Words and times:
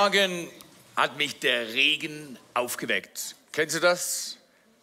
Heute 0.00 0.18
Morgen 0.18 0.48
hat 0.96 1.18
mich 1.18 1.40
der 1.40 1.74
Regen 1.74 2.38
aufgeweckt. 2.54 3.36
Kennst 3.52 3.76
du 3.76 3.80
das? 3.80 4.38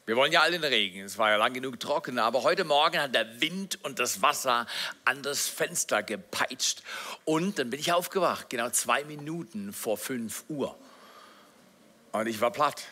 Wir 0.05 0.15
wollen 0.15 0.31
ja 0.31 0.41
alle 0.41 0.59
den 0.59 0.63
Regen. 0.63 1.05
Es 1.05 1.17
war 1.17 1.31
ja 1.31 1.37
lang 1.37 1.53
genug 1.53 1.79
trocken, 1.79 2.19
aber 2.19 2.43
heute 2.43 2.65
Morgen 2.65 2.99
hat 2.99 3.15
der 3.15 3.41
Wind 3.41 3.83
und 3.83 3.97
das 3.97 4.21
Wasser 4.21 4.67
an 5.05 5.23
das 5.23 5.47
Fenster 5.47 6.03
gepeitscht. 6.03 6.83
Und 7.25 7.57
dann 7.57 7.71
bin 7.71 7.79
ich 7.79 7.91
aufgewacht, 7.93 8.51
genau 8.51 8.69
zwei 8.69 9.05
Minuten 9.05 9.73
vor 9.73 9.97
5 9.97 10.43
Uhr. 10.49 10.77
Und 12.11 12.27
ich 12.27 12.39
war 12.39 12.51
platt. 12.51 12.83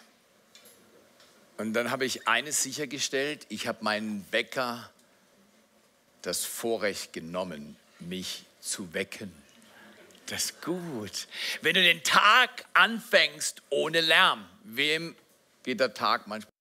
Und 1.58 1.74
dann 1.74 1.92
habe 1.92 2.06
ich 2.06 2.28
eines 2.28 2.64
sichergestellt, 2.64 3.46
ich 3.50 3.68
habe 3.68 3.84
meinen 3.84 4.26
Wecker 4.32 4.90
das 6.24 6.44
Vorrecht 6.44 7.14
genommen, 7.14 7.76
mich 8.00 8.46
zu 8.62 8.96
wecken. 8.96 9.45
Das 10.28 10.46
ist 10.46 10.62
gut. 10.62 11.28
Wenn 11.62 11.76
du 11.76 11.84
den 11.84 12.04
Tag 12.04 12.66
anfängst 12.74 13.62
ohne 13.70 14.02
Lärm, 14.02 14.46
wem 14.64 15.16
geht 15.64 15.80
der 15.80 15.94
Tag 15.94 16.28
manchmal? 16.28 16.52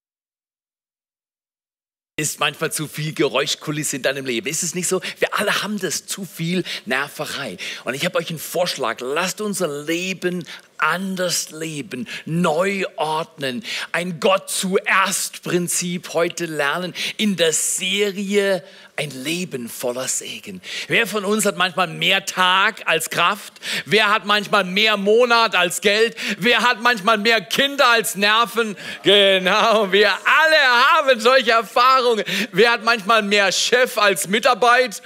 Ist 2.17 2.39
manchmal 2.39 2.71
zu 2.71 2.87
viel 2.87 3.13
Geräuschkulisse 3.13 3.97
in 3.97 4.03
deinem 4.03 4.25
Leben. 4.25 4.47
Ist 4.47 4.63
es 4.63 4.77
nicht 4.77 4.87
so? 4.87 5.01
Wir 5.19 5.37
alle 5.37 5.63
haben 5.63 5.81
das, 5.81 6.07
zu 6.07 6.25
viel 6.25 6.63
Nerverei. 6.85 7.57
Und 7.85 7.95
ich 7.95 8.05
habe 8.05 8.19
euch 8.19 8.31
einen 8.31 8.39
Vorschlag. 8.39 9.01
Lasst 9.01 9.41
unser 9.41 9.83
Leben 9.85 10.47
anders 10.85 11.51
leben, 11.51 12.07
neu 12.27 12.85
ordnen, 12.97 13.65
ein 13.93 14.21
Gott 14.21 14.51
zuerst 14.51 15.43
Prinzip 15.43 16.13
heute 16.13 16.47
lernen 16.47 16.95
in 17.17 17.37
der 17.37 17.53
Serie 17.53 18.63
ein 18.97 19.11
Leben 19.11 19.69
voller 19.69 20.07
Segen. 20.07 20.61
Wer 20.87 21.07
von 21.07 21.25
uns 21.25 21.45
hat 21.47 21.57
manchmal 21.57 21.89
mehr 21.89 22.25
Tag 22.27 22.83
als 22.87 23.11
Kraft? 23.11 23.55
Wer 23.87 24.11
hat 24.11 24.25
manchmal 24.25 24.65
mehr 24.65 24.97
Monat 24.97 25.57
als 25.57 25.81
Geld? 25.81 26.17
Wer 26.39 26.63
hat 26.63 26.81
manchmal 26.81 27.19
mehr 27.19 27.41
Kinder 27.41 27.89
als 27.89 28.15
Nerven? 28.15 28.77
Genau, 29.03 29.91
wir 29.91 30.11
alle 30.11 30.57
haben 30.93 31.19
solche 31.19 31.51
Erfahrungen. 31.51 32.25
Wer 32.53 32.71
hat 32.71 32.85
manchmal 32.85 33.23
mehr 33.23 33.51
Chef 33.51 33.99
als 33.99 34.29
Mitarbeit? 34.29 35.03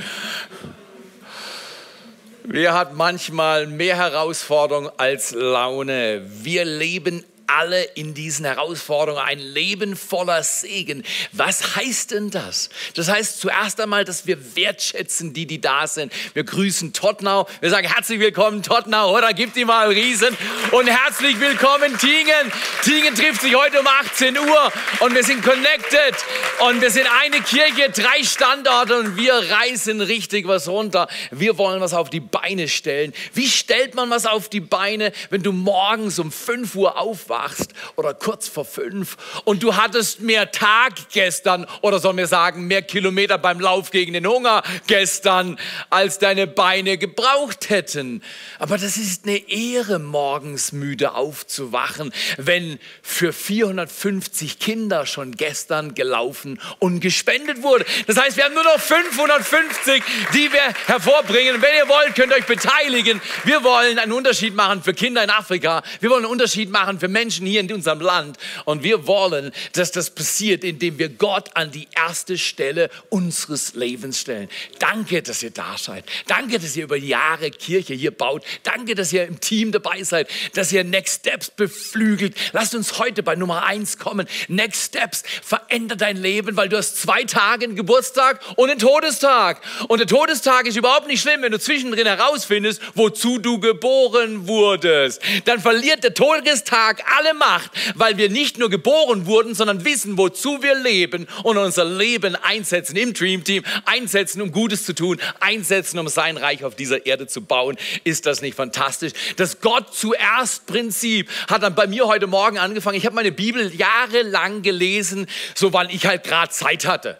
Wer 2.51 2.73
hat 2.73 2.95
manchmal 2.95 3.67
mehr 3.67 3.99
Herausforderung 3.99 4.89
als 4.97 5.33
Laune? 5.33 6.23
Wir 6.43 6.65
leben 6.65 7.23
alle 7.49 7.83
in 7.83 8.13
diesen 8.13 8.45
Herausforderungen, 8.45 9.25
ein 9.25 9.39
Leben 9.39 9.97
voller 9.97 10.43
Segen. 10.43 11.03
Was 11.33 11.77
heißt 11.77 12.11
denn 12.11 12.31
das? 12.31 12.69
Das 12.95 13.09
heißt 13.09 13.41
zuerst 13.41 13.81
einmal, 13.81 14.05
dass 14.05 14.27
wir 14.27 14.55
wertschätzen 14.55 15.33
die, 15.33 15.47
die 15.47 15.61
da 15.61 15.87
sind. 15.87 16.13
Wir 16.35 16.45
grüßen 16.45 16.93
Tottenau. 16.93 17.49
Wir 17.61 17.71
sagen 17.71 17.89
herzlich 17.89 18.21
willkommen 18.21 18.63
Tottenau 18.63 19.17
oder 19.17 19.33
gibt 19.33 19.57
ihm 19.57 19.69
mal 19.69 19.89
Riesen 19.89 20.37
und 20.73 20.89
herzlich 20.89 21.41
willkommen 21.41 21.97
Tingen. 21.99 22.53
Tingen 22.83 23.15
trifft 23.15 23.41
sich 23.41 23.55
heute 23.55 23.81
um 23.81 23.87
18 23.87 24.39
Uhr 24.39 24.73
und 25.01 25.15
wir 25.15 25.25
sind 25.25 25.43
connected 25.43 26.17
und 26.61 26.83
wir 26.83 26.91
sind 26.91 27.07
eine 27.23 27.41
Kirche, 27.41 27.91
drei 27.91 28.23
Standorte 28.25 28.99
und 28.99 29.17
wir 29.17 29.33
reißen 29.33 30.03
richtig 30.03 30.47
was 30.47 30.69
runter. 30.69 31.09
Wir 31.31 31.57
wollen 31.57 31.81
was 31.81 31.95
auf 31.95 32.11
die 32.11 32.21
Beine 32.21 32.69
stellen. 32.69 33.15
Wie 33.33 33.49
stellt 33.49 33.95
man 33.95 34.11
was 34.11 34.27
auf 34.27 34.51
die 34.51 34.61
Beine, 34.61 35.13
wenn 35.31 35.43
du 35.43 35.53
morgens 35.53 36.19
um 36.19 36.31
5 36.31 36.75
Uhr 36.75 36.99
aufwachst? 36.99 37.38
Aufwachst 37.39 37.73
oder 37.97 38.15
kurz 38.15 38.49
vor 38.49 38.65
fünf 38.65 39.17
und 39.45 39.63
du 39.63 39.77
hattest 39.77 40.21
mehr 40.21 40.51
Tag 40.51 40.93
gestern 41.13 41.67
oder 41.83 41.99
sollen 41.99 42.17
wir 42.17 42.27
sagen 42.27 42.67
mehr 42.67 42.83
Kilometer 42.83 43.39
beim 43.39 43.61
Lauf 43.61 43.91
gegen 43.91 44.13
den 44.13 44.27
Hunger 44.27 44.63
gestern, 44.87 45.59
als 45.91 46.19
deine 46.19 46.47
Beine 46.47 46.99
gebraucht 46.99 47.71
hätten. 47.71 48.23
Aber 48.59 48.79
das 48.79 48.97
ist 48.97 49.25
eine 49.25 49.49
Ehre, 49.49 49.99
morgens 49.99 50.73
müde 50.73 51.15
aufzuwachen, 51.15 52.13
wenn 52.37 52.79
für 53.03 53.33
450 53.33 54.59
Kinder 54.59 55.07
schon 55.07 55.33
gestern 55.33 55.95
gelaufen 55.95 56.61
und 56.79 57.01
gespendet 57.01 57.63
wurde. 57.63 57.85
Das 58.07 58.17
heißt, 58.17 58.37
wir 58.37 58.45
haben 58.45 58.55
nur 58.55 58.65
noch 58.65 58.81
550, 58.81 60.03
die 60.35 60.53
wir 60.53 60.75
hervorbringen. 60.87 61.61
Wenn 61.63 61.75
ihr 61.77 61.89
wollt, 61.89 62.15
könnt 62.15 62.33
ihr 62.33 62.37
euch 62.37 62.47
beteiligen. 62.47 63.21
Wir 63.45 63.63
wollen 63.63 63.99
einen 63.99 64.13
Unterschied 64.13 64.55
machen 64.55 64.83
für 64.83 64.95
Kinder 64.95 65.23
in 65.23 65.31
Afrika. 65.31 65.83
Wir 66.01 66.11
wollen 66.11 66.25
einen 66.25 66.33
Unterschied 66.33 66.71
machen 66.71 66.99
für 66.99 67.09
Menschen, 67.09 67.28
Menschen 67.29 67.47
hier 67.47 67.61
in 67.61 67.71
unserem 67.71 68.01
Land. 68.01 68.39
Und 68.65 68.83
wir 68.83 69.07
wollen, 69.07 69.53
dass 69.75 69.93
das 69.93 70.09
passiert, 70.09 70.65
indem 70.65 70.99
wir 70.99 71.11
Gott 71.11 71.51
an 71.55 71.71
die 71.71 71.87
erste 71.95 72.39
Stelle 72.39 72.89
unseres 73.11 73.75
Lebens 73.75 74.21
stellen. 74.21 74.49
Danke, 74.79 75.21
dass 75.21 75.43
ihr 75.43 75.51
da 75.51 75.77
seid. 75.77 76.05
Danke, 76.27 76.59
dass 76.59 76.75
ihr 76.75 76.85
über 76.85 76.97
Jahre 76.97 77.51
Kirche 77.51 77.93
hier 77.93 78.13
baut. 78.13 78.45
Danke, 78.63 78.95
dass 78.95 79.13
ihr 79.13 79.27
im 79.27 79.41
Team 79.41 79.73
dabei 79.73 80.03
seid, 80.05 80.31
dass 80.55 80.73
ihr 80.73 80.85
Next 80.85 81.21
Steps 81.21 81.51
beflügelt. 81.51 82.35
Lasst 82.53 82.75
uns 82.75 82.99
heute 82.99 83.23
bei 83.23 83.35
Nummer 83.35 83.65
eins 83.65 83.99
kommen. 83.99 84.27
Next 84.49 84.87
Steps 84.87 85.23
verändert 85.43 86.01
dein 86.01 86.17
Leben, 86.17 86.57
weil 86.57 86.71
du 86.71 86.79
hast 86.79 86.97
zwei 86.97 87.25
Tage 87.25 87.67
einen 87.67 87.77
Geburtstag 87.77 88.41
und 88.57 88.71
einen 88.71 88.79
Todestag. 88.79 89.61
Und 89.89 89.99
der 89.99 90.07
Todestag 90.07 90.67
ist 90.67 90.79
überhaupt 90.79 91.09
nicht 91.09 91.21
schlimm, 91.21 91.43
wenn 91.43 91.53
du 91.53 91.59
zwischendrin 91.59 92.07
herausfindest, 92.07 92.81
wozu 92.95 93.39
du 93.39 93.61
geboren 93.61 94.49
wurdest. 94.49 95.21
Dann 95.45 95.61
verliert 95.61 96.03
der 96.05 96.15
Todestag 96.15 97.03
alle 97.19 97.35
Macht, 97.35 97.71
weil 97.95 98.17
wir 98.17 98.31
nicht 98.31 98.59
nur 98.59 98.71
geboren 98.71 99.27
wurden, 99.27 99.55
sondern 99.55 99.85
wissen, 99.85 100.17
wozu 100.19 100.63
wir 100.63 100.75
leben 100.75 101.27
und 101.43 101.59
unser 101.59 101.85
Leben 101.85 102.37
einsetzen 102.37 102.97
im 102.97 103.13
Dream 103.13 103.45
Team, 103.45 103.65
einsetzen, 103.85 104.41
um 104.41 104.53
Gutes 104.53 104.85
zu 104.85 104.95
tun, 104.95 105.21
einsetzen, 105.41 105.99
um 105.99 106.09
sein 106.09 106.37
Reich 106.37 106.65
auf 106.65 106.77
dieser 106.77 107.07
Erde 107.07 107.27
zu 107.27 107.43
bauen. 107.43 107.77
Ist 108.05 108.27
das 108.27 108.41
nicht 108.41 108.55
fantastisch? 108.55 109.13
Das 109.37 109.61
Gott 109.61 109.95
zuerst 109.95 110.67
Prinzip 110.67 111.29
hat 111.49 111.63
dann 111.63 111.75
bei 111.75 111.87
mir 111.87 112.07
heute 112.07 112.27
Morgen 112.27 112.59
angefangen. 112.59 112.97
Ich 112.97 113.07
habe 113.07 113.17
meine 113.17 113.33
Bibel 113.33 113.75
jahrelang 113.75 114.63
gelesen, 114.63 115.27
so 115.55 115.73
weil 115.73 115.91
ich 115.91 116.07
halt 116.07 116.25
gerade 116.25 116.53
Zeit 116.53 116.87
hatte 116.87 117.19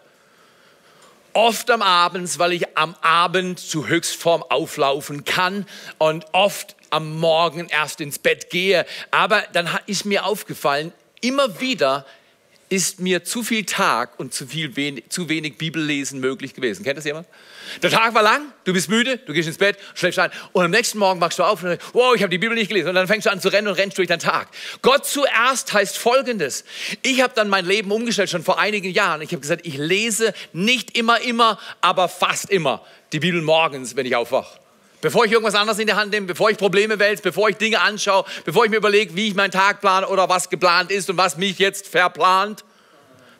oft 1.33 1.69
am 1.69 1.81
Abend, 1.81 2.39
weil 2.39 2.53
ich 2.53 2.77
am 2.77 2.95
Abend 3.01 3.59
zu 3.59 3.87
Höchstform 3.87 4.43
auflaufen 4.49 5.25
kann 5.25 5.65
und 5.97 6.25
oft 6.33 6.75
am 6.89 7.17
Morgen 7.17 7.67
erst 7.69 8.01
ins 8.01 8.19
Bett 8.19 8.49
gehe. 8.49 8.85
Aber 9.11 9.43
dann 9.53 9.69
ist 9.85 10.05
mir 10.05 10.25
aufgefallen, 10.25 10.91
immer 11.21 11.59
wieder 11.59 12.05
ist 12.69 12.99
mir 12.99 13.23
zu 13.23 13.43
viel 13.43 13.65
Tag 13.65 14.19
und 14.19 14.33
zu, 14.33 14.45
viel 14.45 14.75
wenig, 14.75 15.05
zu 15.09 15.27
wenig 15.27 15.57
Bibellesen 15.57 16.19
möglich 16.19 16.53
gewesen. 16.53 16.83
Kennt 16.83 16.97
das 16.97 17.05
jemand? 17.05 17.27
Der 17.81 17.89
Tag 17.89 18.13
war 18.13 18.21
lang, 18.21 18.53
du 18.63 18.73
bist 18.73 18.89
müde, 18.89 19.17
du 19.17 19.33
gehst 19.33 19.47
ins 19.47 19.57
Bett, 19.57 19.77
schläfst 19.95 20.19
ein 20.19 20.31
und 20.53 20.65
am 20.65 20.71
nächsten 20.71 20.99
Morgen 20.99 21.19
wachst 21.19 21.39
du 21.39 21.43
auf 21.43 21.63
und 21.63 21.69
sagst, 21.69 21.89
wow, 21.93 22.15
ich 22.15 22.21
habe 22.21 22.29
die 22.29 22.37
Bibel 22.37 22.55
nicht 22.55 22.67
gelesen. 22.67 22.89
Und 22.89 22.95
dann 22.95 23.07
fängst 23.07 23.25
du 23.25 23.31
an 23.31 23.41
zu 23.41 23.49
rennen 23.49 23.67
und 23.67 23.73
rennst 23.73 23.97
durch 23.97 24.07
den 24.07 24.19
Tag. 24.19 24.49
Gott 24.83 25.05
zuerst 25.05 25.73
heißt 25.73 25.97
Folgendes. 25.97 26.63
Ich 27.01 27.21
habe 27.21 27.33
dann 27.35 27.49
mein 27.49 27.65
Leben 27.65 27.91
umgestellt, 27.91 28.29
schon 28.29 28.43
vor 28.43 28.59
einigen 28.59 28.91
Jahren. 28.91 29.21
Ich 29.21 29.31
habe 29.31 29.41
gesagt, 29.41 29.65
ich 29.65 29.77
lese 29.77 30.33
nicht 30.53 30.95
immer, 30.95 31.19
immer, 31.21 31.59
aber 31.81 32.07
fast 32.07 32.51
immer 32.51 32.85
die 33.11 33.19
Bibel 33.19 33.41
morgens, 33.41 33.95
wenn 33.95 34.05
ich 34.05 34.15
aufwache. 34.15 34.59
Bevor 35.01 35.25
ich 35.25 35.31
irgendwas 35.31 35.55
anderes 35.55 35.79
in 35.79 35.87
die 35.87 35.93
Hand 35.93 36.11
nehme, 36.11 36.27
bevor 36.27 36.49
ich 36.49 36.57
Probleme 36.57 36.99
wälze, 36.99 37.23
bevor 37.23 37.49
ich 37.49 37.55
Dinge 37.55 37.79
anschaue, 37.79 38.25
bevor 38.43 38.65
ich 38.65 38.71
mir 38.71 38.77
überlege, 38.77 39.15
wie 39.15 39.29
ich 39.29 39.35
meinen 39.35 39.51
Tag 39.51 39.79
plane 39.79 40.07
oder 40.07 40.27
was 40.27 40.49
geplant 40.49 40.91
ist 40.91 41.09
und 41.09 41.17
was 41.17 41.37
mich 41.37 41.57
jetzt 41.57 41.87
verplant. 41.87 42.65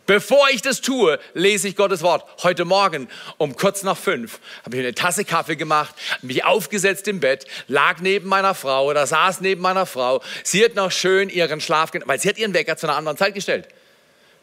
Bevor 0.05 0.49
ich 0.49 0.63
das 0.63 0.81
tue, 0.81 1.19
lese 1.35 1.67
ich 1.67 1.75
Gottes 1.75 2.01
Wort. 2.01 2.23
Heute 2.41 2.65
Morgen 2.65 3.09
um 3.37 3.55
kurz 3.55 3.83
nach 3.83 3.97
fünf 3.97 4.39
habe 4.65 4.77
ich 4.77 4.81
eine 4.81 4.95
Tasse 4.95 5.23
Kaffee 5.23 5.55
gemacht, 5.55 5.93
mich 6.23 6.43
aufgesetzt 6.45 7.07
im 7.07 7.19
Bett, 7.19 7.45
lag 7.67 7.99
neben 7.99 8.27
meiner 8.27 8.55
Frau 8.55 8.85
oder 8.85 9.05
saß 9.05 9.41
neben 9.41 9.61
meiner 9.61 9.85
Frau. 9.85 10.23
Sie 10.43 10.63
hat 10.63 10.73
noch 10.73 10.91
schön 10.91 11.29
ihren 11.29 11.61
Schlaf, 11.61 11.91
weil 12.05 12.19
sie 12.19 12.29
hat 12.29 12.39
ihren 12.39 12.55
Wecker 12.55 12.75
zu 12.75 12.87
einer 12.87 12.95
anderen 12.95 13.17
Zeit 13.17 13.35
gestellt. 13.35 13.67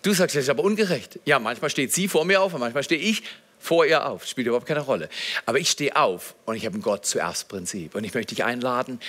Du 0.02 0.12
sagst, 0.12 0.36
das 0.36 0.44
ist 0.44 0.50
aber 0.50 0.62
ungerecht. 0.62 1.18
Ja, 1.24 1.40
manchmal 1.40 1.70
steht 1.70 1.92
sie 1.92 2.06
vor 2.06 2.24
mir 2.24 2.42
auf 2.42 2.54
und 2.54 2.60
manchmal 2.60 2.84
stehe 2.84 3.00
ich 3.00 3.24
vor 3.58 3.86
ihr 3.86 4.06
auf. 4.06 4.26
Spielt 4.26 4.46
überhaupt 4.46 4.66
keine 4.66 4.80
Rolle. 4.80 5.08
Aber 5.44 5.58
ich 5.58 5.70
stehe 5.70 5.96
auf 5.96 6.34
und 6.44 6.56
ich 6.56 6.66
habe 6.66 6.78
ein 6.78 6.82
Gott 6.82 7.06
zuerst 7.06 7.48
Prinzip. 7.48 7.94
Und 7.94 8.04
ich 8.04 8.14
möchte 8.14 8.34
dich 8.34 8.44
einladen, 8.44 9.00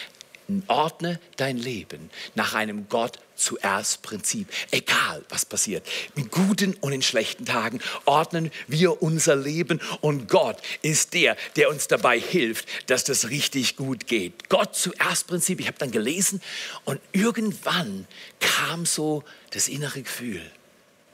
ordne 0.67 1.19
dein 1.35 1.57
Leben 1.57 2.09
nach 2.35 2.53
einem 2.53 2.87
Gott 2.87 3.19
zuerst 3.35 4.01
Prinzip. 4.01 4.47
Egal, 4.71 5.23
was 5.29 5.45
passiert. 5.45 5.85
In 6.15 6.29
guten 6.29 6.73
und 6.75 6.93
in 6.93 7.01
schlechten 7.01 7.45
Tagen 7.45 7.79
ordnen 8.05 8.51
wir 8.67 9.01
unser 9.01 9.35
Leben 9.35 9.81
und 10.01 10.27
Gott 10.27 10.57
ist 10.81 11.13
der, 11.13 11.35
der 11.55 11.69
uns 11.69 11.87
dabei 11.87 12.19
hilft, 12.19 12.89
dass 12.89 13.03
das 13.03 13.29
richtig 13.29 13.75
gut 13.75 14.07
geht. 14.07 14.49
Gott 14.49 14.75
zuerst 14.75 15.27
Prinzip. 15.27 15.59
Ich 15.59 15.67
habe 15.67 15.77
dann 15.77 15.91
gelesen 15.91 16.41
und 16.85 16.99
irgendwann 17.11 18.07
kam 18.39 18.85
so 18.85 19.23
das 19.51 19.67
innere 19.67 20.01
Gefühl, 20.01 20.41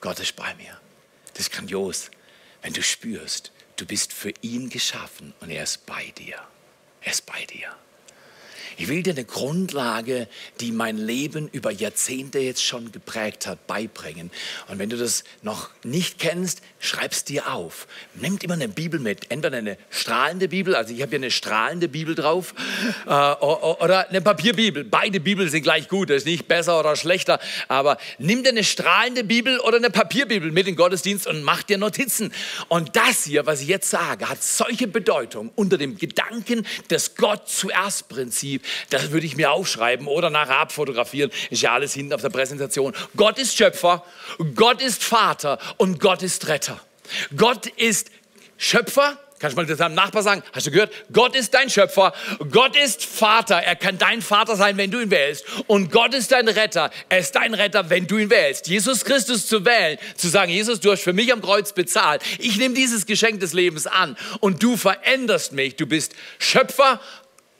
Gott 0.01 0.19
ist 0.19 0.35
bei 0.35 0.53
mir. 0.55 0.77
Das 1.33 1.47
ist 1.47 1.51
grandios 1.51 2.11
wenn 2.63 2.73
du 2.73 2.81
spürst, 2.81 3.51
du 3.75 3.85
bist 3.85 4.11
für 4.11 4.33
ihn 4.41 4.69
geschaffen 4.69 5.33
und 5.41 5.51
er 5.51 5.63
ist 5.63 5.85
bei 5.85 6.11
dir. 6.17 6.39
Er 7.01 7.11
ist 7.11 7.25
bei 7.25 7.45
dir. 7.45 7.75
Ich 8.77 8.87
will 8.87 9.03
dir 9.03 9.13
eine 9.13 9.25
Grundlage, 9.25 10.27
die 10.59 10.71
mein 10.71 10.97
Leben 10.97 11.47
über 11.51 11.71
Jahrzehnte 11.71 12.39
jetzt 12.39 12.63
schon 12.63 12.91
geprägt 12.91 13.47
hat, 13.47 13.67
beibringen. 13.67 14.31
Und 14.67 14.79
wenn 14.79 14.89
du 14.89 14.97
das 14.97 15.23
noch 15.41 15.69
nicht 15.83 16.19
kennst, 16.19 16.61
schreib's 16.79 17.23
dir 17.23 17.53
auf. 17.53 17.87
Nimm 18.15 18.37
immer 18.41 18.55
eine 18.55 18.67
Bibel 18.67 18.99
mit. 18.99 19.29
Entweder 19.31 19.57
eine 19.57 19.77
strahlende 19.89 20.47
Bibel, 20.47 20.75
also 20.75 20.93
ich 20.93 21.01
habe 21.01 21.11
hier 21.11 21.19
eine 21.19 21.31
strahlende 21.31 21.87
Bibel 21.87 22.15
drauf, 22.15 22.53
äh, 23.05 23.09
oder 23.09 24.09
eine 24.09 24.21
Papierbibel. 24.21 24.83
Beide 24.83 25.19
Bibeln 25.19 25.49
sind 25.49 25.63
gleich 25.63 25.87
gut, 25.87 26.09
das 26.09 26.17
ist 26.17 26.25
nicht 26.25 26.47
besser 26.47 26.79
oder 26.79 26.95
schlechter. 26.95 27.39
Aber 27.67 27.97
nimm 28.17 28.43
dir 28.43 28.49
eine 28.49 28.63
strahlende 28.63 29.23
Bibel 29.23 29.59
oder 29.59 29.77
eine 29.77 29.89
Papierbibel 29.89 30.51
mit 30.51 30.67
in 30.67 30.73
den 30.73 30.77
Gottesdienst 30.77 31.27
und 31.27 31.43
mach 31.43 31.63
dir 31.63 31.77
Notizen. 31.77 32.33
Und 32.67 32.95
das 32.95 33.25
hier, 33.25 33.45
was 33.45 33.61
ich 33.61 33.67
jetzt 33.67 33.89
sage, 33.89 34.29
hat 34.29 34.41
solche 34.43 34.87
Bedeutung 34.87 35.51
unter 35.55 35.77
dem 35.77 35.97
Gedanken 35.97 36.65
des 36.89 37.15
Gott 37.15 37.47
zuerst 37.49 38.09
Prinzip. 38.09 38.62
Das 38.89 39.11
würde 39.11 39.25
ich 39.25 39.35
mir 39.35 39.51
aufschreiben 39.51 40.07
oder 40.07 40.29
nachher 40.29 40.59
abfotografieren. 40.59 41.31
Ist 41.49 41.61
ja 41.61 41.73
alles 41.73 41.93
hinten 41.93 42.13
auf 42.13 42.21
der 42.21 42.29
Präsentation. 42.29 42.93
Gott 43.15 43.39
ist 43.39 43.57
Schöpfer, 43.57 44.03
Gott 44.55 44.81
ist 44.81 45.03
Vater 45.03 45.59
und 45.77 45.99
Gott 45.99 46.23
ist 46.23 46.47
Retter. 46.47 46.79
Gott 47.35 47.67
ist 47.67 48.09
Schöpfer, 48.57 49.17
Kannst 49.43 49.57
du 49.57 49.61
mal 49.61 49.75
deinem 49.75 49.93
Nachbar 49.93 50.23
sagen, 50.23 50.41
hast 50.53 50.67
du 50.67 50.71
gehört? 50.71 50.93
Gott 51.11 51.35
ist 51.35 51.53
dein 51.53 51.69
Schöpfer, 51.69 52.13
Gott 52.49 52.77
ist 52.77 53.03
Vater, 53.03 53.57
er 53.57 53.75
kann 53.75 53.97
dein 53.97 54.21
Vater 54.21 54.55
sein, 54.55 54.77
wenn 54.77 54.89
du 54.89 55.01
ihn 55.01 55.11
wählst. 55.11 55.43
Und 55.67 55.91
Gott 55.91 56.13
ist 56.13 56.31
dein 56.31 56.47
Retter, 56.47 56.91
er 57.09 57.19
ist 57.19 57.35
dein 57.35 57.53
Retter, 57.53 57.89
wenn 57.89 58.07
du 58.07 58.17
ihn 58.19 58.29
wählst. 58.29 58.67
Jesus 58.67 59.03
Christus 59.03 59.45
zu 59.45 59.65
wählen, 59.65 59.97
zu 60.15 60.29
sagen, 60.29 60.49
Jesus, 60.49 60.79
du 60.79 60.93
hast 60.93 61.01
für 61.01 61.11
mich 61.11 61.33
am 61.33 61.41
Kreuz 61.41 61.73
bezahlt. 61.73 62.21
Ich 62.39 62.55
nehme 62.55 62.73
dieses 62.73 63.05
Geschenk 63.05 63.41
des 63.41 63.51
Lebens 63.51 63.85
an 63.85 64.15
und 64.39 64.63
du 64.63 64.77
veränderst 64.77 65.51
mich. 65.51 65.75
Du 65.75 65.87
bist 65.87 66.13
Schöpfer, 66.39 67.01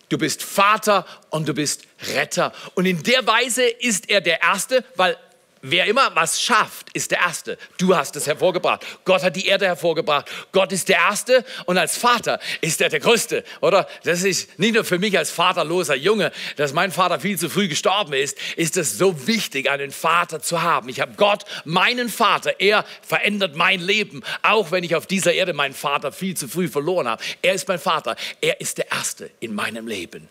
du 0.09 0.17
bist 0.17 0.43
Vater 0.43 1.05
und 1.29 1.47
du 1.47 1.53
bist 1.53 1.83
Retter. 2.13 2.53
Und 2.75 2.85
in 2.85 3.01
der 3.03 3.25
Weise 3.25 3.63
ist 3.63 4.09
er 4.09 4.21
der 4.21 4.41
Erste, 4.41 4.83
weil 4.95 5.17
Wer 5.65 5.85
immer 5.85 6.13
was 6.13 6.41
schafft, 6.41 6.89
ist 6.91 7.11
der 7.11 7.19
Erste. 7.19 7.57
Du 7.77 7.95
hast 7.95 8.17
es 8.17 8.27
hervorgebracht. 8.27 8.85
Gott 9.05 9.23
hat 9.23 9.37
die 9.37 9.47
Erde 9.47 9.65
hervorgebracht. 9.65 10.29
Gott 10.51 10.73
ist 10.73 10.89
der 10.89 10.97
Erste 10.97 11.45
und 11.63 11.77
als 11.77 11.95
Vater 11.95 12.41
ist 12.59 12.81
er 12.81 12.89
der 12.89 12.99
Größte, 12.99 13.45
oder? 13.61 13.87
Das 14.03 14.23
ist 14.23 14.59
nicht 14.59 14.73
nur 14.73 14.83
für 14.83 14.99
mich 14.99 15.17
als 15.17 15.31
vaterloser 15.31 15.95
Junge, 15.95 16.33
dass 16.57 16.73
mein 16.73 16.91
Vater 16.91 17.17
viel 17.21 17.39
zu 17.39 17.49
früh 17.49 17.69
gestorben 17.69 18.11
ist, 18.11 18.37
ist 18.57 18.75
es 18.75 18.97
so 18.97 19.25
wichtig, 19.25 19.69
einen 19.69 19.91
Vater 19.91 20.41
zu 20.41 20.61
haben. 20.61 20.89
Ich 20.89 20.99
habe 20.99 21.13
Gott, 21.15 21.45
meinen 21.63 22.09
Vater. 22.09 22.59
Er 22.59 22.83
verändert 23.01 23.55
mein 23.55 23.79
Leben, 23.79 24.21
auch 24.41 24.71
wenn 24.71 24.83
ich 24.83 24.97
auf 24.97 25.07
dieser 25.07 25.31
Erde 25.31 25.53
meinen 25.53 25.73
Vater 25.73 26.11
viel 26.11 26.35
zu 26.35 26.49
früh 26.49 26.67
verloren 26.67 27.07
habe. 27.07 27.23
Er 27.41 27.53
ist 27.53 27.69
mein 27.69 27.79
Vater. 27.79 28.17
Er 28.41 28.59
ist 28.59 28.79
der 28.79 28.91
Erste 28.91 29.29
in 29.39 29.55
meinem 29.55 29.87
Leben. 29.87 30.27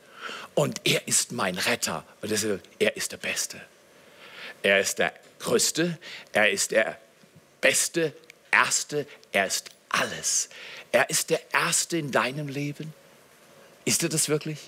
Und 0.52 0.82
er 0.85 1.08
ist 1.08 1.32
mein 1.32 1.56
Retter. 1.56 2.05
Und 2.20 2.31
deshalb, 2.31 2.61
er 2.78 2.94
ist 2.99 3.12
der 3.12 3.17
Beste. 3.17 3.58
Er 4.62 4.81
ist 4.81 4.99
der 4.99 5.12
Größte, 5.38 5.99
er 6.32 6.50
ist 6.50 6.70
der 6.70 6.99
Beste, 7.61 8.14
Erste, 8.50 9.06
er 9.32 9.47
ist 9.47 9.70
alles. 9.88 10.50
Er 10.93 11.09
ist 11.09 11.31
der 11.31 11.41
Erste 11.53 11.97
in 11.97 12.11
deinem 12.11 12.49
Leben. 12.49 12.93
Ist 13.85 14.03
er 14.03 14.09
das 14.09 14.29
wirklich? 14.29 14.59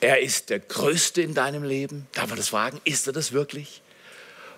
Er 0.00 0.20
ist 0.20 0.50
der 0.50 0.58
Größte 0.58 1.22
in 1.22 1.34
deinem 1.34 1.62
Leben. 1.62 2.08
Darf 2.12 2.28
man 2.28 2.36
das 2.36 2.48
fragen? 2.48 2.80
Ist 2.84 3.06
er 3.06 3.12
das 3.12 3.32
wirklich? 3.32 3.80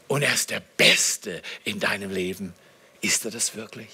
Und 0.09 0.23
er 0.23 0.33
ist 0.33 0.51
der 0.51 0.63
Beste 0.79 1.43
in 1.65 1.79
deinem 1.79 2.11
Leben. 2.11 2.55
Ist 3.03 3.25
er 3.27 3.31
das 3.31 3.55
wirklich? 3.55 3.89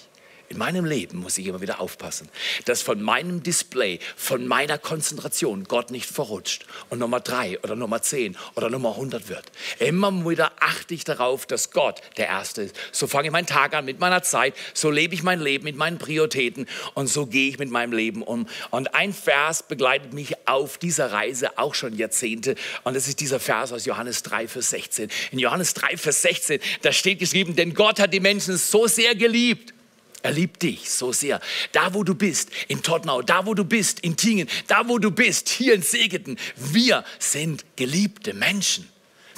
In 0.53 0.59
meinem 0.59 0.85
Leben 0.85 1.19
muss 1.19 1.39
ich 1.39 1.47
immer 1.47 1.61
wieder 1.61 1.81
aufpassen, 1.81 2.29
dass 2.65 2.83
von 2.83 3.01
meinem 3.01 3.41
Display, 3.41 4.01
von 4.17 4.49
meiner 4.49 4.79
Konzentration 4.79 5.63
Gott 5.63 5.93
nicht 5.93 6.07
verrutscht 6.07 6.67
und 6.89 6.99
Nummer 6.99 7.21
drei 7.21 7.61
oder 7.61 7.77
Nummer 7.77 8.03
zehn 8.03 8.37
oder 8.57 8.69
Nummer 8.69 8.91
100 8.91 9.29
wird. 9.29 9.45
Immer 9.79 10.11
wieder 10.29 10.51
achte 10.59 10.93
ich 10.93 11.05
darauf, 11.05 11.47
dass 11.47 11.71
Gott 11.71 12.01
der 12.17 12.27
Erste 12.27 12.63
ist. 12.63 12.75
So 12.91 13.07
fange 13.07 13.29
ich 13.29 13.33
meinen 13.33 13.47
Tag 13.47 13.75
an 13.75 13.85
mit 13.85 14.01
meiner 14.01 14.25
Zeit, 14.25 14.57
so 14.75 14.91
lebe 14.91 15.15
ich 15.15 15.23
mein 15.23 15.39
Leben 15.39 15.63
mit 15.63 15.77
meinen 15.77 15.99
Prioritäten 15.99 16.67
und 16.95 17.07
so 17.07 17.27
gehe 17.27 17.51
ich 17.51 17.61
mit 17.61 17.71
meinem 17.71 17.93
Leben 17.93 18.25
um. 18.25 18.49
Und 18.71 18.93
ein 18.93 19.13
Vers 19.13 19.63
begleitet 19.63 20.15
mich 20.15 20.35
auf 20.49 20.79
dieser 20.79 21.13
Reise 21.13 21.59
auch 21.59 21.77
schon 21.77 21.97
Jahrzehnte 21.97 22.57
und 22.83 22.97
das 22.97 23.07
ist 23.07 23.21
dieser 23.21 23.39
Vers 23.39 23.73
aus 23.73 23.85
Johannes 23.85 24.25
3, 24.25 24.49
Vers 24.49 24.71
16. 24.71 25.11
In 25.31 25.39
Johannes 25.39 25.75
3, 25.75 25.97
Vers 25.97 26.23
16, 26.23 26.59
da 26.83 26.91
steht 26.93 27.21
geschrieben, 27.21 27.55
denn 27.55 27.73
Gott 27.73 28.01
hat 28.01 28.13
die 28.13 28.19
Menschen 28.19 28.57
so 28.57 28.89
sehr 28.89 29.15
geliebt, 29.15 29.75
er 30.23 30.33
liebt 30.33 30.63
dich 30.63 30.91
so 30.91 31.13
sehr. 31.13 31.41
Da, 31.73 31.95
wo 31.95 32.05
du 32.05 32.15
bist, 32.15 32.51
in 32.69 32.83
Tottenau, 32.83 33.23
da, 33.23 33.47
wo 33.47 33.55
du 33.55 33.65
bist, 33.65 34.01
in 34.01 34.17
Tingen, 34.17 34.49
da, 34.67 34.89
wo 34.89 34.99
du 34.99 35.11
bist, 35.11 35.49
hier 35.49 35.75
in 35.75 35.83
Segeten. 35.83 36.39
Wir 36.57 37.05
sind 37.19 37.65
geliebte 37.77 38.35
Menschen. 38.35 38.89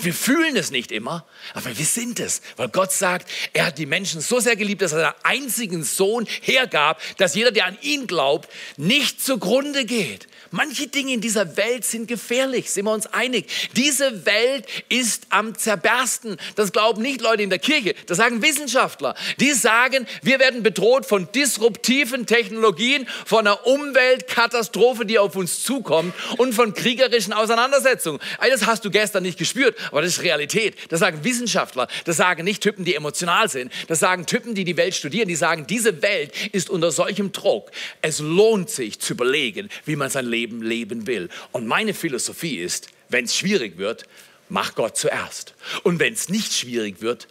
Wir 0.02 0.14
fühlen 0.14 0.56
es 0.56 0.70
nicht 0.70 0.92
immer, 0.92 1.24
aber 1.54 1.76
wir 1.76 1.84
sind 1.84 2.20
es, 2.20 2.42
weil 2.56 2.68
Gott 2.68 2.92
sagt, 2.92 3.30
er 3.52 3.66
hat 3.66 3.78
die 3.78 3.86
Menschen 3.86 4.20
so 4.20 4.40
sehr 4.40 4.56
geliebt, 4.56 4.82
dass 4.82 4.92
er 4.92 5.00
seinen 5.00 5.42
einzigen 5.44 5.84
Sohn 5.84 6.26
hergab, 6.40 7.00
dass 7.18 7.34
jeder, 7.34 7.52
der 7.52 7.66
an 7.66 7.78
ihn 7.82 8.06
glaubt, 8.06 8.48
nicht 8.76 9.24
zugrunde 9.24 9.84
geht, 9.84 10.26
Manche 10.54 10.86
Dinge 10.86 11.14
in 11.14 11.22
dieser 11.22 11.56
Welt 11.56 11.86
sind 11.86 12.08
gefährlich, 12.08 12.70
sind 12.70 12.84
wir 12.84 12.92
uns 12.92 13.06
einig. 13.06 13.70
Diese 13.74 14.26
Welt 14.26 14.66
ist 14.90 15.28
am 15.30 15.56
zerbersten. 15.56 16.36
Das 16.56 16.72
glauben 16.72 17.00
nicht 17.00 17.22
Leute 17.22 17.42
in 17.42 17.48
der 17.48 17.58
Kirche, 17.58 17.94
das 18.06 18.18
sagen 18.18 18.42
Wissenschaftler. 18.42 19.14
Die 19.40 19.52
sagen, 19.52 20.06
wir 20.20 20.38
werden 20.40 20.62
bedroht 20.62 21.06
von 21.06 21.26
disruptiven 21.32 22.26
Technologien, 22.26 23.08
von 23.24 23.46
einer 23.46 23.66
Umweltkatastrophe, 23.66 25.06
die 25.06 25.18
auf 25.18 25.36
uns 25.36 25.62
zukommt 25.64 26.14
und 26.36 26.54
von 26.54 26.74
kriegerischen 26.74 27.32
Auseinandersetzungen. 27.32 28.20
Das 28.38 28.66
hast 28.66 28.84
du 28.84 28.90
gestern 28.90 29.22
nicht 29.22 29.38
gespürt, 29.38 29.74
aber 29.92 30.02
das 30.02 30.16
ist 30.16 30.22
Realität. 30.22 30.74
Das 30.88 31.00
sagen 31.00 31.22
Wissenschaftler, 31.22 31.86
das 32.04 32.16
sagen 32.16 32.42
nicht 32.44 32.62
Typen, 32.62 32.84
die 32.84 32.94
emotional 32.94 33.48
sind, 33.48 33.72
das 33.86 34.00
sagen 34.00 34.26
Typen, 34.26 34.54
die 34.54 34.64
die 34.64 34.76
Welt 34.76 34.94
studieren, 34.94 35.28
die 35.28 35.36
sagen, 35.36 35.66
diese 35.66 36.02
Welt 36.02 36.32
ist 36.52 36.70
unter 36.70 36.90
solchem 36.90 37.30
Druck. 37.30 37.70
Es 38.00 38.18
lohnt 38.18 38.70
sich 38.70 38.98
zu 38.98 39.12
überlegen, 39.12 39.68
wie 39.84 39.96
man 39.96 40.10
sein 40.10 40.26
Leben 40.26 40.62
Leben 40.62 41.06
will. 41.06 41.28
Und 41.52 41.66
meine 41.66 41.94
Philosophie 41.94 42.56
ist, 42.56 42.88
wenn 43.10 43.26
es 43.26 43.36
schwierig 43.36 43.78
wird, 43.78 44.06
mach 44.48 44.74
Gott 44.74 44.96
zuerst. 44.96 45.54
Und 45.82 45.98
wenn 46.00 46.14
es 46.14 46.28
nicht 46.28 46.52
schwierig 46.52 47.00
wird, 47.00 47.28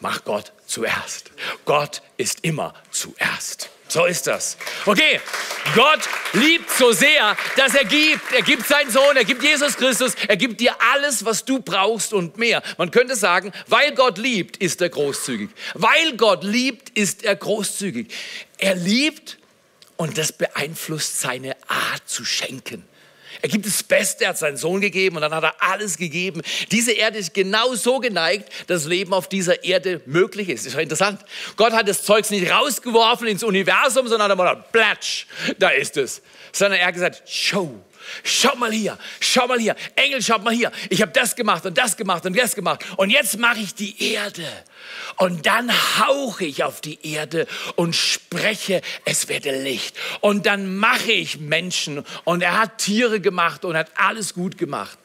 mach 0.00 0.24
Gott 0.24 0.52
zuerst. 0.66 1.30
Gott 1.64 2.02
ist 2.16 2.38
immer 2.42 2.74
zuerst. 2.90 3.70
So 3.90 4.06
ist 4.06 4.28
das. 4.28 4.56
Okay, 4.86 5.20
Gott 5.74 5.98
liebt 6.32 6.70
so 6.70 6.92
sehr, 6.92 7.36
dass 7.56 7.74
er 7.74 7.84
gibt. 7.84 8.32
Er 8.32 8.42
gibt 8.42 8.64
seinen 8.64 8.88
Sohn, 8.88 9.16
er 9.16 9.24
gibt 9.24 9.42
Jesus 9.42 9.76
Christus, 9.76 10.14
er 10.28 10.36
gibt 10.36 10.60
dir 10.60 10.76
alles, 10.92 11.24
was 11.24 11.44
du 11.44 11.60
brauchst 11.60 12.12
und 12.12 12.38
mehr. 12.38 12.62
Man 12.78 12.92
könnte 12.92 13.16
sagen, 13.16 13.50
weil 13.66 13.92
Gott 13.96 14.16
liebt, 14.16 14.58
ist 14.58 14.80
er 14.80 14.90
großzügig. 14.90 15.50
Weil 15.74 16.16
Gott 16.16 16.44
liebt, 16.44 16.90
ist 16.90 17.24
er 17.24 17.34
großzügig. 17.34 18.14
Er 18.58 18.76
liebt 18.76 19.38
und 19.96 20.16
das 20.18 20.30
beeinflusst 20.30 21.20
seine 21.20 21.56
Art 21.66 22.08
zu 22.08 22.24
schenken. 22.24 22.86
Er 23.42 23.48
gibt 23.48 23.66
das 23.66 23.82
Beste, 23.82 24.24
er 24.24 24.30
hat 24.30 24.38
seinen 24.38 24.56
Sohn 24.56 24.80
gegeben 24.80 25.16
und 25.16 25.22
dann 25.22 25.34
hat 25.34 25.44
er 25.44 25.54
alles 25.60 25.96
gegeben. 25.96 26.42
Diese 26.70 26.92
Erde 26.92 27.18
ist 27.18 27.34
genau 27.34 27.74
so 27.74 27.98
geneigt, 27.98 28.48
dass 28.66 28.86
Leben 28.86 29.12
auf 29.12 29.28
dieser 29.28 29.64
Erde 29.64 30.00
möglich 30.06 30.48
ist. 30.48 30.66
Ist 30.66 30.74
doch 30.74 30.80
interessant. 30.80 31.20
Gott 31.56 31.72
hat 31.72 31.88
das 31.88 32.02
Zeugs 32.02 32.30
nicht 32.30 32.50
rausgeworfen 32.50 33.28
ins 33.28 33.42
Universum, 33.42 34.08
sondern 34.08 34.30
er 34.30 34.36
hat 34.36 34.38
gesagt, 34.38 34.72
platsch, 34.72 35.26
da 35.58 35.68
ist 35.70 35.96
es. 35.96 36.22
Sondern 36.52 36.80
er 36.80 36.86
hat 36.86 36.94
gesagt, 36.94 37.22
show, 37.28 37.80
Schau 38.22 38.54
mal 38.56 38.72
hier, 38.72 38.98
schau 39.20 39.46
mal 39.46 39.58
hier, 39.58 39.76
Engel, 39.96 40.22
schau 40.22 40.38
mal 40.38 40.54
hier. 40.54 40.70
Ich 40.88 41.02
habe 41.02 41.12
das 41.12 41.36
gemacht 41.36 41.64
und 41.66 41.76
das 41.76 41.96
gemacht 41.96 42.26
und 42.26 42.36
das 42.36 42.54
gemacht. 42.54 42.84
Und 42.96 43.10
jetzt 43.10 43.38
mache 43.38 43.60
ich 43.60 43.74
die 43.74 44.12
Erde. 44.12 44.46
Und 45.16 45.46
dann 45.46 45.70
hauche 45.98 46.44
ich 46.44 46.64
auf 46.64 46.80
die 46.80 46.98
Erde 47.02 47.46
und 47.76 47.94
spreche, 47.94 48.82
es 49.04 49.28
werde 49.28 49.62
Licht. 49.62 49.96
Und 50.20 50.46
dann 50.46 50.76
mache 50.76 51.12
ich 51.12 51.38
Menschen. 51.38 52.04
Und 52.24 52.42
er 52.42 52.58
hat 52.60 52.78
Tiere 52.78 53.20
gemacht 53.20 53.64
und 53.64 53.76
hat 53.76 53.90
alles 53.96 54.34
gut 54.34 54.58
gemacht. 54.58 54.98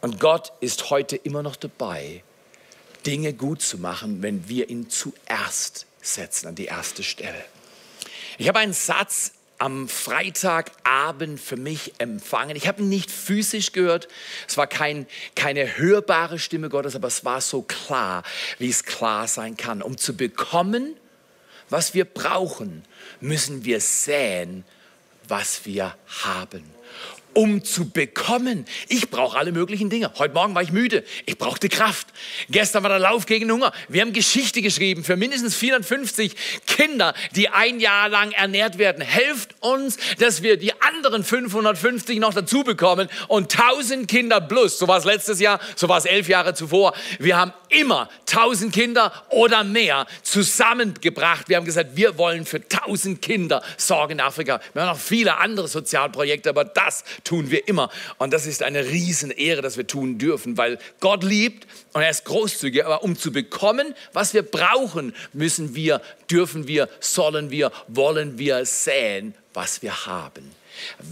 Und 0.00 0.18
Gott 0.18 0.52
ist 0.60 0.90
heute 0.90 1.16
immer 1.16 1.42
noch 1.42 1.56
dabei, 1.56 2.24
Dinge 3.06 3.32
gut 3.32 3.62
zu 3.62 3.78
machen, 3.78 4.22
wenn 4.22 4.48
wir 4.48 4.68
ihn 4.68 4.90
zuerst 4.90 5.86
setzen, 6.00 6.48
an 6.48 6.54
die 6.54 6.66
erste 6.66 7.02
Stelle. 7.02 7.44
Ich 8.38 8.48
habe 8.48 8.58
einen 8.58 8.72
Satz 8.72 9.32
am 9.62 9.88
Freitagabend 9.88 11.38
für 11.40 11.56
mich 11.56 11.92
empfangen. 11.98 12.56
Ich 12.56 12.66
habe 12.66 12.82
ihn 12.82 12.88
nicht 12.88 13.12
physisch 13.12 13.70
gehört, 13.70 14.08
es 14.48 14.56
war 14.56 14.66
kein, 14.66 15.06
keine 15.36 15.78
hörbare 15.78 16.40
Stimme 16.40 16.68
Gottes, 16.68 16.96
aber 16.96 17.06
es 17.06 17.24
war 17.24 17.40
so 17.40 17.62
klar, 17.62 18.24
wie 18.58 18.68
es 18.68 18.82
klar 18.82 19.28
sein 19.28 19.56
kann. 19.56 19.80
Um 19.80 19.96
zu 19.96 20.16
bekommen, 20.16 20.96
was 21.70 21.94
wir 21.94 22.04
brauchen, 22.04 22.82
müssen 23.20 23.64
wir 23.64 23.80
säen, 23.80 24.64
was 25.28 25.64
wir 25.64 25.94
haben. 26.24 26.64
Um 27.34 27.64
zu 27.64 27.90
bekommen. 27.90 28.64
Ich 28.88 29.10
brauche 29.10 29.38
alle 29.38 29.52
möglichen 29.52 29.90
Dinge. 29.90 30.10
Heute 30.18 30.34
Morgen 30.34 30.54
war 30.54 30.62
ich 30.62 30.72
müde. 30.72 31.04
Ich 31.26 31.38
brauchte 31.38 31.68
Kraft. 31.68 32.08
Gestern 32.50 32.82
war 32.82 32.90
der 32.90 32.98
Lauf 32.98 33.26
gegen 33.26 33.50
Hunger. 33.50 33.72
Wir 33.88 34.02
haben 34.02 34.12
Geschichte 34.12 34.62
geschrieben 34.62 35.04
für 35.04 35.16
mindestens 35.16 35.54
450 35.54 36.34
Kinder, 36.66 37.14
die 37.34 37.48
ein 37.48 37.80
Jahr 37.80 38.08
lang 38.08 38.32
ernährt 38.32 38.78
werden. 38.78 39.02
Helft 39.02 39.54
uns, 39.60 39.96
dass 40.18 40.42
wir 40.42 40.56
die 40.56 40.72
anderen 40.80 41.24
550 41.24 42.18
noch 42.18 42.34
dazu 42.34 42.64
bekommen 42.64 43.08
und 43.28 43.58
1000 43.58 44.08
Kinder 44.08 44.40
plus. 44.40 44.78
So 44.78 44.88
war 44.88 44.98
es 44.98 45.04
letztes 45.04 45.40
Jahr, 45.40 45.60
so 45.76 45.88
war 45.88 45.98
es 45.98 46.04
elf 46.04 46.28
Jahre 46.28 46.54
zuvor. 46.54 46.94
Wir 47.18 47.36
haben 47.36 47.52
immer 47.72 48.08
1000 48.30 48.72
Kinder 48.72 49.12
oder 49.30 49.64
mehr 49.64 50.06
zusammengebracht. 50.22 51.48
Wir 51.48 51.56
haben 51.56 51.64
gesagt, 51.64 51.96
wir 51.96 52.18
wollen 52.18 52.44
für 52.46 52.58
1000 52.58 53.20
Kinder 53.20 53.62
sorgen 53.76 54.12
in 54.12 54.20
Afrika. 54.20 54.60
Wir 54.72 54.82
haben 54.82 54.88
noch 54.88 54.98
viele 54.98 55.38
andere 55.38 55.68
Sozialprojekte, 55.68 56.50
aber 56.50 56.64
das 56.64 57.04
tun 57.24 57.50
wir 57.50 57.66
immer. 57.68 57.90
Und 58.18 58.32
das 58.32 58.46
ist 58.46 58.62
eine 58.62 58.86
Riesenehre, 58.86 59.62
dass 59.62 59.76
wir 59.76 59.86
tun 59.86 60.18
dürfen, 60.18 60.56
weil 60.56 60.78
Gott 61.00 61.24
liebt 61.24 61.66
und 61.92 62.02
er 62.02 62.10
ist 62.10 62.24
großzügig. 62.24 62.84
Aber 62.84 63.02
um 63.02 63.16
zu 63.16 63.32
bekommen, 63.32 63.94
was 64.12 64.34
wir 64.34 64.42
brauchen, 64.42 65.14
müssen 65.32 65.74
wir, 65.74 66.00
dürfen 66.30 66.66
wir, 66.66 66.88
sollen 67.00 67.50
wir, 67.50 67.72
wollen 67.88 68.38
wir 68.38 68.64
säen, 68.64 69.34
was 69.54 69.82
wir 69.82 70.06
haben. 70.06 70.50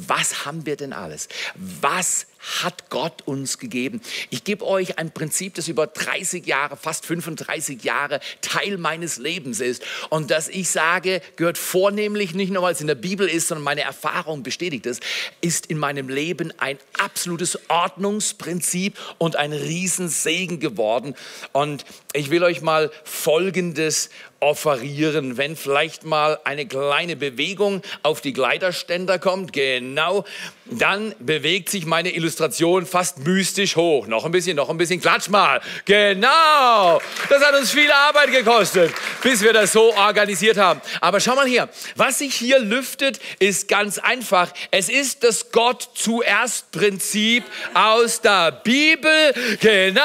Was 0.06 0.46
haben 0.46 0.66
wir 0.66 0.76
denn 0.76 0.92
alles? 0.92 1.28
Was 1.54 2.26
hat 2.62 2.90
Gott 2.90 3.22
uns 3.26 3.58
gegeben? 3.58 4.00
Ich 4.30 4.44
gebe 4.44 4.66
euch 4.66 4.98
ein 4.98 5.12
Prinzip, 5.12 5.54
das 5.54 5.68
über 5.68 5.86
30 5.86 6.46
Jahre, 6.46 6.76
fast 6.76 7.06
35 7.06 7.84
Jahre 7.84 8.20
Teil 8.40 8.78
meines 8.78 9.18
Lebens 9.18 9.60
ist. 9.60 9.82
Und 10.08 10.30
das 10.30 10.48
ich 10.48 10.70
sage, 10.70 11.20
gehört 11.36 11.58
vornehmlich 11.58 12.34
nicht 12.34 12.52
nur, 12.52 12.62
weil 12.62 12.72
es 12.72 12.80
in 12.80 12.86
der 12.86 12.94
Bibel 12.94 13.28
ist, 13.28 13.48
sondern 13.48 13.64
meine 13.64 13.82
Erfahrung 13.82 14.42
bestätigt 14.42 14.86
es, 14.86 15.00
ist 15.40 15.66
in 15.66 15.78
meinem 15.78 16.08
Leben 16.08 16.52
ein 16.58 16.78
absolutes 16.98 17.58
Ordnungsprinzip 17.68 18.98
und 19.18 19.36
ein 19.36 19.52
Riesensegen 19.52 20.60
geworden. 20.60 21.14
Und 21.52 21.84
ich 22.12 22.30
will 22.30 22.42
euch 22.42 22.60
mal 22.60 22.90
Folgendes 23.04 24.10
offerieren, 24.40 25.36
wenn 25.36 25.54
vielleicht 25.54 26.04
mal 26.04 26.38
eine 26.44 26.66
kleine 26.66 27.14
Bewegung 27.14 27.82
auf 28.02 28.22
die 28.22 28.32
Gleiterständer 28.32 29.18
kommt, 29.18 29.52
genau, 29.52 30.24
dann 30.64 31.14
bewegt 31.18 31.68
sich 31.68 31.84
meine 31.84 32.14
Illustration 32.14 32.86
fast 32.86 33.18
mystisch 33.18 33.76
hoch. 33.76 34.06
Noch 34.06 34.24
ein 34.24 34.32
bisschen, 34.32 34.56
noch 34.56 34.70
ein 34.70 34.78
bisschen, 34.78 35.00
klatsch 35.00 35.28
mal. 35.28 35.60
Genau, 35.84 37.00
das 37.28 37.44
hat 37.44 37.54
uns 37.54 37.70
viel 37.70 37.90
Arbeit 37.90 38.32
gekostet, 38.32 38.92
bis 39.22 39.42
wir 39.42 39.52
das 39.52 39.72
so 39.72 39.94
organisiert 39.94 40.56
haben. 40.56 40.80
Aber 41.00 41.20
schau 41.20 41.34
mal 41.34 41.46
hier, 41.46 41.68
was 41.96 42.18
sich 42.18 42.34
hier 42.34 42.60
lüftet, 42.60 43.20
ist 43.40 43.68
ganz 43.68 43.98
einfach. 43.98 44.52
Es 44.70 44.88
ist 44.88 45.22
das 45.22 45.50
Gott 45.50 45.90
zuerst 45.94 46.70
Prinzip 46.70 47.44
aus 47.74 48.20
der 48.22 48.52
Bibel. 48.52 49.34
Genau, 49.60 50.00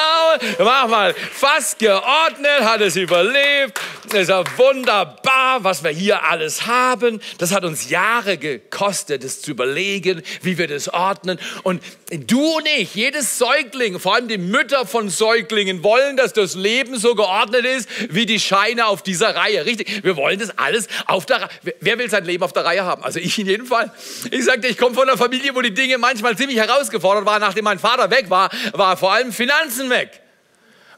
mach 0.59 0.87
mal, 0.87 1.13
fast 1.13 1.79
geordnet, 1.95 2.61
hat 2.61 2.81
es 2.81 2.95
überlebt 2.97 3.79
ist 4.15 4.29
ja 4.29 4.43
wunderbar, 4.57 5.63
was 5.63 5.83
wir 5.83 5.91
hier 5.91 6.23
alles 6.23 6.65
haben. 6.65 7.19
Das 7.37 7.51
hat 7.51 7.65
uns 7.65 7.89
Jahre 7.89 8.37
gekostet, 8.37 9.23
es 9.23 9.41
zu 9.41 9.51
überlegen, 9.51 10.21
wie 10.41 10.57
wir 10.57 10.67
das 10.67 10.89
ordnen. 10.89 11.39
Und 11.63 11.81
du 12.09 12.57
und 12.57 12.67
ich, 12.77 12.95
jedes 12.95 13.37
Säugling, 13.37 13.99
vor 13.99 14.15
allem 14.15 14.27
die 14.27 14.37
Mütter 14.37 14.85
von 14.85 15.09
Säuglingen, 15.09 15.83
wollen, 15.83 16.17
dass 16.17 16.33
das 16.33 16.55
Leben 16.55 16.97
so 16.97 17.15
geordnet 17.15 17.65
ist 17.65 17.89
wie 18.09 18.25
die 18.25 18.39
Scheine 18.39 18.87
auf 18.87 19.01
dieser 19.03 19.35
Reihe. 19.35 19.65
Richtig, 19.65 20.03
wir 20.03 20.15
wollen 20.15 20.39
das 20.39 20.57
alles 20.57 20.87
auf 21.07 21.25
der 21.25 21.41
Reihe. 21.41 21.75
Wer 21.79 21.97
will 21.97 22.09
sein 22.09 22.25
Leben 22.25 22.43
auf 22.43 22.53
der 22.53 22.65
Reihe 22.65 22.83
haben? 22.83 23.03
Also 23.03 23.19
ich 23.19 23.37
in 23.37 23.47
jedem 23.47 23.65
Fall. 23.65 23.91
Ich 24.31 24.45
sagte, 24.45 24.67
ich 24.67 24.77
komme 24.77 24.95
von 24.95 25.07
einer 25.09 25.17
Familie, 25.17 25.55
wo 25.55 25.61
die 25.61 25.73
Dinge 25.73 25.97
manchmal 25.97 26.37
ziemlich 26.37 26.57
herausgefordert 26.57 27.25
waren. 27.25 27.41
Nachdem 27.41 27.65
mein 27.65 27.79
Vater 27.79 28.09
weg 28.09 28.29
war, 28.29 28.49
war 28.73 28.97
vor 28.97 29.13
allem 29.13 29.31
Finanzen 29.31 29.89
weg. 29.89 30.21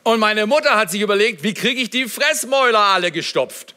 Und 0.07 0.21
meine 0.21 0.45
Mutter 0.45 0.77
hat 0.77 0.89
sich 0.89 1.01
überlegt, 1.01 1.43
wie 1.43 1.53
kriege 1.53 1.81
ich 1.81 1.89
die 1.89 2.07
Fressmäuler 2.07 2.79
alle 2.79 3.11
gestopft? 3.11 3.75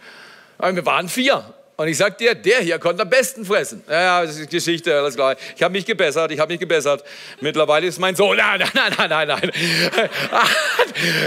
Und 0.58 0.76
wir 0.76 0.87
waren 0.87 1.08
vier. 1.08 1.42
Und 1.80 1.88
ich 1.88 1.96
sag 1.96 2.18
dir, 2.18 2.34
der 2.34 2.58
hier 2.58 2.78
konnte 2.78 3.00
am 3.04 3.08
besten 3.08 3.42
fressen. 3.42 3.82
Ja, 3.88 4.22
das 4.22 4.37
ist 4.37 4.50
Geschichte, 4.50 4.94
alles 4.94 5.14
klar. 5.14 5.34
Ich 5.56 5.62
habe 5.62 5.72
mich 5.72 5.87
gebessert, 5.87 6.30
ich 6.30 6.38
habe 6.38 6.52
mich 6.52 6.60
gebessert. 6.60 7.02
Mittlerweile 7.40 7.87
ist 7.87 7.99
mein 7.99 8.14
Sohn, 8.14 8.37
nein, 8.37 8.62
nein, 8.75 8.92
nein, 8.99 9.08
nein, 9.08 9.28
nein. 9.28 9.50
nein, 9.96 10.10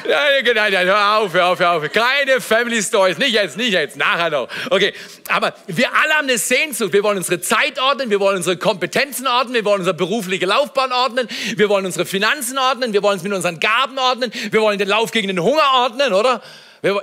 nein, 0.53 0.71
nein, 0.71 0.85
hör 0.85 1.17
auf, 1.17 1.33
hör 1.33 1.47
auf, 1.47 1.59
hör 1.59 1.71
auf. 1.71 1.91
Keine 1.91 2.39
Family 2.39 2.83
Stories, 2.83 3.17
nicht 3.17 3.31
jetzt, 3.31 3.57
nicht 3.57 3.71
jetzt, 3.71 3.97
nachher 3.97 4.29
noch. 4.29 4.47
Okay, 4.69 4.93
aber 5.27 5.55
wir 5.65 5.87
alle 5.91 6.13
haben 6.13 6.29
eine 6.29 6.37
Sehnsucht. 6.37 6.93
Wir 6.93 7.01
wollen 7.01 7.17
unsere 7.17 7.41
Zeit 7.41 7.79
ordnen, 7.79 8.11
wir 8.11 8.19
wollen 8.19 8.37
unsere 8.37 8.55
Kompetenzen 8.55 9.25
ordnen, 9.25 9.55
wir 9.55 9.65
wollen 9.65 9.79
unsere 9.79 9.97
berufliche 9.97 10.45
Laufbahn 10.45 10.91
ordnen, 10.91 11.27
wir 11.55 11.67
wollen 11.67 11.87
unsere 11.87 12.05
Finanzen 12.05 12.59
ordnen, 12.59 12.93
wir 12.93 13.01
wollen 13.01 13.17
es 13.17 13.23
mit 13.23 13.33
unseren 13.33 13.59
Gaben 13.59 13.97
ordnen, 13.97 14.31
wir 14.51 14.61
wollen 14.61 14.77
den 14.77 14.89
Lauf 14.89 15.09
gegen 15.09 15.29
den 15.29 15.41
Hunger 15.41 15.65
ordnen, 15.77 16.13
oder? 16.13 16.43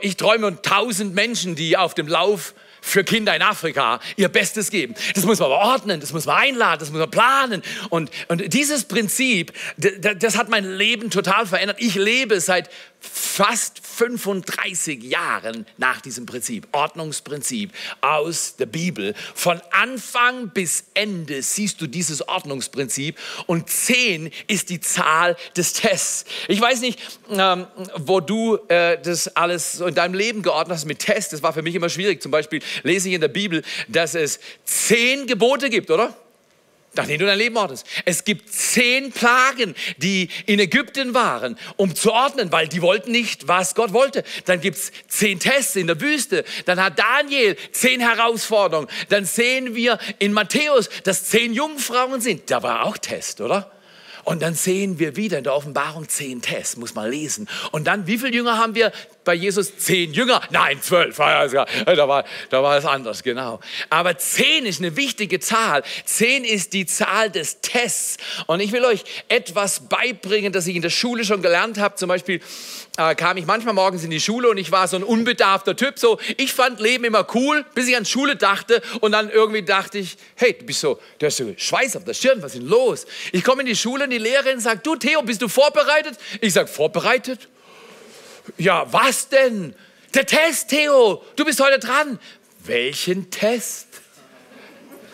Ich 0.02 0.16
träume 0.16 0.46
um 0.46 0.62
tausend 0.62 1.16
Menschen, 1.16 1.56
die 1.56 1.76
auf 1.76 1.94
dem 1.94 2.06
Lauf 2.06 2.54
für 2.80 3.04
Kinder 3.04 3.34
in 3.34 3.42
Afrika 3.42 4.00
ihr 4.16 4.28
Bestes 4.28 4.70
geben. 4.70 4.94
Das 5.14 5.24
muss 5.24 5.38
man 5.38 5.46
aber 5.46 5.58
ordnen, 5.58 6.00
das 6.00 6.12
muss 6.12 6.26
man 6.26 6.36
einladen, 6.36 6.80
das 6.80 6.90
muss 6.90 7.00
man 7.00 7.10
planen. 7.10 7.62
Und, 7.88 8.10
und 8.28 8.52
dieses 8.52 8.84
Prinzip, 8.84 9.52
das 9.76 10.36
hat 10.36 10.48
mein 10.48 10.64
Leben 10.64 11.10
total 11.10 11.46
verändert. 11.46 11.76
Ich 11.80 11.94
lebe 11.94 12.40
seit 12.40 12.70
fast 13.00 13.80
35 13.84 15.02
Jahren 15.02 15.66
nach 15.78 16.00
diesem 16.00 16.26
Prinzip, 16.26 16.68
Ordnungsprinzip 16.72 17.72
aus 18.00 18.56
der 18.56 18.66
Bibel. 18.66 19.14
Von 19.34 19.60
Anfang 19.70 20.50
bis 20.50 20.84
Ende 20.94 21.42
siehst 21.42 21.80
du 21.80 21.86
dieses 21.86 22.26
Ordnungsprinzip 22.26 23.16
und 23.46 23.68
10 23.68 24.30
ist 24.46 24.70
die 24.70 24.80
Zahl 24.80 25.36
des 25.56 25.72
Tests. 25.72 26.24
Ich 26.48 26.60
weiß 26.60 26.80
nicht, 26.80 27.00
ähm, 27.30 27.66
wo 27.96 28.20
du 28.20 28.58
äh, 28.68 29.00
das 29.00 29.34
alles 29.36 29.72
so 29.72 29.86
in 29.86 29.94
deinem 29.94 30.14
Leben 30.14 30.42
geordnet 30.42 30.76
hast 30.76 30.84
mit 30.84 30.98
Tests. 30.98 31.30
Das 31.30 31.42
war 31.42 31.52
für 31.52 31.62
mich 31.62 31.74
immer 31.74 31.88
schwierig. 31.88 32.22
Zum 32.22 32.30
Beispiel 32.30 32.60
lese 32.82 33.08
ich 33.08 33.14
in 33.14 33.20
der 33.20 33.28
Bibel, 33.28 33.62
dass 33.88 34.14
es 34.14 34.40
10 34.64 35.26
Gebote 35.26 35.70
gibt, 35.70 35.90
oder? 35.90 36.14
Nach 36.94 37.06
denen 37.06 37.20
du 37.20 37.26
dein 37.26 37.38
Leben 37.38 37.56
ordnest. 37.56 37.86
Es 38.04 38.24
gibt 38.24 38.52
zehn 38.52 39.12
Plagen, 39.12 39.74
die 39.98 40.28
in 40.46 40.58
Ägypten 40.58 41.14
waren, 41.14 41.56
um 41.76 41.94
zu 41.94 42.12
ordnen, 42.12 42.50
weil 42.50 42.68
die 42.68 42.82
wollten 42.82 43.12
nicht, 43.12 43.46
was 43.48 43.74
Gott 43.74 43.92
wollte. 43.92 44.24
Dann 44.46 44.60
gibt 44.60 44.76
es 44.76 44.92
zehn 45.08 45.38
Tests 45.38 45.76
in 45.76 45.86
der 45.86 46.00
Wüste. 46.00 46.44
Dann 46.64 46.82
hat 46.82 46.98
Daniel 46.98 47.56
zehn 47.72 48.00
Herausforderungen. 48.00 48.88
Dann 49.08 49.24
sehen 49.24 49.74
wir 49.74 49.98
in 50.18 50.32
Matthäus, 50.32 50.88
dass 51.04 51.26
zehn 51.26 51.52
Jungfrauen 51.52 52.20
sind. 52.20 52.50
Da 52.50 52.62
war 52.62 52.84
auch 52.84 52.98
Test, 52.98 53.40
oder? 53.40 53.70
Und 54.24 54.42
dann 54.42 54.54
sehen 54.54 54.98
wir 54.98 55.16
wieder 55.16 55.38
in 55.38 55.44
der 55.44 55.54
Offenbarung 55.54 56.08
zehn 56.08 56.42
Tests, 56.42 56.76
muss 56.76 56.94
man 56.94 57.10
lesen. 57.10 57.48
Und 57.72 57.86
dann, 57.86 58.06
wie 58.06 58.18
viele 58.18 58.32
Jünger 58.32 58.58
haben 58.58 58.74
wir 58.74 58.92
bei 59.24 59.34
Jesus? 59.34 59.76
Zehn 59.76 60.12
Jünger? 60.12 60.40
Nein, 60.50 60.80
zwölf. 60.80 61.16
Da 61.16 62.08
war, 62.08 62.24
da 62.50 62.62
war 62.62 62.76
es 62.78 62.84
anders, 62.84 63.22
genau. 63.22 63.60
Aber 63.88 64.16
zehn 64.16 64.66
ist 64.66 64.80
eine 64.80 64.96
wichtige 64.96 65.40
Zahl. 65.40 65.82
Zehn 66.04 66.44
ist 66.44 66.72
die 66.72 66.86
Zahl 66.86 67.30
des 67.30 67.60
Tests. 67.60 68.16
Und 68.46 68.60
ich 68.60 68.72
will 68.72 68.84
euch 68.84 69.04
etwas 69.28 69.88
beibringen, 69.88 70.52
das 70.52 70.66
ich 70.66 70.76
in 70.76 70.82
der 70.82 70.90
Schule 70.90 71.24
schon 71.24 71.42
gelernt 71.42 71.78
habe. 71.78 71.96
Zum 71.96 72.08
Beispiel 72.08 72.40
äh, 72.96 73.14
kam 73.14 73.36
ich 73.36 73.46
manchmal 73.46 73.74
morgens 73.74 74.04
in 74.04 74.10
die 74.10 74.20
Schule 74.20 74.48
und 74.48 74.58
ich 74.58 74.72
war 74.72 74.88
so 74.88 74.96
ein 74.96 75.02
unbedarfter 75.02 75.76
Typ. 75.76 75.98
So, 75.98 76.18
ich 76.36 76.52
fand 76.52 76.80
Leben 76.80 77.04
immer 77.04 77.26
cool, 77.34 77.64
bis 77.74 77.88
ich 77.88 77.96
an 77.96 78.04
Schule 78.04 78.36
dachte 78.36 78.82
und 79.00 79.12
dann 79.12 79.30
irgendwie 79.30 79.62
dachte 79.62 79.98
ich, 79.98 80.16
hey, 80.36 80.56
du 80.58 80.64
bist 80.64 80.80
so, 80.80 80.98
du 81.18 81.26
hast 81.26 81.36
so 81.36 81.52
Schweiß 81.56 81.96
auf 81.96 82.04
der 82.04 82.14
Stirn, 82.14 82.42
was 82.42 82.54
ist 82.54 82.60
denn 82.60 82.68
los? 82.68 83.06
Ich 83.32 83.44
komme 83.44 83.62
in 83.62 83.66
die 83.66 83.76
Schule 83.76 84.04
und 84.04 84.10
die 84.10 84.18
Lehrerin 84.18 84.60
sagt, 84.60 84.86
du 84.86 84.96
Theo, 84.96 85.22
bist 85.22 85.40
du 85.42 85.48
vorbereitet? 85.48 86.18
Ich 86.40 86.52
sage, 86.52 86.68
vorbereitet? 86.68 87.48
Ja, 88.58 88.92
was 88.92 89.28
denn? 89.28 89.74
Der 90.14 90.26
Test, 90.26 90.70
Theo, 90.70 91.22
du 91.36 91.44
bist 91.44 91.60
heute 91.60 91.78
dran. 91.78 92.18
Welchen 92.64 93.30
Test? 93.30 93.89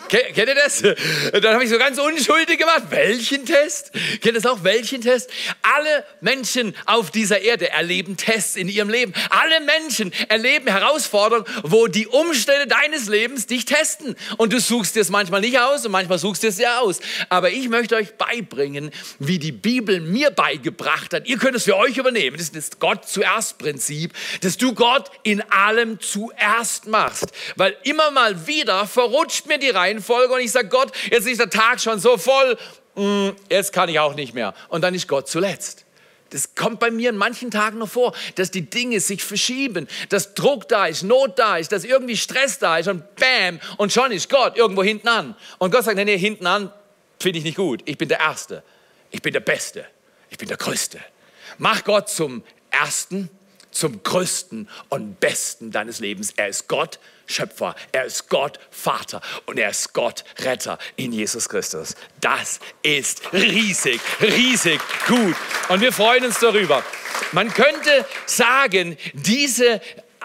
Kennt 0.08 0.36
ihr 0.36 0.54
das? 0.54 0.82
Dann 0.82 1.54
habe 1.54 1.64
ich 1.64 1.70
so 1.70 1.78
ganz 1.78 1.98
unschuldig 1.98 2.58
gemacht. 2.58 2.84
Welchen 2.90 3.44
Test? 3.44 3.92
Kennt 3.92 4.26
ihr 4.26 4.32
das 4.34 4.46
auch? 4.46 4.62
Welchen 4.62 5.00
Test? 5.00 5.30
Alle 5.62 6.04
Menschen 6.20 6.74
auf 6.86 7.10
dieser 7.10 7.40
Erde 7.40 7.70
erleben 7.70 8.16
Tests 8.16 8.56
in 8.56 8.68
ihrem 8.68 8.88
Leben. 8.88 9.12
Alle 9.30 9.60
Menschen 9.60 10.12
erleben 10.28 10.68
Herausforderungen, 10.68 11.46
wo 11.64 11.88
die 11.88 12.06
Umstände 12.06 12.66
deines 12.66 13.08
Lebens 13.08 13.46
dich 13.46 13.64
testen. 13.64 14.14
Und 14.36 14.52
du 14.52 14.60
suchst 14.60 14.94
dir 14.94 15.00
es 15.00 15.10
manchmal 15.10 15.40
nicht 15.40 15.58
aus 15.58 15.84
und 15.84 15.92
manchmal 15.92 16.18
suchst 16.18 16.44
du 16.44 16.48
es 16.48 16.58
ja 16.58 16.78
aus. 16.78 17.00
Aber 17.28 17.50
ich 17.50 17.68
möchte 17.68 17.96
euch 17.96 18.14
beibringen, 18.14 18.90
wie 19.18 19.38
die 19.38 19.52
Bibel 19.52 20.00
mir 20.00 20.30
beigebracht 20.30 21.14
hat. 21.14 21.26
Ihr 21.26 21.38
könnt 21.38 21.56
es 21.56 21.64
für 21.64 21.76
euch 21.76 21.96
übernehmen. 21.96 22.36
Das 22.36 22.46
ist 22.46 22.56
das 22.56 22.78
Gott 22.78 23.08
zuerst 23.08 23.58
Prinzip, 23.58 24.12
dass 24.42 24.56
du 24.56 24.72
Gott 24.72 25.10
in 25.24 25.42
allem 25.50 26.00
zuerst 26.00 26.86
machst. 26.86 27.32
Weil 27.56 27.76
immer 27.82 28.10
mal 28.12 28.46
wieder 28.46 28.86
verrutscht 28.86 29.46
mir 29.46 29.58
die 29.58 29.70
Reihenfolge 29.70 29.95
Reihenfolge 29.96 30.34
und 30.34 30.40
ich 30.40 30.52
sage, 30.52 30.68
Gott, 30.68 30.92
jetzt 31.10 31.26
ist 31.26 31.40
der 31.40 31.50
Tag 31.50 31.80
schon 31.80 31.98
so 31.98 32.16
voll, 32.16 32.56
mm, 32.94 33.30
jetzt 33.50 33.72
kann 33.72 33.88
ich 33.88 33.98
auch 33.98 34.14
nicht 34.14 34.34
mehr. 34.34 34.54
Und 34.68 34.82
dann 34.82 34.94
ist 34.94 35.08
Gott 35.08 35.28
zuletzt. 35.28 35.84
Das 36.30 36.54
kommt 36.56 36.80
bei 36.80 36.90
mir 36.90 37.10
in 37.10 37.16
manchen 37.16 37.50
Tagen 37.50 37.78
noch 37.78 37.88
vor, 37.88 38.14
dass 38.34 38.50
die 38.50 38.68
Dinge 38.68 38.98
sich 39.00 39.22
verschieben, 39.22 39.86
dass 40.08 40.34
Druck 40.34 40.68
da 40.68 40.86
ist, 40.86 41.04
Not 41.04 41.38
da 41.38 41.56
ist, 41.56 41.70
dass 41.70 41.84
irgendwie 41.84 42.16
Stress 42.16 42.58
da 42.58 42.78
ist 42.78 42.88
und 42.88 43.14
bam, 43.14 43.60
und 43.76 43.92
schon 43.92 44.10
ist 44.10 44.28
Gott 44.28 44.56
irgendwo 44.56 44.82
hinten 44.82 45.08
an. 45.08 45.36
Und 45.58 45.70
Gott 45.70 45.84
sagt, 45.84 45.96
nee, 45.96 46.04
nee, 46.04 46.18
hinten 46.18 46.46
an, 46.46 46.72
finde 47.20 47.38
ich 47.38 47.44
nicht 47.44 47.56
gut. 47.56 47.82
Ich 47.84 47.96
bin 47.96 48.08
der 48.08 48.20
Erste. 48.20 48.62
Ich 49.10 49.22
bin 49.22 49.32
der 49.32 49.40
Beste. 49.40 49.86
Ich 50.28 50.36
bin 50.36 50.48
der 50.48 50.56
Größte. 50.56 50.98
Mach 51.58 51.84
Gott 51.84 52.08
zum 52.08 52.42
Ersten, 52.70 53.30
zum 53.70 54.02
Größten 54.02 54.68
und 54.88 55.20
Besten 55.20 55.70
deines 55.70 56.00
Lebens. 56.00 56.32
Er 56.36 56.48
ist 56.48 56.66
Gott, 56.66 56.98
Schöpfer. 57.26 57.74
Er 57.92 58.04
ist 58.04 58.28
Gott, 58.28 58.58
Vater. 58.70 59.20
Und 59.46 59.58
er 59.58 59.70
ist 59.70 59.92
Gott, 59.92 60.24
Retter 60.38 60.78
in 60.96 61.12
Jesus 61.12 61.48
Christus. 61.48 61.94
Das 62.20 62.60
ist 62.82 63.32
riesig, 63.32 64.00
riesig 64.20 64.80
gut. 65.06 65.36
Und 65.68 65.80
wir 65.80 65.92
freuen 65.92 66.24
uns 66.24 66.38
darüber. 66.38 66.82
Man 67.32 67.52
könnte 67.52 68.06
sagen, 68.26 68.96
diese 69.12 69.80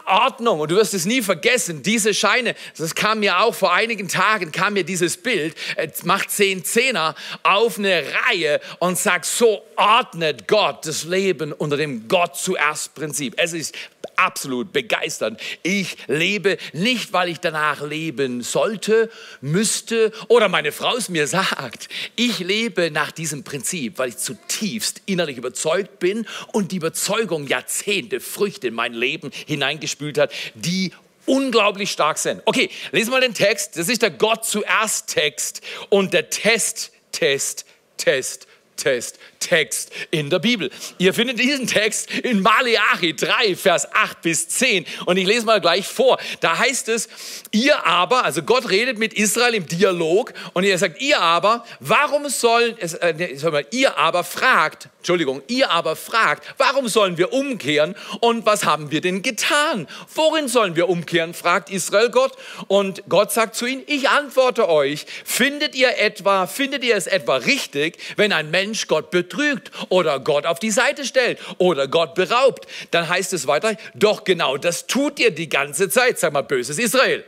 Ordnung. 0.05 0.59
Und 0.59 0.71
du 0.71 0.75
wirst 0.75 0.93
es 0.93 1.05
nie 1.05 1.21
vergessen, 1.21 1.83
diese 1.83 2.13
Scheine, 2.13 2.55
das 2.77 2.95
kam 2.95 3.19
mir 3.19 3.39
auch 3.39 3.55
vor 3.55 3.73
einigen 3.73 4.07
Tagen, 4.07 4.51
kam 4.51 4.73
mir 4.73 4.83
dieses 4.83 5.17
Bild, 5.17 5.55
es 5.75 6.03
macht 6.03 6.31
zehn 6.31 6.63
Zehner 6.63 7.15
auf 7.43 7.77
eine 7.77 8.03
Reihe 8.27 8.59
und 8.79 8.97
sagt, 8.97 9.25
so 9.25 9.63
ordnet 9.75 10.47
Gott 10.47 10.85
das 10.85 11.03
Leben 11.03 11.53
unter 11.53 11.77
dem 11.77 12.07
Gott 12.07 12.35
zuerst 12.35 12.93
Prinzip. 12.93 13.35
Es 13.37 13.53
ist 13.53 13.75
absolut 14.21 14.71
begeisternd. 14.71 15.39
Ich 15.63 15.97
lebe 16.07 16.57
nicht, 16.73 17.11
weil 17.11 17.29
ich 17.29 17.39
danach 17.39 17.81
leben 17.81 18.41
sollte, 18.41 19.09
müsste 19.41 20.11
oder 20.27 20.47
meine 20.47 20.71
Frau 20.71 20.95
es 20.95 21.09
mir 21.09 21.27
sagt. 21.41 21.89
Ich 22.15 22.39
lebe 22.39 22.91
nach 22.91 23.11
diesem 23.11 23.43
Prinzip, 23.43 23.97
weil 23.97 24.09
ich 24.09 24.17
zutiefst 24.17 25.01
innerlich 25.05 25.37
überzeugt 25.37 25.99
bin 25.99 26.27
und 26.53 26.71
die 26.71 26.77
Überzeugung 26.77 27.47
Jahrzehnte 27.47 28.19
Früchte 28.19 28.67
in 28.67 28.73
mein 28.73 28.93
Leben 28.93 29.31
hineingespült 29.47 30.17
hat, 30.17 30.31
die 30.53 30.91
unglaublich 31.25 31.91
stark 31.91 32.17
sind. 32.17 32.41
Okay, 32.45 32.69
lesen 32.91 33.11
mal 33.11 33.21
den 33.21 33.33
Text. 33.33 33.77
Das 33.77 33.89
ist 33.89 34.01
der 34.01 34.11
Gott 34.11 34.45
zuerst 34.45 35.07
Text 35.07 35.61
und 35.89 36.13
der 36.13 36.29
Test, 36.29 36.91
Test, 37.11 37.65
Test 37.97 38.47
Test, 38.81 39.19
Text 39.41 39.91
in 40.11 40.29
der 40.29 40.39
Bibel. 40.39 40.69
Ihr 40.97 41.13
findet 41.13 41.39
diesen 41.39 41.67
Text 41.67 42.09
in 42.09 42.41
Maleachi 42.41 43.13
3, 43.13 43.55
Vers 43.57 43.93
8 43.93 44.21
bis 44.21 44.47
10. 44.47 44.85
Und 45.05 45.17
ich 45.17 45.27
lese 45.27 45.45
mal 45.45 45.59
gleich 45.59 45.85
vor. 45.87 46.17
Da 46.39 46.57
heißt 46.57 46.87
es, 46.87 47.09
ihr 47.51 47.85
aber, 47.85 48.23
also 48.23 48.43
Gott 48.43 48.69
redet 48.69 48.97
mit 48.97 49.13
Israel 49.13 49.55
im 49.55 49.67
Dialog 49.67 50.33
und 50.53 50.63
er 50.63 50.77
sagt, 50.77 51.01
ihr 51.01 51.19
aber, 51.19 51.65
warum 51.79 52.29
sollen, 52.29 52.77
äh, 52.77 53.65
ihr 53.71 53.97
aber 53.97 54.23
fragt, 54.23 54.87
Entschuldigung, 54.99 55.41
ihr 55.47 55.69
aber 55.71 55.95
fragt, 55.95 56.47
warum 56.57 56.87
sollen 56.87 57.17
wir 57.17 57.33
umkehren 57.33 57.95
und 58.21 58.45
was 58.45 58.63
haben 58.65 58.91
wir 58.91 59.01
denn 59.01 59.21
getan? 59.21 59.87
Worin 60.15 60.47
sollen 60.47 60.75
wir 60.75 60.87
umkehren? 60.87 61.33
fragt 61.33 61.69
Israel 61.69 62.09
Gott. 62.09 62.33
Und 62.67 63.03
Gott 63.09 63.31
sagt 63.31 63.55
zu 63.55 63.65
ihnen, 63.65 63.83
ich 63.87 64.09
antworte 64.09 64.69
euch, 64.69 65.05
findet 65.25 65.75
ihr 65.75 65.97
etwa, 65.97 66.47
findet 66.47 66.83
ihr 66.83 66.95
es 66.95 67.07
etwa 67.07 67.37
richtig, 67.37 67.97
wenn 68.15 68.31
ein 68.31 68.51
Mensch 68.51 68.87
Gott 68.87 69.09
betrügt 69.31 69.71
oder 69.89 70.19
Gott 70.19 70.45
auf 70.45 70.59
die 70.59 70.71
Seite 70.71 71.05
stellt 71.05 71.39
oder 71.57 71.87
Gott 71.87 72.15
beraubt? 72.15 72.67
Dann 72.91 73.07
heißt 73.07 73.33
es 73.33 73.47
weiter, 73.47 73.75
doch 73.95 74.23
genau 74.23 74.57
das 74.57 74.87
tut 74.87 75.19
ihr 75.19 75.31
die 75.31 75.49
ganze 75.49 75.89
Zeit. 75.89 76.19
Sag 76.19 76.33
mal, 76.33 76.43
böses 76.43 76.77
Israel. 76.77 77.23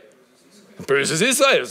Böses 0.86 1.20
Israel. 1.20 1.64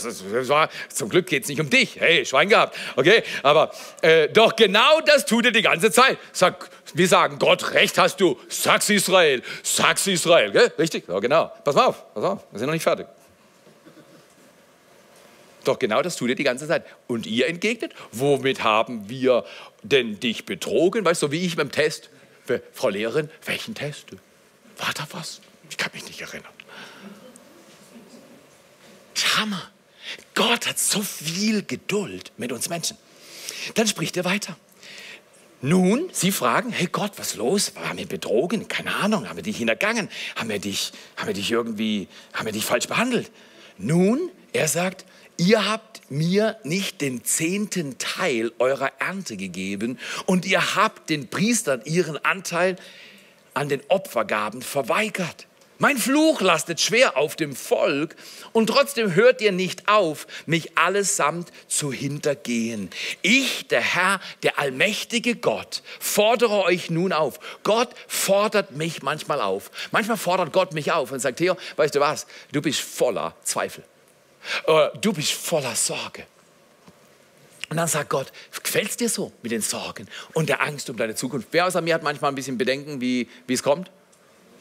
Zum 0.88 1.10
Glück 1.10 1.26
geht 1.26 1.42
es 1.42 1.48
nicht 1.50 1.60
um 1.60 1.68
dich. 1.68 2.00
Hey, 2.00 2.24
Schwein 2.24 2.48
gehabt. 2.48 2.76
Okay, 2.96 3.22
aber 3.42 3.70
äh, 4.00 4.28
doch 4.28 4.56
genau 4.56 5.00
das 5.04 5.26
tut 5.26 5.44
er 5.44 5.50
die 5.50 5.60
ganze 5.60 5.90
Zeit. 5.90 6.16
Sag, 6.32 6.70
wir 6.94 7.06
sagen, 7.06 7.38
Gott, 7.38 7.74
recht 7.74 7.98
hast 7.98 8.18
du. 8.20 8.38
Sag's 8.48 8.88
Israel. 8.88 9.42
Sag's 9.62 10.06
Israel. 10.06 10.52
Gell? 10.52 10.72
Richtig? 10.78 11.04
Ja, 11.06 11.18
genau. 11.18 11.52
Pass 11.64 11.74
mal 11.74 11.86
auf. 11.86 12.14
Pass 12.14 12.24
auf. 12.24 12.46
Wir 12.50 12.58
sind 12.58 12.66
noch 12.66 12.72
nicht 12.72 12.82
fertig. 12.82 13.06
Doch 15.64 15.78
genau 15.78 16.02
das 16.02 16.16
tut 16.16 16.30
er 16.30 16.34
die 16.34 16.44
ganze 16.44 16.68
Zeit. 16.68 16.84
Und 17.06 17.26
ihr 17.26 17.46
entgegnet, 17.46 17.92
womit 18.12 18.62
haben 18.62 19.08
wir 19.08 19.44
denn 19.82 20.20
dich 20.20 20.46
betrogen? 20.46 21.04
Weißt 21.04 21.22
du, 21.22 21.30
wie 21.30 21.44
ich 21.44 21.56
beim 21.56 21.70
Test. 21.70 22.10
Frau 22.72 22.90
Lehrerin, 22.90 23.30
welchen 23.46 23.74
Test? 23.74 24.06
War 24.76 24.92
da 24.94 25.06
was? 25.12 25.40
Ich 25.70 25.76
kann 25.76 25.90
mich 25.94 26.04
nicht 26.06 26.20
erinnern. 26.20 26.52
Hammer. 29.36 29.62
Gott 30.34 30.66
hat 30.66 30.78
so 30.78 31.02
viel 31.02 31.62
Geduld 31.64 32.32
mit 32.36 32.52
uns 32.52 32.68
Menschen. 32.68 32.96
Dann 33.74 33.86
spricht 33.86 34.16
er 34.16 34.24
weiter. 34.24 34.56
Nun, 35.62 36.10
Sie 36.12 36.30
fragen, 36.30 36.70
hey 36.70 36.88
Gott, 36.90 37.12
was 37.16 37.28
ist 37.28 37.36
los? 37.36 37.72
Haben 37.76 37.98
wir 37.98 38.06
betrogen? 38.06 38.68
Keine 38.68 38.94
Ahnung, 38.96 39.28
haben 39.28 39.36
wir 39.36 39.42
dich 39.42 39.56
hintergangen? 39.56 40.10
Haben 40.36 40.50
wir 40.50 40.58
dich, 40.58 40.92
haben 41.16 41.28
wir 41.28 41.34
dich 41.34 41.50
irgendwie, 41.50 42.08
haben 42.34 42.44
wir 42.44 42.52
dich 42.52 42.66
falsch 42.66 42.86
behandelt? 42.86 43.30
Nun, 43.78 44.30
er 44.52 44.68
sagt, 44.68 45.06
ihr 45.36 45.68
habt 45.68 46.02
mir 46.10 46.56
nicht 46.64 47.00
den 47.00 47.24
zehnten 47.24 47.98
Teil 47.98 48.52
eurer 48.58 48.92
Ernte 48.98 49.36
gegeben 49.36 49.98
und 50.26 50.46
ihr 50.46 50.74
habt 50.76 51.10
den 51.10 51.28
Priestern 51.28 51.82
ihren 51.84 52.22
Anteil 52.24 52.76
an 53.54 53.68
den 53.68 53.82
Opfergaben 53.88 54.62
verweigert. 54.62 55.46
Mein 55.78 55.98
Fluch 55.98 56.40
lastet 56.40 56.80
schwer 56.80 57.16
auf 57.16 57.34
dem 57.34 57.56
Volk 57.56 58.14
und 58.52 58.68
trotzdem 58.68 59.14
hört 59.14 59.40
ihr 59.40 59.50
nicht 59.50 59.88
auf, 59.88 60.28
mich 60.46 60.78
allesamt 60.78 61.50
zu 61.66 61.92
hintergehen. 61.92 62.90
Ich, 63.22 63.66
der 63.66 63.80
Herr, 63.80 64.20
der 64.44 64.60
allmächtige 64.60 65.34
Gott, 65.34 65.82
fordere 65.98 66.62
euch 66.62 66.90
nun 66.90 67.12
auf. 67.12 67.40
Gott 67.64 67.90
fordert 68.06 68.76
mich 68.76 69.02
manchmal 69.02 69.40
auf. 69.40 69.72
Manchmal 69.90 70.16
fordert 70.16 70.52
Gott 70.52 70.74
mich 70.74 70.92
auf 70.92 71.10
und 71.10 71.18
sagt, 71.18 71.38
Theo, 71.38 71.56
weißt 71.74 71.96
du 71.96 72.00
was, 72.00 72.28
du 72.52 72.62
bist 72.62 72.80
voller 72.80 73.34
Zweifel. 73.42 73.82
Du 75.00 75.12
bist 75.12 75.32
voller 75.32 75.74
Sorge. 75.74 76.26
Und 77.70 77.78
dann 77.78 77.88
sagt 77.88 78.10
Gott, 78.10 78.30
gefällt 78.62 78.90
es 78.90 78.96
dir 78.96 79.08
so 79.08 79.32
mit 79.42 79.50
den 79.50 79.62
Sorgen 79.62 80.06
und 80.34 80.48
der 80.48 80.62
Angst 80.62 80.90
um 80.90 80.96
deine 80.96 81.14
Zukunft? 81.14 81.48
Wer 81.50 81.66
außer 81.66 81.80
mir 81.80 81.94
hat 81.94 82.02
manchmal 82.02 82.30
ein 82.30 82.34
bisschen 82.34 82.58
Bedenken, 82.58 83.00
wie, 83.00 83.28
es 83.48 83.62
kommt? 83.62 83.90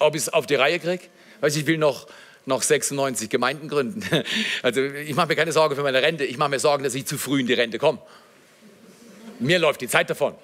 ob 0.04 0.16
ich 0.16 0.24
es 0.24 0.30
auf 0.30 0.46
die 0.46 0.56
Reihe 0.56 0.80
kriege. 0.80 1.04
Weiß 1.42 1.56
ich 1.56 1.66
will 1.66 1.78
noch, 1.78 2.08
noch 2.46 2.62
96 2.62 3.30
Gemeinden 3.30 3.68
gründen. 3.68 4.04
Also 4.62 4.82
ich 4.82 5.16
mache 5.16 5.28
mir 5.28 5.36
keine 5.36 5.52
Sorge 5.52 5.76
für 5.76 5.84
meine 5.84 6.02
Rente. 6.02 6.26
Ich 6.26 6.38
mache 6.38 6.50
mir 6.50 6.60
Sorgen, 6.60 6.84
dass 6.84 6.96
ich 6.96 7.06
zu 7.06 7.18
früh 7.18 7.42
in 7.42 7.48
die 7.48 7.54
Rente 7.54 7.80
komme. 7.80 8.00
Mir 9.40 9.60
läuft 9.60 9.82
die 9.82 9.88
Zeit 9.88 10.10
davon. 10.10 10.36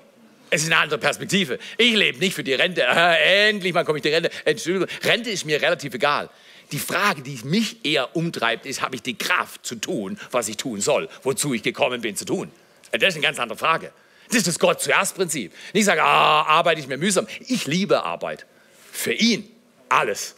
Es 0.50 0.64
ist 0.64 0.72
eine 0.72 0.78
andere 0.78 1.00
Perspektive. 1.00 1.60
Ich 1.78 1.96
lebe 1.96 2.18
nicht 2.18 2.34
für 2.34 2.44
die 2.44 2.54
Rente. 2.54 2.82
Äh, 2.82 3.50
endlich 3.50 3.74
mal 3.74 3.86
komme 3.86 4.00
ich 4.00 4.02
die 4.02 4.10
Rente. 4.10 4.32
Entschuldigung, 4.46 4.88
Rente 5.04 5.30
ist 5.30 5.46
mir 5.46 5.62
relativ 5.62 5.94
egal. 5.94 6.30
Die 6.72 6.80
Frage, 6.80 7.22
die 7.22 7.40
mich 7.44 7.84
eher 7.84 8.16
umtreibt, 8.16 8.66
ist, 8.66 8.82
habe 8.82 8.96
ich 8.96 9.02
die 9.02 9.18
Kraft 9.18 9.66
zu 9.66 9.76
tun, 9.76 10.20
was 10.32 10.48
ich 10.48 10.58
tun 10.58 10.82
soll, 10.82 11.10
wozu 11.24 11.54
ich 11.54 11.64
gekommen 11.64 12.02
bin 12.02 12.16
zu 12.16 12.26
tun? 12.26 12.52
Das 12.92 13.10
ist 13.10 13.16
eine 13.16 13.24
ganz 13.24 13.40
andere 13.40 13.58
Frage. 13.58 13.92
Das 14.28 14.38
ist 14.38 14.48
das 14.48 14.60
Gott 14.60 14.80
zuerst 14.80 15.16
Prinzip. 15.16 15.54
Nicht 15.74 15.86
sagen, 15.86 16.02
ah, 16.02 16.44
arbeite 16.44 16.80
ich 16.80 16.88
mir 16.88 16.98
mühsam. 16.98 17.28
Ich 17.48 17.66
liebe 17.66 18.04
Arbeit. 18.04 18.46
Für 18.92 19.14
ihn 19.14 19.50
alles. 19.90 20.36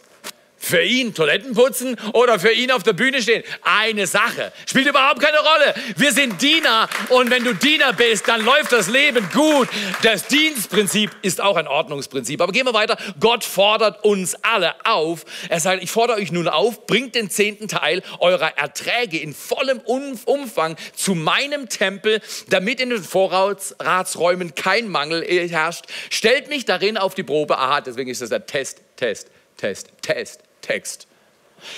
Für 0.64 0.80
ihn 0.80 1.12
Toiletten 1.12 1.54
putzen 1.54 1.96
oder 2.12 2.38
für 2.38 2.52
ihn 2.52 2.70
auf 2.70 2.84
der 2.84 2.92
Bühne 2.92 3.20
stehen. 3.20 3.42
Eine 3.62 4.06
Sache. 4.06 4.52
Spielt 4.64 4.86
überhaupt 4.86 5.20
keine 5.20 5.38
Rolle. 5.38 5.74
Wir 5.96 6.12
sind 6.12 6.40
Diener 6.40 6.88
und 7.08 7.30
wenn 7.30 7.42
du 7.42 7.52
Diener 7.52 7.92
bist, 7.92 8.28
dann 8.28 8.44
läuft 8.44 8.70
das 8.70 8.88
Leben 8.88 9.28
gut. 9.32 9.68
Das 10.02 10.28
Dienstprinzip 10.28 11.10
ist 11.22 11.40
auch 11.40 11.56
ein 11.56 11.66
Ordnungsprinzip. 11.66 12.40
Aber 12.40 12.52
gehen 12.52 12.64
wir 12.64 12.74
weiter. 12.74 12.96
Gott 13.18 13.42
fordert 13.42 14.04
uns 14.04 14.36
alle 14.36 14.74
auf. 14.84 15.24
Er 15.48 15.58
sagt, 15.58 15.82
ich 15.82 15.90
fordere 15.90 16.18
euch 16.18 16.30
nun 16.30 16.46
auf, 16.46 16.86
bringt 16.86 17.16
den 17.16 17.28
zehnten 17.28 17.66
Teil 17.66 18.00
eurer 18.20 18.56
Erträge 18.56 19.18
in 19.18 19.34
vollem 19.34 19.80
Umfang 19.80 20.76
zu 20.94 21.16
meinem 21.16 21.68
Tempel, 21.68 22.20
damit 22.50 22.80
in 22.80 22.90
den 22.90 23.02
Vorratsräumen 23.02 24.54
kein 24.54 24.86
Mangel 24.86 25.24
herrscht. 25.24 25.86
Stellt 26.08 26.48
mich 26.48 26.66
darin 26.66 26.96
auf 26.98 27.16
die 27.16 27.24
Probe. 27.24 27.58
Aha, 27.58 27.80
deswegen 27.80 28.10
ist 28.10 28.22
das 28.22 28.28
der 28.28 28.46
Test, 28.46 28.80
Test, 28.94 29.28
Test, 29.56 29.88
Test. 30.02 30.51
Text. 30.62 31.06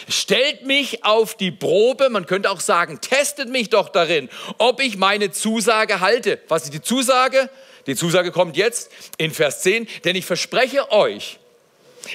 Stellt 0.09 0.65
mich 0.65 1.05
auf 1.05 1.37
die 1.37 1.51
Probe, 1.51 2.09
man 2.09 2.27
könnte 2.27 2.51
auch 2.51 2.61
sagen, 2.61 3.01
testet 3.01 3.51
mich 3.51 3.69
doch 3.69 3.91
darin, 3.91 4.31
ob 4.59 4.81
ich 4.81 4.97
meine 4.97 5.31
Zusage 5.31 6.01
halte. 6.01 6.41
Was 6.49 6.65
ist 6.65 6.75
die 6.75 6.81
Zusage? 6.81 7.51
Die 7.87 7.97
Zusage 7.97 8.33
kommt 8.33 8.57
jetzt 8.57 8.91
in 9.19 9.31
Vers 9.31 9.61
10, 9.61 9.87
denn 10.05 10.17
ich 10.17 10.25
verspreche 10.25 10.91
euch, 10.91 11.39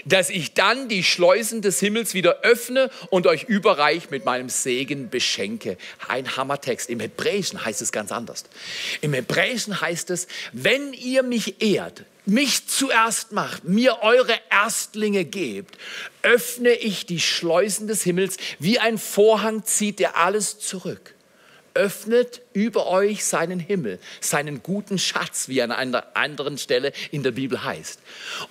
dass 0.06 0.30
ich 0.30 0.54
dann 0.54 0.88
die 0.88 1.04
Schleusen 1.04 1.62
des 1.62 1.80
Himmels 1.80 2.14
wieder 2.14 2.42
öffne 2.42 2.90
und 3.10 3.28
euch 3.28 3.44
überreich 3.44 4.10
mit 4.10 4.26
meinem 4.26 4.50
Segen 4.50 5.10
beschenke. 5.10 5.78
Ein 6.08 6.38
Hammertext. 6.38 6.90
Im 6.90 7.00
Hebräischen 7.00 7.64
heißt 7.64 7.82
es 7.82 7.92
ganz 7.92 8.12
anders. 8.12 8.46
Im 9.02 9.14
Hebräischen 9.14 9.82
heißt 9.82 10.10
es, 10.12 10.28
wenn 10.54 10.94
ihr 10.94 11.24
mich 11.24 11.62
ehrt, 11.62 12.04
mich 12.30 12.68
zuerst 12.68 13.32
macht, 13.32 13.64
mir 13.64 14.00
eure 14.02 14.38
Erstlinge 14.50 15.26
gebt, 15.26 15.78
öffne 16.22 16.72
ich 16.72 17.06
die 17.06 17.20
Schleusen 17.20 17.88
des 17.88 18.04
Himmels, 18.04 18.38
wie 18.60 18.80
ein 18.80 18.98
Vorhang 18.98 19.64
zieht 19.64 20.00
er 20.02 20.18
alles 20.18 20.60
zurück. 20.60 21.16
Öffnet 21.74 22.42
über 22.54 22.88
euch 22.88 23.26
seinen 23.26 23.60
Himmel, 23.60 24.00
seinen 24.22 24.64
guten 24.64 24.98
Schatz, 24.98 25.48
wie 25.48 25.62
an 25.62 25.72
einer 25.72 26.16
anderen 26.16 26.58
Stelle 26.58 26.92
in 27.12 27.24
der 27.24 27.32
Bibel 27.32 27.64
heißt. 27.64 28.00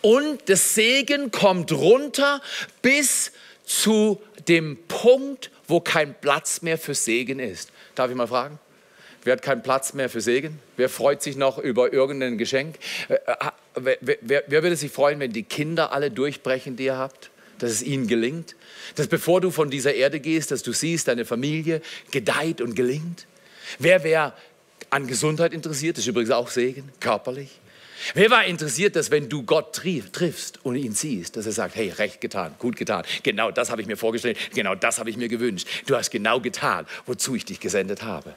Und 0.01 0.49
das 0.49 0.75
Segen 0.75 1.31
kommt 1.31 1.73
runter 1.73 2.41
bis 2.81 3.33
zu 3.64 4.23
dem 4.49 4.79
Punkt, 4.88 5.51
wo 5.67 5.81
kein 5.81 6.19
Platz 6.19 6.62
mehr 6.62 6.79
für 6.79 6.95
Segen 6.95 7.38
ist. 7.38 7.71
Darf 7.95 8.11
ich 8.11 8.17
mal 8.17 8.29
fragen? 8.29 8.59
Wer 9.24 9.33
hat 9.33 9.42
keinen 9.42 9.62
Platz 9.62 9.94
mehr 9.94 10.09
für 10.09 10.20
Segen? 10.20 10.59
Wer 10.76 10.88
freut 10.88 11.22
sich 11.22 11.37
noch 11.37 11.59
über 11.59 11.92
irgendein 11.92 12.38
Geschenk? 12.38 12.76
Äh, 13.09 13.14
äh, 13.14 13.50
wer, 13.74 14.18
wer, 14.20 14.44
wer 14.46 14.62
würde 14.62 14.76
sich 14.76 14.92
freuen, 14.92 15.20
wenn 15.20 15.33
die 15.33 15.42
Kinder 15.42 15.92
alle 15.92 16.11
durchbrechen, 16.11 16.76
die 16.76 16.85
ihr 16.85 16.96
habt? 16.96 17.31
Dass 17.59 17.72
es 17.72 17.83
ihnen 17.83 18.07
gelingt? 18.07 18.54
Dass 18.94 19.09
bevor 19.09 19.40
du 19.40 19.50
von 19.50 19.70
dieser 19.70 19.94
Erde 19.94 20.20
gehst, 20.20 20.50
dass 20.52 20.62
du 20.62 20.72
siehst, 20.72 21.09
deine 21.09 21.24
Familie 21.24 21.83
gedeiht 22.11 22.61
und 22.61 22.74
gelingt? 22.74 23.26
Wer 23.78 24.04
wäre 24.04 24.33
an 24.90 25.07
Gesundheit 25.07 25.52
interessiert? 25.52 25.96
Das 25.96 26.04
ist 26.04 26.09
übrigens 26.09 26.31
auch 26.31 26.48
Segen, 26.48 26.90
körperlich. 27.00 27.61
Wer 28.14 28.31
war 28.31 28.44
interessiert, 28.44 28.96
dass 28.96 29.11
wenn 29.11 29.28
du 29.28 29.42
Gott 29.42 29.74
triffst 29.74 30.64
und 30.64 30.76
ihn 30.76 30.92
siehst, 30.92 31.37
dass 31.37 31.46
er 31.46 31.52
sagt, 31.52 31.74
hey, 31.74 31.90
recht 31.90 32.20
getan, 32.20 32.54
gut 32.59 32.76
getan, 32.76 33.04
genau 33.22 33.50
das 33.50 33.70
habe 33.70 33.83
ich 33.83 33.88
mir 33.88 33.96
vorgestellt, 33.96 34.38
genau 34.54 34.76
das 34.76 34.98
habe 34.98 35.11
ich 35.11 35.16
mir 35.16 35.28
gewünscht. 35.28 35.66
Du 35.87 35.96
hast 35.96 36.11
genau 36.11 36.40
getan, 36.40 36.87
wozu 37.07 37.35
ich 37.35 37.44
dich 37.44 37.59
gesendet 37.61 38.02
habe. 38.02 38.35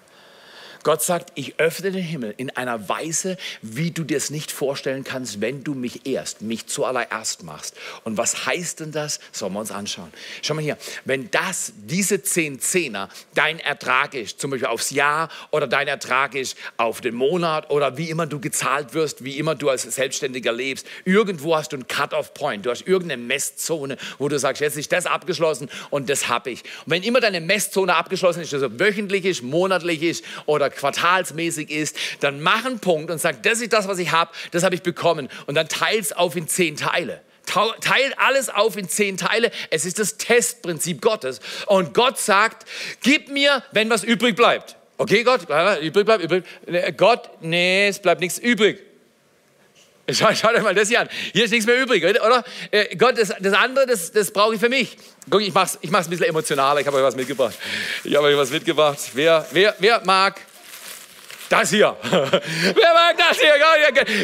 Gott 0.83 1.03
sagt, 1.03 1.31
ich 1.35 1.59
öffne 1.59 1.91
den 1.91 2.03
Himmel 2.03 2.33
in 2.37 2.49
einer 2.51 2.89
Weise, 2.89 3.37
wie 3.61 3.91
du 3.91 4.03
dir 4.03 4.17
es 4.17 4.31
nicht 4.31 4.51
vorstellen 4.51 5.03
kannst, 5.03 5.41
wenn 5.41 5.63
du 5.63 5.75
mich 5.75 6.07
erst, 6.07 6.41
mich 6.41 6.65
zuallererst 6.67 7.43
machst. 7.43 7.75
Und 8.03 8.17
was 8.17 8.45
heißt 8.45 8.79
denn 8.79 8.91
das? 8.91 9.19
Sollen 9.31 9.53
wir 9.53 9.59
uns 9.59 9.71
anschauen. 9.71 10.11
Schau 10.41 10.55
mal 10.55 10.61
hier, 10.61 10.77
wenn 11.05 11.29
das, 11.29 11.73
diese 11.75 12.23
zehn 12.23 12.59
Zehner 12.59 13.09
dein 13.35 13.59
Ertrag 13.59 14.15
ist, 14.15 14.39
zum 14.39 14.51
Beispiel 14.51 14.67
aufs 14.67 14.89
Jahr 14.89 15.29
oder 15.51 15.67
dein 15.67 15.87
Ertrag 15.87 16.33
ist 16.33 16.57
auf 16.77 17.01
den 17.01 17.13
Monat 17.13 17.69
oder 17.69 17.97
wie 17.97 18.09
immer 18.09 18.25
du 18.25 18.39
gezahlt 18.39 18.93
wirst, 18.93 19.23
wie 19.23 19.37
immer 19.37 19.53
du 19.53 19.69
als 19.69 19.83
Selbstständiger 19.83 20.51
lebst, 20.51 20.87
irgendwo 21.05 21.55
hast 21.55 21.73
du 21.73 21.75
einen 21.75 21.87
Cut-off-Point, 21.87 22.65
du 22.65 22.71
hast 22.71 22.87
irgendeine 22.87 23.21
Messzone, 23.21 23.97
wo 24.17 24.29
du 24.29 24.39
sagst, 24.39 24.61
jetzt 24.61 24.77
ist 24.77 24.91
das 24.91 25.05
abgeschlossen 25.05 25.69
und 25.91 26.09
das 26.09 26.27
habe 26.27 26.49
ich. 26.49 26.63
Und 26.85 26.91
wenn 26.93 27.03
immer 27.03 27.19
deine 27.19 27.41
Messzone 27.41 27.95
abgeschlossen 27.95 28.41
ist, 28.41 28.53
also 28.53 28.79
wöchentlich 28.79 29.25
ist, 29.25 29.43
monatlich 29.43 30.01
ist 30.01 30.23
oder 30.45 30.70
quartalsmäßig 30.71 31.69
ist, 31.69 31.95
dann 32.19 32.41
mach 32.41 32.65
einen 32.65 32.79
Punkt 32.79 33.11
und 33.11 33.19
sag, 33.19 33.43
das 33.43 33.61
ist 33.61 33.73
das, 33.73 33.87
was 33.87 33.99
ich 33.99 34.11
habe, 34.11 34.31
das 34.51 34.63
habe 34.63 34.75
ich 34.75 34.81
bekommen. 34.81 35.29
Und 35.45 35.55
dann 35.55 35.67
teils 35.67 36.11
auf 36.13 36.35
in 36.35 36.47
zehn 36.47 36.75
Teile. 36.75 37.21
Teilt 37.45 38.17
alles 38.17 38.49
auf 38.49 38.77
in 38.77 38.87
zehn 38.87 39.17
Teile. 39.17 39.51
Es 39.69 39.85
ist 39.85 39.99
das 39.99 40.17
Testprinzip 40.17 41.01
Gottes. 41.01 41.41
Und 41.65 41.93
Gott 41.93 42.17
sagt, 42.17 42.67
gib 43.01 43.29
mir, 43.29 43.63
wenn 43.71 43.89
was 43.89 44.03
übrig 44.03 44.35
bleibt. 44.35 44.77
Okay, 44.97 45.23
Gott, 45.23 45.41
übrig 45.81 46.05
bleibt, 46.05 46.23
übrig. 46.23 46.43
Gott, 46.95 47.29
nee, 47.41 47.87
es 47.87 47.99
bleibt 47.99 48.21
nichts 48.21 48.37
übrig. 48.37 48.79
Schau, 50.09 50.33
schau 50.33 50.51
dir 50.51 50.61
mal 50.61 50.75
das 50.75 50.89
hier 50.89 51.01
an. 51.01 51.09
Hier 51.33 51.45
ist 51.45 51.51
nichts 51.51 51.65
mehr 51.65 51.81
übrig, 51.81 52.03
oder? 52.03 52.43
Äh, 52.69 52.95
Gott, 52.95 53.17
das, 53.17 53.33
das 53.39 53.53
andere, 53.53 53.85
das, 53.85 54.11
das 54.11 54.31
brauche 54.31 54.55
ich 54.55 54.59
für 54.59 54.69
mich. 54.69 54.97
Guck, 55.29 55.41
ich 55.41 55.53
mache 55.53 55.65
es 55.65 55.79
ich 55.81 55.93
ein 55.93 56.09
bisschen 56.09 56.25
emotionaler. 56.25 56.81
Ich 56.81 56.87
habe 56.87 56.97
euch 56.97 57.03
was 57.03 57.15
mitgebracht. 57.15 57.55
Ich 58.03 58.15
habe 58.15 58.27
euch 58.27 58.37
was 58.37 58.49
mitgebracht. 58.49 58.97
Wer, 59.13 59.45
wer, 59.51 59.75
wer 59.79 60.01
mag 60.03 60.41
das 61.51 61.69
hier. 61.69 61.95
Wer 62.11 62.93
mag 62.93 63.17
das 63.17 63.39
hier? 63.39 63.53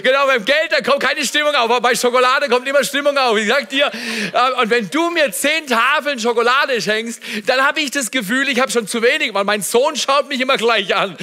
Genau, 0.01 0.25
beim 0.25 0.45
Geld, 0.45 0.71
da 0.71 0.81
kommt 0.81 1.01
keine 1.01 1.25
Stimmung 1.25 1.53
auf, 1.53 1.69
aber 1.69 1.81
bei 1.81 1.95
Schokolade 1.95 2.47
kommt 2.47 2.67
immer 2.67 2.83
Stimmung 2.83 3.17
auf. 3.17 3.37
Ich 3.37 3.47
sag 3.47 3.69
dir, 3.69 3.91
äh, 4.33 4.61
und 4.61 4.69
wenn 4.69 4.89
du 4.89 5.09
mir 5.09 5.31
zehn 5.31 5.67
Tafeln 5.67 6.19
Schokolade 6.19 6.81
schenkst, 6.81 7.21
dann 7.45 7.61
habe 7.61 7.81
ich 7.81 7.91
das 7.91 8.11
Gefühl, 8.11 8.47
ich 8.49 8.59
habe 8.59 8.71
schon 8.71 8.87
zu 8.87 9.01
wenig, 9.01 9.33
weil 9.33 9.43
mein 9.43 9.61
Sohn 9.61 9.95
schaut 9.95 10.27
mich 10.27 10.39
immer 10.39 10.57
gleich 10.57 10.95
an 10.95 11.17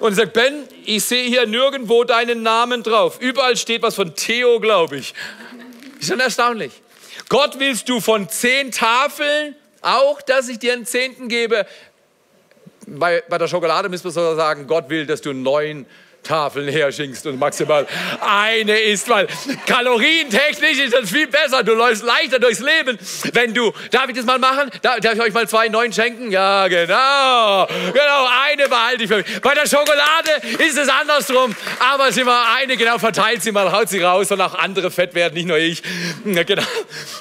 und 0.00 0.14
sagt, 0.14 0.32
Ben, 0.32 0.64
ich 0.84 1.04
sehe 1.04 1.28
hier 1.28 1.46
nirgendwo 1.46 2.04
deinen 2.04 2.42
Namen 2.42 2.82
drauf. 2.82 3.20
Überall 3.20 3.56
steht 3.56 3.82
was 3.82 3.94
von 3.94 4.14
Theo, 4.14 4.60
glaube 4.60 4.96
ich. 4.96 5.14
Ist 6.00 6.08
schon 6.08 6.20
erstaunlich. 6.20 6.72
Gott 7.28 7.58
willst 7.58 7.88
du 7.88 8.00
von 8.00 8.28
zehn 8.28 8.72
Tafeln 8.72 9.54
auch, 9.80 10.22
dass 10.22 10.48
ich 10.48 10.58
dir 10.58 10.72
einen 10.72 10.86
Zehnten 10.86 11.28
gebe, 11.28 11.66
bei, 12.86 13.22
bei 13.28 13.38
der 13.38 13.48
Schokolade 13.48 13.88
müssen 13.88 14.04
wir 14.04 14.10
so 14.10 14.34
sagen, 14.34 14.66
Gott 14.66 14.88
will, 14.88 15.06
dass 15.06 15.20
du 15.20 15.32
neun 15.32 15.86
Tafeln 16.22 16.68
herschinkst 16.68 17.26
und 17.26 17.38
maximal 17.38 17.86
eine 18.20 18.78
isst, 18.78 19.08
weil 19.08 19.26
kalorientechnisch 19.66 20.78
ist 20.78 20.94
das 20.94 21.10
viel 21.10 21.26
besser. 21.26 21.62
Du 21.62 21.74
läufst 21.74 22.04
leichter 22.04 22.38
durchs 22.38 22.60
Leben, 22.60 22.98
wenn 23.32 23.52
du, 23.54 23.72
darf 23.90 24.08
ich 24.08 24.16
das 24.16 24.24
mal 24.24 24.38
machen? 24.38 24.70
Darf, 24.82 25.00
darf 25.00 25.14
ich 25.14 25.20
euch 25.20 25.32
mal 25.32 25.48
zwei 25.48 25.68
neun 25.68 25.92
schenken? 25.92 26.30
Ja, 26.30 26.68
genau. 26.68 27.66
Genau, 27.66 28.28
eine 28.44 28.68
behalte 28.68 29.02
ich 29.04 29.08
für 29.08 29.16
mich. 29.18 29.40
Bei 29.40 29.54
der 29.54 29.66
Schokolade 29.66 30.30
ist 30.58 30.78
es 30.78 30.88
andersrum, 30.88 31.54
aber 31.80 32.08
ist 32.08 32.18
immer 32.18 32.44
eine, 32.56 32.76
genau, 32.76 32.98
verteilt 32.98 33.42
sie 33.42 33.52
mal, 33.52 33.72
haut 33.72 33.88
sie 33.88 34.00
raus 34.00 34.30
und 34.30 34.40
auch 34.40 34.54
andere 34.54 34.90
fett 34.90 35.14
werden, 35.14 35.34
nicht 35.34 35.46
nur 35.46 35.58
ich. 35.58 35.82
Ja, 36.24 36.44
genau. 36.44 36.62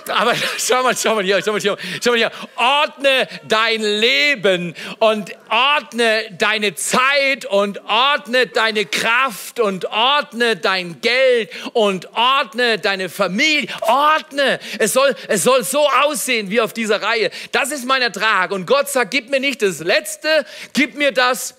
Aber 0.07 0.33
schau 0.57 0.83
mal, 0.83 0.95
schau 0.95 1.15
mal 1.15 1.23
hier, 1.23 1.41
schau 1.43 1.53
mal 1.53 1.61
hier, 1.61 1.77
schau 2.03 2.11
mal 2.11 2.17
hier. 2.17 2.31
Ordne 2.55 3.27
dein 3.47 3.81
Leben 3.81 4.75
und 4.99 5.31
ordne 5.49 6.25
deine 6.37 6.75
Zeit 6.75 7.45
und 7.45 7.81
ordne 7.85 8.47
deine 8.47 8.85
Kraft 8.91 9.59
und 9.59 9.85
ordne 9.85 10.55
dein 10.55 11.01
Geld 11.01 11.49
und 11.73 12.13
ordne 12.13 12.77
deine 12.77 13.09
Familie. 13.09 13.67
Ordne. 13.81 14.59
Es 14.79 14.93
soll, 14.93 15.15
es 15.27 15.43
soll 15.43 15.63
so 15.63 15.87
aussehen 15.89 16.49
wie 16.49 16.61
auf 16.61 16.73
dieser 16.73 17.01
Reihe. 17.01 17.31
Das 17.51 17.71
ist 17.71 17.85
mein 17.85 18.01
Ertrag. 18.01 18.51
Und 18.51 18.65
Gott 18.65 18.89
sagt, 18.89 19.11
gib 19.11 19.29
mir 19.29 19.39
nicht 19.39 19.61
das 19.61 19.79
Letzte, 19.79 20.45
gib 20.73 20.95
mir 20.95 21.11
das 21.11 21.55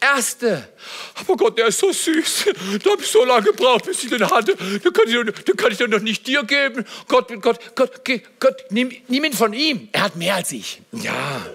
Erste. 0.00 0.68
Aber 1.14 1.36
Gott, 1.36 1.58
der 1.58 1.66
ist 1.66 1.78
so 1.78 1.90
süß. 1.90 2.46
Da 2.82 2.90
habe 2.90 3.02
ich 3.02 3.10
so 3.10 3.24
lange 3.24 3.46
gebraucht, 3.46 3.86
bis 3.86 4.04
ich 4.04 4.10
den 4.10 4.28
hatte. 4.28 4.54
Den 4.54 4.92
kann 4.92 5.04
ich, 5.06 5.44
den 5.44 5.56
kann 5.56 5.72
ich 5.72 5.78
doch 5.78 6.00
nicht 6.00 6.26
dir 6.26 6.44
geben. 6.44 6.84
Gott, 7.08 7.32
Gott, 7.40 7.58
Gott, 7.74 8.04
Gott, 8.38 8.64
nimm, 8.70 8.92
nimm 9.08 9.24
ihn 9.24 9.32
von 9.32 9.52
ihm. 9.52 9.88
Er 9.92 10.02
hat 10.02 10.16
mehr 10.16 10.36
als 10.36 10.52
ich. 10.52 10.80
Ja. 10.92 11.46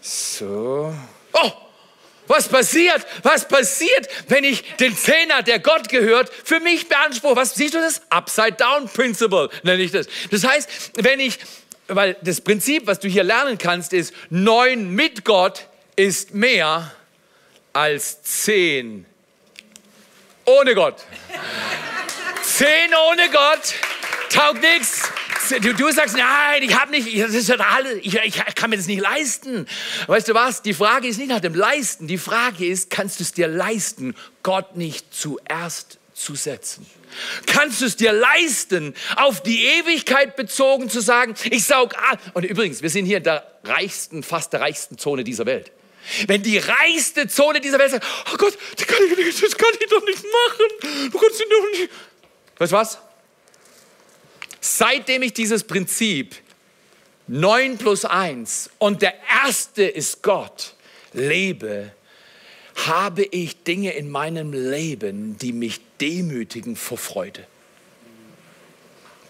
So. 0.00 0.94
Oh, 1.32 1.52
was 2.28 2.48
passiert? 2.48 3.06
Was 3.22 3.48
passiert, 3.48 4.08
wenn 4.28 4.44
ich 4.44 4.62
den 4.76 4.96
Zehner, 4.96 5.42
der 5.42 5.58
Gott 5.58 5.88
gehört, 5.88 6.30
für 6.44 6.60
mich 6.60 6.88
beanspruche? 6.88 7.36
Was 7.36 7.54
siehst 7.54 7.74
du 7.74 7.78
das? 7.78 8.02
Upside 8.10 8.52
Down 8.52 8.88
Principle 8.88 9.50
nenne 9.62 9.82
ich 9.82 9.90
das. 9.90 10.06
Das 10.30 10.44
heißt, 10.44 10.92
wenn 10.96 11.20
ich, 11.20 11.38
weil 11.88 12.16
das 12.22 12.40
Prinzip, 12.40 12.86
was 12.86 13.00
du 13.00 13.08
hier 13.08 13.24
lernen 13.24 13.58
kannst, 13.58 13.92
ist, 13.92 14.14
neun 14.30 14.90
mit 14.90 15.24
Gott 15.24 15.66
ist 15.96 16.34
mehr 16.34 16.92
als 17.72 18.22
zehn 18.22 19.04
ohne 20.48 20.74
Gott. 20.74 20.96
zehn 22.42 22.94
ohne 23.10 23.28
Gott 23.28 23.74
taugt 24.30 24.62
nichts. 24.62 25.10
Du, 25.48 25.74
du 25.74 25.90
sagst, 25.92 26.16
nein, 26.16 26.62
ich 26.62 26.78
habe 26.78 26.90
nicht, 26.90 27.18
das 27.18 27.32
ist 27.32 27.50
alles, 27.50 27.98
ich, 28.02 28.14
ich 28.14 28.54
kann 28.54 28.70
mir 28.70 28.76
das 28.76 28.86
nicht 28.86 29.00
leisten. 29.00 29.66
Weißt 30.06 30.28
du 30.28 30.34
was? 30.34 30.62
Die 30.62 30.74
Frage 30.74 31.08
ist 31.08 31.18
nicht 31.18 31.28
nach 31.28 31.40
dem 31.40 31.54
Leisten. 31.54 32.06
Die 32.06 32.18
Frage 32.18 32.66
ist, 32.66 32.90
kannst 32.90 33.20
du 33.20 33.24
es 33.24 33.32
dir 33.32 33.48
leisten, 33.48 34.14
Gott 34.42 34.76
nicht 34.76 35.14
zuerst 35.14 35.98
zu 36.12 36.34
setzen? 36.34 36.86
Kannst 37.46 37.80
du 37.80 37.86
es 37.86 37.96
dir 37.96 38.12
leisten, 38.12 38.94
auf 39.16 39.42
die 39.42 39.64
Ewigkeit 39.64 40.36
bezogen 40.36 40.90
zu 40.90 41.00
sagen, 41.00 41.34
ich 41.50 41.64
saug 41.64 41.96
an. 41.96 42.18
Und 42.34 42.44
übrigens, 42.44 42.82
wir 42.82 42.90
sind 42.90 43.06
hier 43.06 43.18
in 43.18 43.24
der 43.24 43.50
reichsten, 43.64 44.22
fast 44.22 44.52
der 44.52 44.60
reichsten 44.60 44.98
Zone 44.98 45.24
dieser 45.24 45.46
Welt. 45.46 45.72
Wenn 46.26 46.42
die 46.42 46.58
reichste 46.58 47.28
Zone 47.28 47.60
dieser 47.60 47.78
Welt 47.78 47.90
sagt, 47.90 48.06
oh 48.32 48.36
Gott, 48.36 48.56
das 48.76 48.86
kann 48.86 48.98
ich, 49.18 49.40
das 49.40 49.56
kann 49.56 49.70
ich 49.80 49.88
doch 49.88 50.04
nicht 50.04 50.22
machen. 50.22 51.10
Du 51.12 51.18
kannst 51.18 51.40
ihn 51.40 51.46
doch 51.50 51.80
nicht. 51.80 51.90
Weißt 52.58 52.72
du 52.72 52.76
was? 52.76 52.98
Seitdem 54.70 55.22
ich 55.22 55.32
dieses 55.32 55.64
Prinzip 55.64 56.36
9 57.26 57.78
plus 57.78 58.04
1 58.04 58.68
und 58.78 59.00
der 59.00 59.14
erste 59.42 59.82
ist 59.82 60.22
Gott 60.22 60.74
lebe, 61.14 61.90
habe 62.86 63.24
ich 63.24 63.62
Dinge 63.64 63.92
in 63.92 64.10
meinem 64.10 64.52
Leben, 64.52 65.38
die 65.38 65.54
mich 65.54 65.80
demütigen 66.02 66.76
vor 66.76 66.98
Freude. 66.98 67.46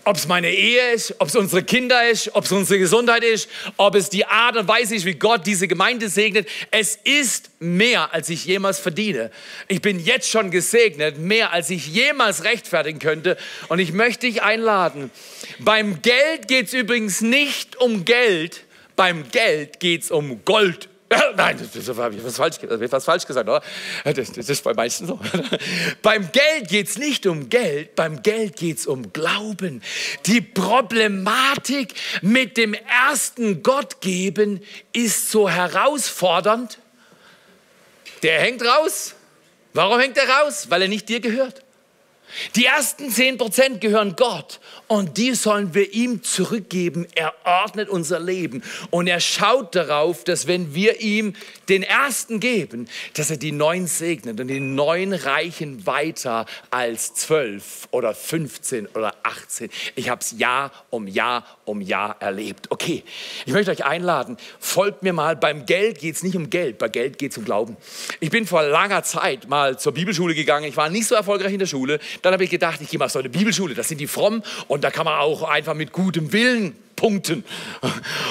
Ob 0.09 0.16
es 0.16 0.27
meine 0.27 0.51
Ehe 0.51 0.92
ist, 0.94 1.16
ob 1.18 1.29
es 1.29 1.37
unsere 1.37 1.62
Kinder 1.62 2.09
ist, 2.09 2.35
ob 2.35 2.47
es 2.47 2.53
unsere 2.53 2.79
Gesundheit 2.79 3.23
ist, 3.23 3.47
ob 3.77 3.94
es 3.94 4.09
die 4.09 4.25
Art 4.25 4.57
und 4.57 4.66
Weise 4.66 4.94
ist, 4.94 5.05
wie 5.05 5.12
Gott 5.12 5.47
diese 5.47 5.68
Gemeinde 5.68 6.09
segnet. 6.09 6.49
Es 6.71 6.99
ist 7.05 7.51
mehr, 7.59 8.14
als 8.14 8.31
ich 8.31 8.47
jemals 8.47 8.79
verdiene. 8.79 9.31
Ich 9.68 9.83
bin 9.83 10.03
jetzt 10.03 10.31
schon 10.31 10.51
gesegnet, 10.51 11.18
mehr, 11.18 11.53
als 11.53 11.68
ich 11.68 11.88
jemals 11.88 12.44
rechtfertigen 12.44 13.01
könnte. 13.01 13.37
Und 13.68 13.81
ich 13.81 13.92
möchte 13.92 14.27
dich 14.27 14.42
einladen. 14.42 15.11
Beim 15.59 16.01
Geld 16.01 16.49
geht 16.49 16.68
es 16.68 16.73
übrigens 16.73 17.21
nicht 17.21 17.77
um 17.77 18.07
Geld, 18.07 18.64
beim 18.97 19.31
Geld 19.31 19.79
geht 19.79 20.05
es 20.05 20.11
um 20.11 20.42
Gold. 20.47 20.88
Nein, 21.37 21.59
das, 21.73 21.97
habe 21.97 22.14
ich 22.14 22.25
was 22.25 22.37
falsch, 22.37 22.57
was 22.62 23.05
falsch 23.05 23.27
gesagt, 23.27 23.49
oder? 23.49 23.62
Das, 24.05 24.31
das 24.33 24.49
ist 24.49 24.62
bei 24.62 24.75
meisten 24.75 25.07
so. 25.07 25.18
beim 26.03 26.31
Geld 26.33 26.68
geht 26.68 26.88
es 26.88 26.99
nicht 26.99 27.27
um 27.27 27.49
Geld, 27.49 27.94
beim 27.94 28.23
Geld 28.23 28.57
geht 28.57 28.79
es 28.79 28.87
um 28.87 29.12
Glauben. 29.12 29.83
Die 30.27 30.42
Problematik 30.42 31.94
mit 32.21 32.59
dem 32.59 32.75
ersten 32.75 33.62
Gott 33.62 34.03
geben 34.03 34.61
ist 34.92 35.31
so 35.31 35.49
herausfordernd. 35.49 36.79
Der 38.23 38.40
hängt 38.40 38.62
raus. 38.62 39.14
Warum 39.73 40.01
hängt 40.01 40.16
er 40.18 40.29
raus? 40.29 40.66
Weil 40.68 40.83
er 40.83 40.88
nicht 40.88 41.09
dir 41.09 41.21
gehört. 41.21 41.62
Die 42.56 42.66
ersten 42.66 43.08
10% 43.08 43.78
gehören 43.78 44.14
Gott 44.16 44.60
und 44.86 45.16
die 45.16 45.34
sollen 45.34 45.74
wir 45.74 45.92
ihm 45.92 46.22
zurückgeben. 46.22 47.06
Er 47.14 47.34
ordnet 47.44 47.88
unser 47.88 48.20
Leben 48.20 48.62
und 48.90 49.06
er 49.06 49.20
schaut 49.20 49.74
darauf, 49.74 50.24
dass 50.24 50.46
wenn 50.46 50.74
wir 50.74 51.00
ihm 51.00 51.34
den 51.68 51.82
ersten 51.82 52.40
geben, 52.40 52.88
dass 53.14 53.30
er 53.30 53.36
die 53.36 53.52
neun 53.52 53.86
segnet 53.86 54.40
und 54.40 54.48
die 54.48 54.60
neun 54.60 55.12
reichen 55.12 55.86
weiter 55.86 56.46
als 56.70 57.14
zwölf 57.14 57.88
oder 57.90 58.14
15 58.14 58.86
oder 58.88 59.14
18. 59.22 59.70
Ich 59.94 60.08
habe 60.08 60.20
es 60.20 60.32
Jahr 60.38 60.70
um 60.90 61.06
Jahr 61.06 61.58
um 61.68 61.81
Jahr 61.81 62.16
erlebt. 62.20 62.70
Okay, 62.70 63.04
ich 63.46 63.52
möchte 63.52 63.70
euch 63.70 63.85
einladen, 63.85 64.37
folgt 64.59 65.02
mir 65.02 65.12
mal. 65.12 65.37
Beim 65.37 65.66
Geld 65.66 65.98
geht 66.00 66.16
es 66.16 66.22
nicht 66.22 66.37
um 66.37 66.50
Geld, 66.50 66.78
bei 66.78 66.88
Geld 66.88 67.18
geht 67.18 67.33
es 67.33 67.38
um 67.38 67.44
Glauben. 67.44 67.76
Ich 68.20 68.31
bin 68.31 68.46
vor 68.46 68.62
langer 68.62 69.02
Zeit 69.02 69.48
mal 69.48 69.78
zur 69.78 69.92
Bibelschule 69.92 70.35
gegangen. 70.35 70.64
Ich 70.64 70.76
war 70.76 70.88
nicht 70.88 71.07
so 71.07 71.14
erfolgreich 71.14 71.52
in 71.52 71.59
der 71.59 71.66
Schule. 71.66 72.00
Dann 72.22 72.33
habe 72.33 72.44
ich 72.44 72.50
gedacht, 72.50 72.81
ich 72.81 72.88
gehe 72.88 72.98
mal 72.98 73.09
so 73.09 73.18
eine 73.18 73.28
Bibelschule. 73.28 73.74
Das 73.74 73.88
sind 73.88 74.00
die 74.00 74.07
fromm 74.07 74.42
und 74.66 74.85
da 74.85 74.90
kann 74.90 75.04
man 75.04 75.18
auch 75.18 75.42
einfach 75.42 75.74
mit 75.74 75.92
gutem 75.92 76.33
Willen 76.33 76.74
punkten. 76.96 77.44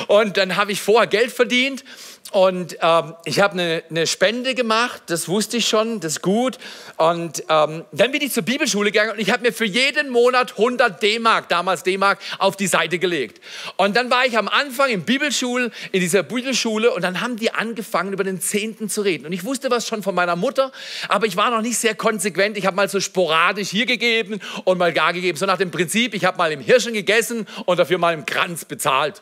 Und 0.08 0.38
dann 0.38 0.56
habe 0.58 0.72
ich 0.72 0.82
vorher 0.82 1.08
Geld 1.08 1.32
verdient 1.32 1.84
und 2.32 2.78
ähm, 2.82 3.14
ich 3.24 3.40
habe 3.40 3.54
eine, 3.54 3.84
eine, 3.90 4.06
Spende 4.06 4.54
gemacht, 4.54 5.04
das 5.08 5.30
wusste 5.30 5.58
ich 5.58 5.68
schon, 5.68 6.02
das 6.02 6.14
ist 6.14 6.22
gut. 6.22 6.58
Und 6.98 7.44
ähm, 7.50 7.86
dann 7.92 8.12
bin 8.12 8.22
ich 8.22 8.34
zur 8.34 8.44
Bibelschule 8.44 8.92
gegangen 8.92 9.12
und 9.12 9.20
ich 9.20 9.32
habe 9.32 9.44
mir 9.44 9.54
für 9.54 9.66
jeden 9.66 10.10
Monat 10.10 10.52
100 10.52 11.02
D-Mark, 11.02 11.48
damals 11.48 11.84
D-Mark, 11.84 12.20
auf 12.38 12.58
die 12.58 12.68
Seite 12.68 13.00
gelegt. 13.00 13.42
Und 13.78 13.96
dann 13.96 14.12
war 14.12 14.26
ich 14.26 14.38
am 14.38 14.50
Anfang 14.50 14.90
im 14.90 15.04
Bibelschul, 15.04 15.72
in 15.92 16.02
dieser 16.02 16.24
Bibelschule 16.24 16.94
und 16.94 17.02
dann 17.02 17.22
haben 17.22 17.38
die 17.38 17.54
angefangen, 17.54 18.12
über 18.12 18.26
den 18.26 18.42
Zehnten 18.42 18.90
zu 18.90 19.02
reden. 19.02 19.26
Und 19.26 19.32
ich 19.32 19.46
wusste 19.46 19.72
was 19.72 19.88
schon 19.88 20.04
von 20.04 20.14
meiner 20.14 20.36
Mutter, 20.36 20.74
aber 21.08 21.28
ich 21.28 21.38
war 21.38 21.50
noch 21.50 21.62
nicht 21.62 21.78
sehr 21.78 21.96
konsequent. 21.96 22.58
Ich 22.58 22.66
habe 22.66 22.76
mal 22.76 22.90
so 22.90 23.00
sporadisch 23.00 23.70
hier 23.70 23.86
gegeben 23.86 24.42
und 24.66 24.78
mal 24.78 24.92
gar 24.92 25.14
gegeben. 25.14 25.38
So 25.38 25.46
nach 25.46 25.58
dem 25.58 25.72
Prinzip, 25.72 26.14
ich 26.14 26.26
habe 26.26 26.38
mal 26.38 26.52
im 26.52 26.60
Hirschen 26.60 26.94
gegessen 26.94 27.48
und 27.66 27.80
dafür 27.80 28.00
mal 28.00 28.14
im 28.14 28.26
Kranz 28.26 28.66
bezahlt. 28.66 29.22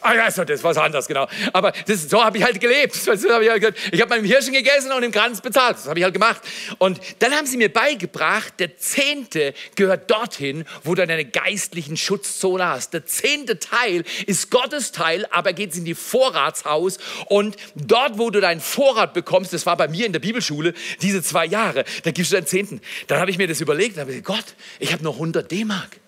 Ah 0.00 0.14
ja, 0.14 0.30
so, 0.30 0.44
das 0.44 0.60
ist 0.60 0.64
was 0.64 0.76
anderes, 0.76 1.06
genau. 1.08 1.26
Aber 1.52 1.72
das, 1.86 2.08
so 2.08 2.24
habe 2.24 2.38
ich 2.38 2.44
halt 2.44 2.60
gelebt. 2.60 2.94
Ich 2.94 3.08
halt 3.08 3.24
habe 3.28 4.08
meinem 4.08 4.24
Hirschen 4.24 4.52
gegessen 4.52 4.92
und 4.92 5.02
im 5.02 5.10
Kranz 5.10 5.40
bezahlt. 5.40 5.76
Das 5.76 5.88
habe 5.88 5.98
ich 5.98 6.04
halt 6.04 6.14
gemacht. 6.14 6.40
Und 6.78 7.00
dann 7.18 7.32
haben 7.32 7.46
sie 7.46 7.56
mir 7.56 7.72
beigebracht, 7.72 8.54
der 8.58 8.76
Zehnte 8.76 9.54
gehört 9.74 10.10
dorthin, 10.10 10.64
wo 10.84 10.94
du 10.94 11.04
deine 11.04 11.24
geistlichen 11.24 11.96
Schutzzone 11.96 12.66
hast. 12.66 12.94
Der 12.94 13.06
zehnte 13.06 13.58
Teil 13.58 14.04
ist 14.26 14.50
Gottes 14.50 14.92
Teil, 14.92 15.26
aber 15.30 15.52
geht 15.52 15.74
in 15.74 15.84
die 15.84 15.94
Vorratshaus. 15.94 16.98
Und 17.26 17.56
dort, 17.74 18.18
wo 18.18 18.30
du 18.30 18.40
deinen 18.40 18.60
Vorrat 18.60 19.14
bekommst, 19.14 19.52
das 19.52 19.66
war 19.66 19.76
bei 19.76 19.88
mir 19.88 20.06
in 20.06 20.12
der 20.12 20.20
Bibelschule, 20.20 20.74
diese 21.02 21.22
zwei 21.22 21.46
Jahre, 21.46 21.84
da 22.04 22.12
gibst 22.12 22.30
du 22.30 22.36
deinen 22.36 22.46
Zehnten. 22.46 22.80
Dann 23.08 23.18
habe 23.18 23.30
ich 23.30 23.38
mir 23.38 23.48
das 23.48 23.60
überlegt 23.60 23.96
und 23.96 24.02
habe 24.02 24.12
gesagt, 24.12 24.26
Gott, 24.26 24.54
ich 24.78 24.92
habe 24.92 25.02
nur 25.02 25.14
100 25.14 25.50
D-Mark. 25.50 25.98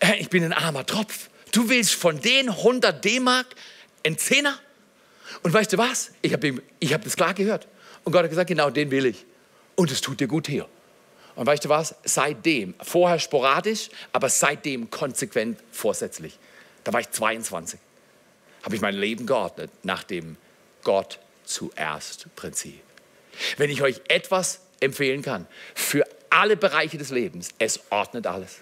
Äh, 0.00 0.16
ich 0.18 0.28
bin 0.28 0.44
ein 0.44 0.52
armer 0.52 0.84
Tropf. 0.84 1.30
Du 1.52 1.68
willst 1.68 1.94
von 1.94 2.20
den 2.20 2.48
100 2.48 3.04
D-Mark 3.04 3.46
einen 4.04 4.18
Zehner? 4.18 4.58
Und 5.42 5.52
weißt 5.52 5.72
du 5.72 5.78
was? 5.78 6.10
Ich 6.22 6.32
habe 6.32 6.62
hab 6.84 7.04
das 7.04 7.14
klar 7.14 7.34
gehört. 7.34 7.68
Und 8.04 8.12
Gott 8.12 8.24
hat 8.24 8.30
gesagt, 8.30 8.48
genau 8.48 8.70
den 8.70 8.90
will 8.90 9.06
ich. 9.06 9.24
Und 9.76 9.90
es 9.90 10.00
tut 10.00 10.18
dir 10.18 10.26
gut 10.26 10.48
hier. 10.48 10.68
Und 11.34 11.46
weißt 11.46 11.64
du 11.64 11.68
was? 11.68 11.94
Seitdem, 12.04 12.74
vorher 12.82 13.18
sporadisch, 13.18 13.90
aber 14.12 14.28
seitdem 14.28 14.90
konsequent 14.90 15.58
vorsätzlich. 15.70 16.38
Da 16.84 16.92
war 16.92 17.00
ich 17.00 17.10
22. 17.10 17.78
Habe 18.62 18.74
ich 18.74 18.80
mein 18.80 18.94
Leben 18.94 19.26
geordnet 19.26 19.70
nach 19.82 20.04
dem 20.04 20.36
Gott 20.82 21.18
zuerst 21.44 22.26
Prinzip. 22.34 22.80
Wenn 23.56 23.70
ich 23.70 23.82
euch 23.82 24.00
etwas 24.08 24.60
empfehlen 24.80 25.22
kann, 25.22 25.46
für 25.74 26.04
alle 26.30 26.56
Bereiche 26.56 26.98
des 26.98 27.10
Lebens, 27.10 27.50
es 27.58 27.80
ordnet 27.90 28.26
alles. 28.26 28.58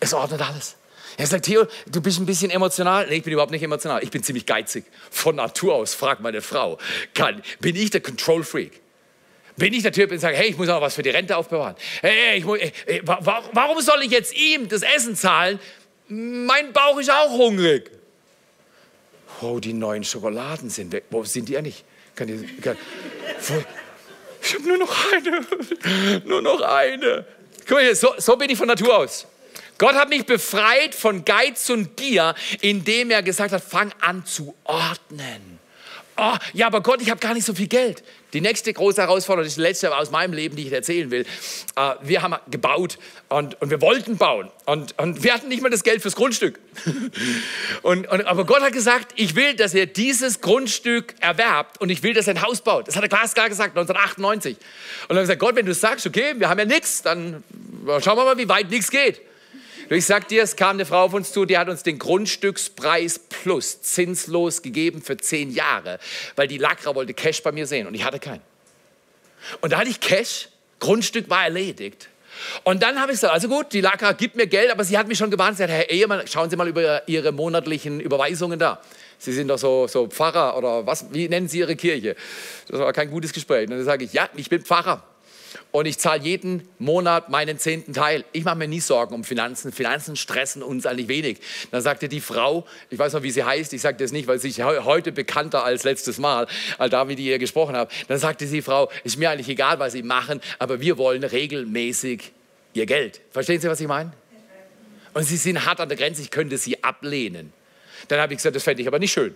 Es 0.00 0.14
ordnet 0.14 0.40
alles. 0.40 0.76
Er 1.16 1.26
sagt, 1.26 1.44
Theo, 1.46 1.66
du 1.90 2.00
bist 2.00 2.18
ein 2.18 2.26
bisschen 2.26 2.50
emotional. 2.50 3.06
Nee, 3.08 3.16
ich 3.16 3.22
bin 3.22 3.32
überhaupt 3.32 3.52
nicht 3.52 3.62
emotional. 3.62 4.02
Ich 4.02 4.10
bin 4.10 4.22
ziemlich 4.22 4.46
geizig. 4.46 4.84
Von 5.10 5.36
Natur 5.36 5.74
aus, 5.74 5.94
fragt 5.94 6.20
meine 6.20 6.42
Frau. 6.42 6.78
Kann, 7.14 7.42
bin 7.60 7.76
ich 7.76 7.90
der 7.90 8.00
Control 8.00 8.42
Freak? 8.42 8.80
Bin 9.56 9.72
ich 9.72 9.82
der 9.82 9.92
Typ, 9.92 10.10
der 10.10 10.18
sagt, 10.18 10.36
hey, 10.36 10.48
ich 10.48 10.56
muss 10.56 10.68
auch 10.68 10.80
was 10.80 10.94
für 10.94 11.02
die 11.02 11.10
Rente 11.10 11.36
aufbewahren. 11.36 11.76
Hey, 12.00 12.40
muss, 12.40 12.58
hey, 12.58 13.02
warum 13.04 13.80
soll 13.80 14.02
ich 14.02 14.10
jetzt 14.10 14.34
ihm 14.36 14.68
das 14.68 14.82
Essen 14.82 15.14
zahlen? 15.14 15.60
Mein 16.08 16.72
Bauch 16.72 16.98
ist 16.98 17.10
auch 17.10 17.30
hungrig. 17.30 17.90
Oh, 19.40 19.60
die 19.60 19.72
neuen 19.72 20.04
Schokoladen 20.04 20.70
sind 20.70 20.92
weg. 20.92 21.04
Wo 21.10 21.22
sind 21.24 21.48
die 21.48 21.56
eigentlich? 21.56 21.84
Kann 22.16 22.28
ich, 22.28 22.60
kann, 22.60 22.76
ich 24.42 24.54
habe 24.54 24.68
nur 24.68 24.78
noch 24.78 25.12
eine. 25.12 25.40
Nur 26.24 26.42
noch 26.42 26.60
eine. 26.60 27.24
Guck 27.66 27.78
mal 27.78 27.82
hier, 27.82 27.96
so, 27.96 28.14
so 28.18 28.36
bin 28.36 28.50
ich 28.50 28.58
von 28.58 28.68
Natur 28.68 28.98
aus. 28.98 29.26
Gott 29.78 29.94
hat 29.94 30.08
mich 30.08 30.24
befreit 30.24 30.94
von 30.94 31.24
Geiz 31.24 31.68
und 31.70 31.96
Gier, 31.96 32.34
indem 32.60 33.10
er 33.10 33.22
gesagt 33.22 33.52
hat, 33.52 33.62
fang 33.62 33.92
an 34.00 34.24
zu 34.24 34.54
ordnen. 34.64 35.54
Oh, 36.16 36.36
ja, 36.52 36.68
aber 36.68 36.80
Gott, 36.80 37.02
ich 37.02 37.10
habe 37.10 37.18
gar 37.18 37.34
nicht 37.34 37.44
so 37.44 37.54
viel 37.54 37.66
Geld. 37.66 38.04
Die 38.34 38.40
nächste 38.40 38.72
große 38.72 39.02
Herausforderung, 39.02 39.48
das 39.48 39.56
letzte 39.56 39.96
aus 39.96 40.12
meinem 40.12 40.32
Leben, 40.32 40.54
die 40.54 40.66
ich 40.66 40.72
erzählen 40.72 41.10
will. 41.10 41.26
Uh, 41.76 41.94
wir 42.02 42.22
haben 42.22 42.36
gebaut 42.50 42.98
und, 43.28 43.60
und 43.60 43.70
wir 43.70 43.80
wollten 43.80 44.16
bauen 44.16 44.48
und, 44.64 44.96
und 45.00 45.24
wir 45.24 45.34
hatten 45.34 45.48
nicht 45.48 45.60
mal 45.60 45.70
das 45.70 45.82
Geld 45.82 46.02
fürs 46.02 46.14
Grundstück. 46.14 46.60
und, 47.82 48.06
und, 48.06 48.26
aber 48.26 48.44
Gott 48.44 48.62
hat 48.62 48.72
gesagt, 48.72 49.12
ich 49.16 49.34
will, 49.34 49.54
dass 49.54 49.74
er 49.74 49.86
dieses 49.86 50.40
Grundstück 50.40 51.16
erwerbt 51.18 51.80
und 51.80 51.90
ich 51.90 52.04
will, 52.04 52.14
dass 52.14 52.28
er 52.28 52.34
ein 52.34 52.42
Haus 52.42 52.60
baut. 52.60 52.86
Das 52.86 52.94
hat 52.94 53.02
er 53.02 53.08
glasklar 53.08 53.48
gesagt, 53.48 53.76
1998. 53.76 54.56
Und 54.56 54.62
dann 55.08 55.16
hat 55.16 55.16
er 55.16 55.22
gesagt, 55.22 55.40
Gott, 55.40 55.56
wenn 55.56 55.66
du 55.66 55.74
sagst, 55.74 56.06
okay, 56.06 56.34
wir 56.36 56.48
haben 56.48 56.60
ja 56.60 56.64
nichts, 56.64 57.02
dann 57.02 57.42
schauen 58.00 58.16
wir 58.16 58.24
mal, 58.24 58.38
wie 58.38 58.48
weit 58.48 58.70
nichts 58.70 58.90
geht. 58.90 59.20
Ich 59.90 60.06
sag 60.06 60.28
dir, 60.28 60.42
es 60.42 60.56
kam 60.56 60.76
eine 60.76 60.86
Frau 60.86 61.04
auf 61.04 61.12
uns 61.12 61.32
zu, 61.32 61.44
die 61.44 61.58
hat 61.58 61.68
uns 61.68 61.82
den 61.82 61.98
Grundstückspreis 61.98 63.18
plus 63.18 63.82
zinslos 63.82 64.62
gegeben 64.62 65.02
für 65.02 65.16
zehn 65.16 65.50
Jahre, 65.50 65.98
weil 66.36 66.48
die 66.48 66.58
Lacra 66.58 66.94
wollte 66.94 67.12
Cash 67.12 67.42
bei 67.42 67.52
mir 67.52 67.66
sehen 67.66 67.86
und 67.86 67.94
ich 67.94 68.04
hatte 68.04 68.18
keinen. 68.18 68.42
Und 69.60 69.72
da 69.72 69.78
hatte 69.78 69.90
ich 69.90 70.00
Cash, 70.00 70.48
Grundstück 70.80 71.28
war 71.28 71.44
erledigt. 71.44 72.08
Und 72.64 72.82
dann 72.82 72.98
habe 72.98 73.12
ich 73.12 73.18
gesagt, 73.18 73.34
also 73.34 73.48
gut, 73.48 73.72
die 73.72 73.80
Lacra 73.80 74.12
gibt 74.12 74.36
mir 74.36 74.46
Geld, 74.46 74.70
aber 74.70 74.84
sie 74.84 74.98
hat 74.98 75.06
mich 75.06 75.18
schon 75.18 75.30
gewarnt, 75.30 75.58
sie 75.58 75.64
hat, 75.64 75.70
Herr 75.70 75.90
Ehemann, 75.90 76.26
schauen 76.26 76.50
Sie 76.50 76.56
mal 76.56 76.66
über 76.66 77.06
Ihre 77.06 77.30
monatlichen 77.30 78.00
Überweisungen 78.00 78.58
da. 78.58 78.80
Sie 79.18 79.32
sind 79.32 79.48
doch 79.48 79.58
so, 79.58 79.86
so 79.86 80.08
Pfarrer 80.08 80.56
oder 80.56 80.86
was, 80.86 81.12
wie 81.12 81.28
nennen 81.28 81.46
Sie 81.46 81.58
Ihre 81.58 81.76
Kirche? 81.76 82.16
Das 82.68 82.80
war 82.80 82.92
kein 82.92 83.10
gutes 83.10 83.32
Gespräch. 83.32 83.64
Und 83.64 83.76
dann 83.76 83.84
sage 83.84 84.04
ich, 84.04 84.12
ja, 84.12 84.28
ich 84.34 84.48
bin 84.48 84.62
Pfarrer 84.62 85.04
und 85.70 85.86
ich 85.86 85.98
zahle 85.98 86.22
jeden 86.22 86.68
Monat 86.78 87.28
meinen 87.28 87.58
zehnten 87.58 87.92
Teil. 87.92 88.24
Ich 88.32 88.44
mache 88.44 88.56
mir 88.56 88.68
nie 88.68 88.80
Sorgen 88.80 89.14
um 89.14 89.24
Finanzen. 89.24 89.72
Finanzen 89.72 90.16
stressen 90.16 90.62
uns 90.62 90.86
eigentlich 90.86 91.08
wenig. 91.08 91.38
Dann 91.70 91.82
sagte 91.82 92.08
die 92.08 92.20
Frau, 92.20 92.66
ich 92.90 92.98
weiß 92.98 93.12
noch, 93.12 93.22
wie 93.22 93.30
sie 93.30 93.44
heißt, 93.44 93.72
ich 93.72 93.80
sage 93.80 93.96
das 93.96 94.12
nicht, 94.12 94.26
weil 94.26 94.38
sie 94.38 94.48
ist 94.48 94.62
heute 94.62 95.12
bekannter 95.12 95.64
als 95.64 95.84
letztes 95.84 96.18
Mal, 96.18 96.46
als 96.78 96.90
da, 96.90 97.08
wie 97.08 97.16
die 97.16 97.26
ihr 97.26 97.38
gesprochen 97.38 97.76
haben. 97.76 97.90
Dann 98.08 98.18
sagte 98.18 98.46
sie, 98.46 98.62
Frau, 98.62 98.90
ist 99.02 99.16
mir 99.16 99.30
eigentlich 99.30 99.48
egal, 99.48 99.78
was 99.78 99.94
Sie 99.94 100.02
machen, 100.02 100.40
aber 100.58 100.80
wir 100.80 100.98
wollen 100.98 101.24
regelmäßig 101.24 102.32
Ihr 102.74 102.86
Geld. 102.86 103.20
Verstehen 103.30 103.60
Sie, 103.60 103.68
was 103.68 103.80
ich 103.80 103.86
meine? 103.86 104.12
Und 105.12 105.22
Sie 105.22 105.36
sind 105.36 105.64
hart 105.64 105.80
an 105.80 105.88
der 105.88 105.96
Grenze, 105.96 106.22
ich 106.22 106.30
könnte 106.30 106.58
Sie 106.58 106.82
ablehnen. 106.82 107.52
Dann 108.08 108.20
habe 108.20 108.32
ich 108.32 108.38
gesagt, 108.38 108.56
das 108.56 108.64
fände 108.64 108.82
ich 108.82 108.88
aber 108.88 108.98
nicht 108.98 109.12
schön. 109.12 109.34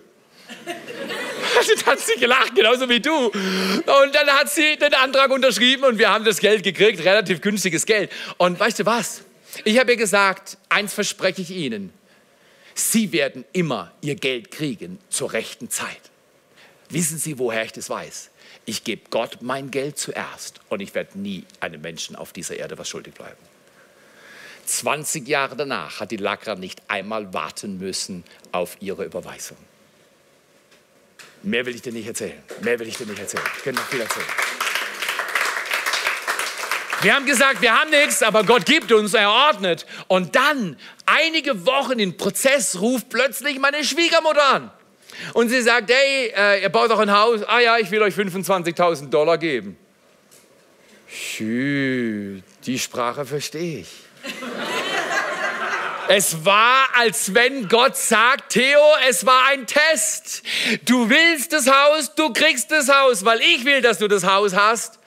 Dann 1.59 1.85
hat 1.85 1.99
sie 1.99 2.19
gelacht, 2.19 2.55
genauso 2.55 2.87
wie 2.89 2.99
du. 2.99 3.27
Und 3.27 4.15
dann 4.15 4.27
hat 4.27 4.49
sie 4.49 4.77
den 4.77 4.93
Antrag 4.93 5.31
unterschrieben 5.31 5.83
und 5.83 5.97
wir 5.97 6.09
haben 6.09 6.25
das 6.25 6.39
Geld 6.39 6.63
gekriegt, 6.63 7.03
relativ 7.03 7.41
günstiges 7.41 7.85
Geld. 7.85 8.11
Und 8.37 8.59
weißt 8.59 8.79
du 8.79 8.85
was? 8.85 9.23
Ich 9.63 9.79
habe 9.79 9.91
ihr 9.91 9.97
gesagt, 9.97 10.57
eins 10.69 10.93
verspreche 10.93 11.41
ich 11.41 11.51
Ihnen. 11.51 11.91
Sie 12.75 13.11
werden 13.11 13.45
immer 13.51 13.91
Ihr 14.01 14.15
Geld 14.15 14.51
kriegen 14.51 14.99
zur 15.09 15.33
rechten 15.33 15.69
Zeit. 15.69 16.01
Wissen 16.89 17.17
Sie, 17.17 17.37
woher 17.39 17.65
ich 17.65 17.73
das 17.73 17.89
weiß? 17.89 18.29
Ich 18.65 18.83
gebe 18.83 19.09
Gott 19.09 19.39
mein 19.41 19.71
Geld 19.71 19.97
zuerst 19.97 20.59
und 20.69 20.79
ich 20.79 20.95
werde 20.95 21.19
nie 21.19 21.43
einem 21.59 21.81
Menschen 21.81 22.15
auf 22.15 22.33
dieser 22.33 22.55
Erde 22.55 22.77
was 22.77 22.87
schuldig 22.87 23.13
bleiben. 23.15 23.37
20 24.65 25.27
Jahre 25.27 25.55
danach 25.55 25.99
hat 25.99 26.11
die 26.11 26.17
Lacra 26.17 26.55
nicht 26.55 26.81
einmal 26.87 27.33
warten 27.33 27.79
müssen 27.79 28.23
auf 28.51 28.77
ihre 28.79 29.03
Überweisung. 29.03 29.57
Mehr 31.43 31.65
will 31.65 31.75
ich 31.75 31.81
dir 31.81 31.93
nicht 31.93 32.07
erzählen. 32.07 32.41
Mehr 32.61 32.79
will 32.79 32.87
ich 32.87 32.97
dir 32.97 33.05
nicht 33.05 33.19
erzählen. 33.19 33.43
Ich 33.57 33.63
könnte 33.63 33.81
noch 33.81 33.87
viel 33.87 34.01
erzählen. 34.01 34.25
Wir 37.01 37.15
haben 37.15 37.25
gesagt, 37.25 37.61
wir 37.61 37.79
haben 37.79 37.91
nichts, 37.91 38.21
aber 38.21 38.43
Gott 38.43 38.65
gibt 38.65 38.91
uns, 38.91 39.13
er 39.13 39.29
ordnet. 39.29 39.85
Und 40.09 40.35
dann, 40.35 40.75
einige 41.05 41.65
Wochen 41.65 41.97
im 41.97 42.17
Prozess, 42.17 42.81
ruft 42.81 43.09
plötzlich 43.09 43.57
meine 43.57 43.85
Schwiegermutter 43.85 44.43
an. 44.43 44.71
Und 45.33 45.47
sie 45.47 45.61
sagt, 45.61 45.89
hey, 45.91 46.33
äh, 46.35 46.61
ihr 46.61 46.69
baut 46.69 46.91
doch 46.91 46.99
ein 46.99 47.11
Haus. 47.11 47.41
Ah 47.43 47.59
ja, 47.59 47.77
ich 47.77 47.89
will 47.91 48.01
euch 48.01 48.13
25.000 48.15 49.09
Dollar 49.09 49.37
geben. 49.37 49.77
Schü, 51.07 52.41
die 52.65 52.77
Sprache 52.77 53.25
verstehe 53.25 53.79
ich. 53.79 53.87
Es 56.11 56.43
war, 56.43 56.87
als 56.95 57.35
wenn 57.35 57.67
Gott 57.67 57.95
sagt, 57.95 58.53
Theo, 58.53 58.81
es 59.07 59.27
war 59.27 59.45
ein 59.49 59.67
Test. 59.67 60.41
Du 60.85 61.07
willst 61.07 61.53
das 61.53 61.69
Haus, 61.69 62.15
du 62.15 62.33
kriegst 62.33 62.71
das 62.71 62.89
Haus, 62.89 63.25
weil 63.25 63.39
ich 63.41 63.63
will, 63.63 63.83
dass 63.83 63.99
du 63.99 64.07
das 64.07 64.23
Haus 64.23 64.55
hast. 64.55 64.98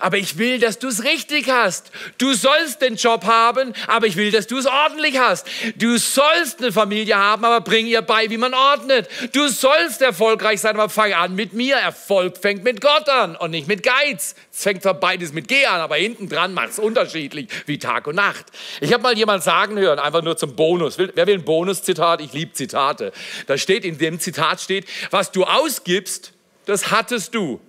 Aber 0.00 0.18
ich 0.18 0.38
will, 0.38 0.58
dass 0.58 0.78
du 0.78 0.88
es 0.88 1.04
richtig 1.04 1.48
hast. 1.50 1.90
Du 2.18 2.34
sollst 2.34 2.82
den 2.82 2.96
Job 2.96 3.24
haben, 3.24 3.72
aber 3.86 4.06
ich 4.06 4.16
will, 4.16 4.30
dass 4.30 4.46
du 4.46 4.58
es 4.58 4.66
ordentlich 4.66 5.18
hast. 5.18 5.46
Du 5.76 5.96
sollst 5.98 6.60
eine 6.60 6.72
Familie 6.72 7.16
haben, 7.16 7.44
aber 7.44 7.60
bring 7.60 7.86
ihr 7.86 8.02
bei, 8.02 8.30
wie 8.30 8.36
man 8.36 8.54
ordnet. 8.54 9.08
Du 9.32 9.48
sollst 9.48 10.02
erfolgreich 10.02 10.60
sein, 10.60 10.74
aber 10.74 10.88
fang 10.88 11.12
an 11.12 11.34
mit 11.34 11.52
mir. 11.52 11.76
Erfolg 11.76 12.38
fängt 12.38 12.64
mit 12.64 12.80
Gott 12.80 13.08
an 13.08 13.36
und 13.36 13.50
nicht 13.50 13.68
mit 13.68 13.82
Geiz. 13.82 14.34
Es 14.52 14.62
fängt 14.62 14.82
zwar 14.82 14.94
beides 14.94 15.32
mit 15.32 15.48
G 15.48 15.66
an, 15.66 15.80
aber 15.80 15.96
hinten 15.96 16.28
dran 16.28 16.54
macht 16.54 16.70
es 16.70 16.78
unterschiedlich, 16.78 17.48
wie 17.66 17.78
Tag 17.78 18.06
und 18.06 18.16
Nacht. 18.16 18.46
Ich 18.80 18.92
habe 18.92 19.02
mal 19.02 19.16
jemand 19.16 19.42
sagen 19.42 19.78
hören, 19.78 19.98
einfach 19.98 20.22
nur 20.22 20.36
zum 20.36 20.56
Bonus. 20.56 20.98
Wer 20.98 21.26
will 21.26 21.34
ein 21.34 21.44
Bonuszitat? 21.44 22.20
Ich 22.20 22.32
liebe 22.32 22.52
Zitate. 22.52 23.12
Da 23.46 23.58
steht, 23.58 23.84
in 23.84 23.98
dem 23.98 24.20
Zitat 24.20 24.60
steht, 24.60 24.86
was 25.10 25.32
du 25.32 25.44
ausgibst, 25.44 26.32
das 26.66 26.90
hattest 26.90 27.34
du. 27.34 27.60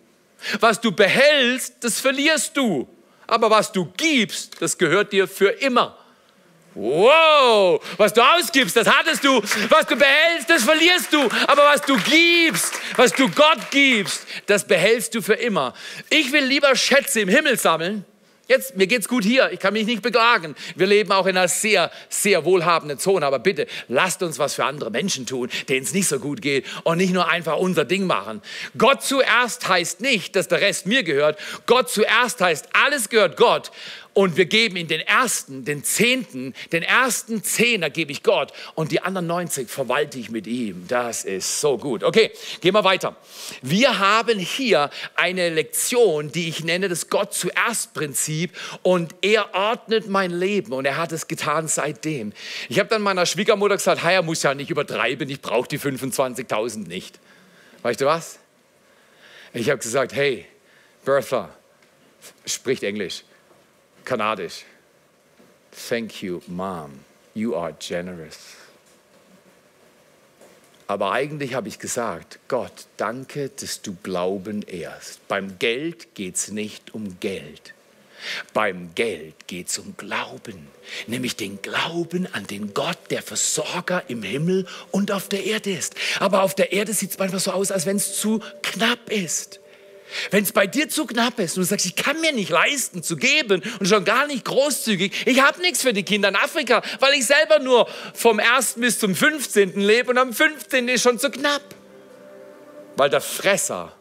Was 0.60 0.80
du 0.80 0.92
behältst, 0.92 1.76
das 1.82 2.00
verlierst 2.00 2.56
du. 2.56 2.88
Aber 3.28 3.50
was 3.50 3.72
du 3.72 3.86
gibst, 3.98 4.62
das 4.62 4.78
gehört 4.78 5.12
dir 5.12 5.28
für 5.28 5.50
immer. 5.50 5.98
Wow, 6.76 7.82
was 7.96 8.14
du 8.14 8.22
ausgibst, 8.22 8.76
das 8.76 8.88
hattest 8.88 9.24
du. 9.24 9.42
Was 9.70 9.86
du 9.88 9.96
behältst, 9.96 10.50
das 10.50 10.64
verlierst 10.64 11.12
du. 11.14 11.24
Aber 11.48 11.64
was 11.64 11.82
du 11.82 11.96
gibst, 11.98 12.74
was 12.98 13.14
du 13.14 13.30
Gott 13.30 13.72
gibst, 13.72 14.28
das 14.46 14.68
behältst 14.68 15.16
du 15.16 15.22
für 15.22 15.36
immer. 15.36 15.74
Ich 16.10 16.34
will 16.34 16.44
lieber 16.44 16.76
Schätze 16.76 17.22
im 17.22 17.30
Himmel 17.30 17.58
sammeln, 17.58 18.04
Jetzt, 18.48 18.78
mir 18.78 18.86
geht's 18.86 19.08
gut 19.08 19.24
hier, 19.24 19.52
ich 19.52 19.60
kann 19.60 19.74
mich 19.74 19.88
nicht 19.88 20.04
beklagen. 20.04 20.56
Wir 20.76 20.86
leben 20.86 21.12
auch 21.12 21.26
in 21.26 21.36
einer 21.36 21.48
sehr, 21.48 21.92
sehr 22.10 22.46
wohlhabenden 22.46 23.00
Zone, 23.00 23.26
aber 23.26 23.40
bitte 23.40 23.66
lasst 23.88 24.22
uns 24.22 24.38
was 24.38 24.54
für 24.54 24.66
andere 24.66 24.92
Menschen 24.92 25.26
tun, 25.26 25.50
denen 25.68 25.84
es 25.84 25.94
nicht 25.94 26.08
so 26.08 26.20
gut 26.20 26.44
geht 26.44 26.66
und 26.84 26.98
nicht 26.98 27.12
nur 27.12 27.28
einfach 27.28 27.58
unser 27.58 27.86
Ding 27.86 28.06
machen. 28.06 28.44
Gott 28.78 29.02
zuerst 29.02 29.68
heißt 29.68 30.02
nicht, 30.02 30.36
dass 30.36 30.48
der 30.48 30.62
Rest 30.62 30.86
mir 30.86 31.02
gehört. 31.02 31.40
Gott 31.66 31.90
zuerst 31.90 32.40
heißt, 32.40 32.70
alles 32.74 33.10
gehört 33.10 33.36
Gott 33.36 33.72
und 34.16 34.38
wir 34.38 34.46
geben 34.46 34.78
ihn 34.78 34.88
den 34.88 35.02
ersten, 35.02 35.66
den 35.66 35.84
zehnten, 35.84 36.54
den 36.72 36.84
ersten 36.84 37.44
Zehner 37.44 37.90
gebe 37.90 38.14
ich 38.14 38.24
Gott 38.24 38.54
und 38.74 38.94
die 38.94 39.02
anderen 39.02 39.28
90 39.28 39.70
verwalte 39.70 40.18
ich 40.18 40.32
mit 40.32 40.48
ihm. 40.48 40.88
Das 40.88 41.26
ist 41.26 41.60
so 41.60 41.78
gut. 41.78 42.02
Okay, 42.02 42.32
gehen 42.62 42.74
wir 42.74 42.86
weiter. 42.86 43.18
Wir 43.62 44.00
haben 44.00 44.40
hier 44.40 44.90
eine 45.16 45.50
Lektion, 45.50 46.32
die 46.32 46.48
ich 46.48 46.64
nenne 46.64 46.88
das 46.88 47.10
Gott 47.10 47.34
zuerst 47.34 47.94
Prinzip 47.94 48.52
und 48.84 49.14
er 49.22 49.54
ordnet 49.54 50.08
mein 50.08 50.32
Leben 50.32 50.72
und 50.72 50.86
er 50.86 50.96
hat 50.96 51.12
es 51.12 51.28
getan 51.28 51.68
seitdem. 51.68 52.32
Ich 52.70 52.80
habe 52.80 52.88
dann 52.88 53.02
meiner 53.02 53.26
Schwiegermutter 53.26 53.76
gesagt, 53.76 54.02
er 54.06 54.24
muss 54.24 54.42
ja 54.44 54.56
nicht 54.56 54.70
übertreiben, 54.70 55.30
ich 55.30 55.42
brauche 55.42 55.68
die 55.68 55.78
25.000 55.78 56.88
nicht. 56.88 57.20
Weißt 57.82 58.00
du 58.00 58.06
was? 58.06 58.40
Ich 59.54 59.70
habe 59.70 59.80
gesagt, 59.80 60.14
hey, 60.14 60.46
Bertha, 61.04 61.50
spricht 62.46 62.84
Englisch. 62.84 63.24
Kanadisch. 64.06 64.64
Thank 65.90 66.22
you, 66.22 66.42
Mom. 66.48 66.92
You 67.34 67.56
are 67.56 67.74
generous. 67.78 68.56
Aber 70.88 71.12
eigentlich 71.12 71.56
habe 71.56 71.68
ich 71.68 71.80
gesagt, 71.80 72.40
Gott, 72.48 72.86
danke, 72.98 73.50
dass 73.50 73.82
du 73.82 73.98
Glauben 74.04 74.62
ehrst. 74.62 75.28
Beim 75.28 75.58
Geld 75.58 76.14
geht 76.14 76.36
es 76.36 76.52
nicht 76.52 76.94
um 76.94 77.20
Geld. 77.20 77.74
Beim 78.54 78.94
Geld 78.96 79.48
geht 79.48 79.68
es 79.68 79.78
um 79.80 79.96
Glauben, 79.98 80.68
nämlich 81.08 81.36
den 81.36 81.62
Glauben 81.62 82.32
an 82.34 82.48
den 82.48 82.74
Gott, 82.74 82.98
der 83.10 83.22
Versorger 83.22 84.04
im 84.08 84.24
Himmel 84.24 84.68
und 84.92 85.12
auf 85.12 85.28
der 85.28 85.44
Erde 85.44 85.72
ist. 85.72 85.96
Aber 86.20 86.44
auf 86.44 86.56
der 86.56 86.72
Erde 86.72 86.94
sieht 86.94 87.12
es 87.12 87.20
manchmal 87.20 87.42
so 87.42 87.52
aus, 87.52 87.72
als 87.72 87.86
wenn 87.86 87.98
es 87.98 88.20
zu 88.20 88.42
knapp 88.62 89.12
ist. 89.12 89.60
Wenn 90.32 90.44
es 90.44 90.52
bei 90.52 90.68
dir 90.68 90.88
zu 90.90 91.06
knapp 91.06 91.40
ist 91.40 91.58
und 91.58 91.64
du 91.64 91.68
sagst, 91.68 91.86
ich 91.86 91.96
kann 91.96 92.20
mir 92.22 92.32
nicht 92.32 92.50
leisten 92.50 93.04
zu 93.04 93.18
geben 93.18 93.64
und 93.80 93.88
schon 93.88 94.06
gar 94.06 94.28
nicht 94.28 94.46
großzügig, 94.46 95.26
ich 95.26 95.42
habe 95.42 95.62
nichts 95.62 95.82
für 95.82 95.94
die 95.94 96.04
Kinder 96.04 96.30
in 96.30 96.36
Afrika, 96.36 96.82
weil 97.00 97.14
ich 97.14 97.26
selber 97.26 97.60
nur 97.60 97.88
vom 98.14 98.40
1. 98.40 98.76
bis 98.78 99.00
zum 99.00 99.16
15. 99.16 99.80
lebe 99.80 100.12
und 100.12 100.18
am 100.18 100.34
15. 100.34 100.88
ist 100.88 101.02
schon 101.02 101.20
zu 101.20 101.30
knapp. 101.30 101.64
Weil 102.96 103.10
der 103.10 103.22
Fresser 103.22 103.94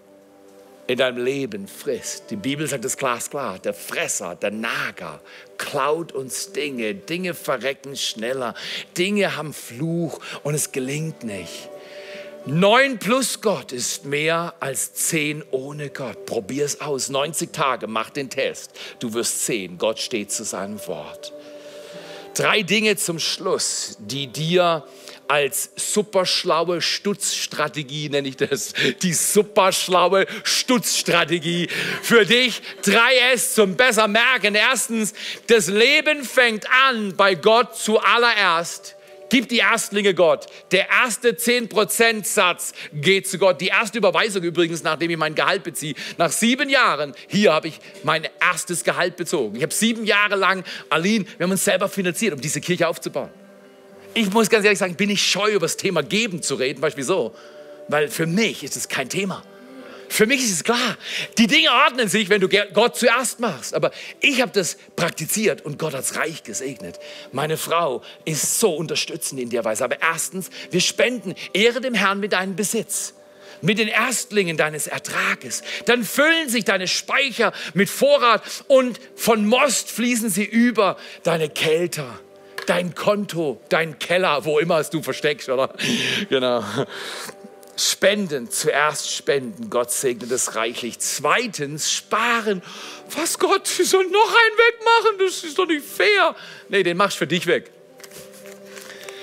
in 0.87 0.99
deinem 0.99 1.25
Leben 1.25 1.67
frisst. 1.67 2.31
Die 2.31 2.37
Bibel 2.37 2.67
sagt 2.67 2.85
es 2.85 2.97
glasklar, 2.97 3.59
der 3.59 3.75
Fresser, 3.75 4.37
der 4.37 4.51
Nager 4.51 5.21
klaut 5.57 6.13
uns 6.13 6.53
Dinge, 6.53 6.95
Dinge 6.95 7.35
verrecken 7.35 7.97
schneller, 7.97 8.55
Dinge 8.99 9.37
haben 9.37 9.55
Fluch 9.55 10.21
und 10.43 10.55
es 10.55 10.73
gelingt 10.73 11.25
nicht. 11.25 11.71
Neun 12.47 12.99
plus 12.99 13.41
Gott 13.41 13.73
ist 13.73 14.05
mehr 14.05 14.53
als 14.61 14.93
zehn 14.93 15.43
ohne 15.51 15.89
Gott. 15.89 16.27
Probier 16.27 16.67
es 16.67 16.83
aus. 16.83 17.09
90 17.09 17.55
Tage, 17.55 17.87
mach 17.87 18.11
den 18.11 18.29
Test. 18.29 18.73
Du 18.99 19.15
wirst 19.15 19.47
sehen, 19.47 19.79
Gott 19.79 19.99
steht 19.99 20.31
zu 20.31 20.45
seinem 20.45 20.79
Wort. 20.87 21.33
Drei 22.35 22.63
Dinge 22.63 22.97
zum 22.97 23.19
Schluss, 23.19 23.97
die 23.99 24.27
dir 24.27 24.85
als 25.27 25.71
superschlaue 25.77 26.83
Stutzstrategie, 26.83 28.11
nenne 28.11 28.29
ich 28.29 28.37
das, 28.37 28.75
die 29.01 29.15
superschlaue 29.15 30.27
Stutzstrategie 30.43 31.69
für 32.03 32.27
dich. 32.27 32.61
Drei 32.83 33.33
S 33.33 33.55
zum 33.55 33.75
besser 33.75 34.07
merken. 34.07 34.55
Erstens, 34.55 35.15
das 35.47 35.69
Leben 35.69 36.23
fängt 36.25 36.67
an 36.71 37.17
bei 37.17 37.37
Gott 37.37 37.75
zuallererst 37.75 38.97
Gib 39.35 39.49
die 39.49 39.59
Erstlinge 39.59 40.15
Gott. 40.15 40.47
Der 40.71 40.89
erste 40.89 41.31
10%-Satz 41.31 42.73
geht 42.93 43.27
zu 43.27 43.37
Gott. 43.37 43.61
Die 43.61 43.67
erste 43.67 43.99
Überweisung 43.99 44.45
übrigens, 44.45 44.85
nachdem 44.85 45.11
ich 45.11 45.17
mein 45.17 45.35
Gehalt 45.35 45.65
beziehe. 45.65 45.97
Nach 46.19 46.31
sieben 46.31 46.69
Jahren, 46.69 47.15
hier 47.27 47.53
habe 47.53 47.67
ich 47.67 47.81
mein 48.05 48.29
erstes 48.41 48.85
Gehalt 48.85 49.17
bezogen. 49.17 49.57
Ich 49.57 49.65
habe 49.65 49.75
sieben 49.75 50.05
Jahre 50.05 50.37
lang, 50.37 50.63
Aline, 50.89 51.25
wir 51.37 51.47
haben 51.47 51.51
uns 51.51 51.65
selber 51.65 51.89
finanziert, 51.89 52.33
um 52.33 52.41
diese 52.41 52.61
Kirche 52.61 52.87
aufzubauen. 52.87 53.31
Ich 54.15 54.33
muss 54.33 54.49
ganz 54.49 54.65
ehrlich 54.67 54.79
sagen, 54.79 54.95
bin 54.95 55.11
ich 55.11 55.29
scheu, 55.29 55.51
über 55.51 55.65
das 55.67 55.79
Thema 55.79 56.05
Geben 56.05 56.41
zu 56.41 56.55
reden. 56.55 56.81
Beispiel 56.81 57.03
so. 57.03 57.35
Weil 57.89 58.11
für 58.11 58.27
mich 58.27 58.63
ist 58.63 58.77
es 58.77 58.87
kein 58.87 59.09
Thema. 59.09 59.43
Für 60.15 60.27
mich 60.27 60.45
ist 60.45 60.53
es 60.53 60.63
klar, 60.63 60.97
die 61.39 61.49
Dinge 61.49 61.73
ordnen 61.73 62.07
sich, 62.07 62.29
wenn 62.29 62.41
du 62.41 62.49
Gott 62.49 62.95
zuerst 62.95 63.41
machst. 63.41 63.75
Aber 63.75 63.91
ich 64.21 64.41
habe 64.41 64.53
das 64.53 64.77
praktiziert 64.95 65.63
und 65.63 65.77
Gott 65.77 65.93
hat 65.93 66.03
es 66.03 66.15
reich 66.15 66.45
gesegnet. 66.45 67.01
Meine 67.33 67.57
Frau 67.57 68.01
ist 68.25 68.61
so 68.61 68.77
unterstützend 68.77 69.41
in 69.41 69.51
der 69.51 69.65
Weise. 69.65 69.83
Aber 69.83 70.01
erstens, 70.01 70.51
wir 70.71 70.81
spenden, 70.81 71.35
ehre 71.53 71.81
dem 71.81 71.95
Herrn 71.95 72.21
mit 72.21 72.33
deinem 72.33 72.55
Besitz 72.55 73.15
mit 73.61 73.79
den 73.79 73.89
Erstlingen 73.89 74.57
deines 74.57 74.87
Ertrages. 74.87 75.65
Dann 75.87 76.05
füllen 76.05 76.49
sich 76.49 76.65
deine 76.65 76.87
Speicher 76.87 77.53
mit 77.73 77.91
Vorrat 77.91 78.43
und 78.69 79.01
von 79.17 79.45
Most 79.49 79.91
fließen 79.91 80.31
sie 80.31 80.45
über 80.45 80.97
deine 81.25 81.49
Kälter, 81.49 82.21
dein 82.67 82.95
Konto, 82.95 83.61
dein 83.69 83.99
Keller, 83.99 84.45
wo 84.45 84.61
immer 84.61 84.79
es 84.79 84.91
du 84.91 85.03
versteckst, 85.03 85.49
oder? 85.49 85.75
Genau. 86.29 86.63
Spenden, 87.77 88.51
zuerst 88.51 89.11
spenden, 89.11 89.69
Gott 89.69 89.91
segnet 89.91 90.31
es 90.31 90.55
reichlich. 90.55 90.99
Zweitens, 91.01 91.91
sparen. 91.91 92.63
Was 93.17 93.39
Gott, 93.39 93.69
wir 93.77 93.85
sollen 93.85 94.11
noch 94.11 94.29
einen 94.29 94.59
wegmachen, 94.59 95.19
das 95.19 95.43
ist 95.43 95.59
doch 95.59 95.67
nicht 95.67 95.85
fair. 95.85 96.37
Nee, 96.69 96.85
den 96.85 96.97
machst 96.97 97.17
du 97.17 97.19
für 97.21 97.27
dich 97.27 97.47
weg. 97.47 97.71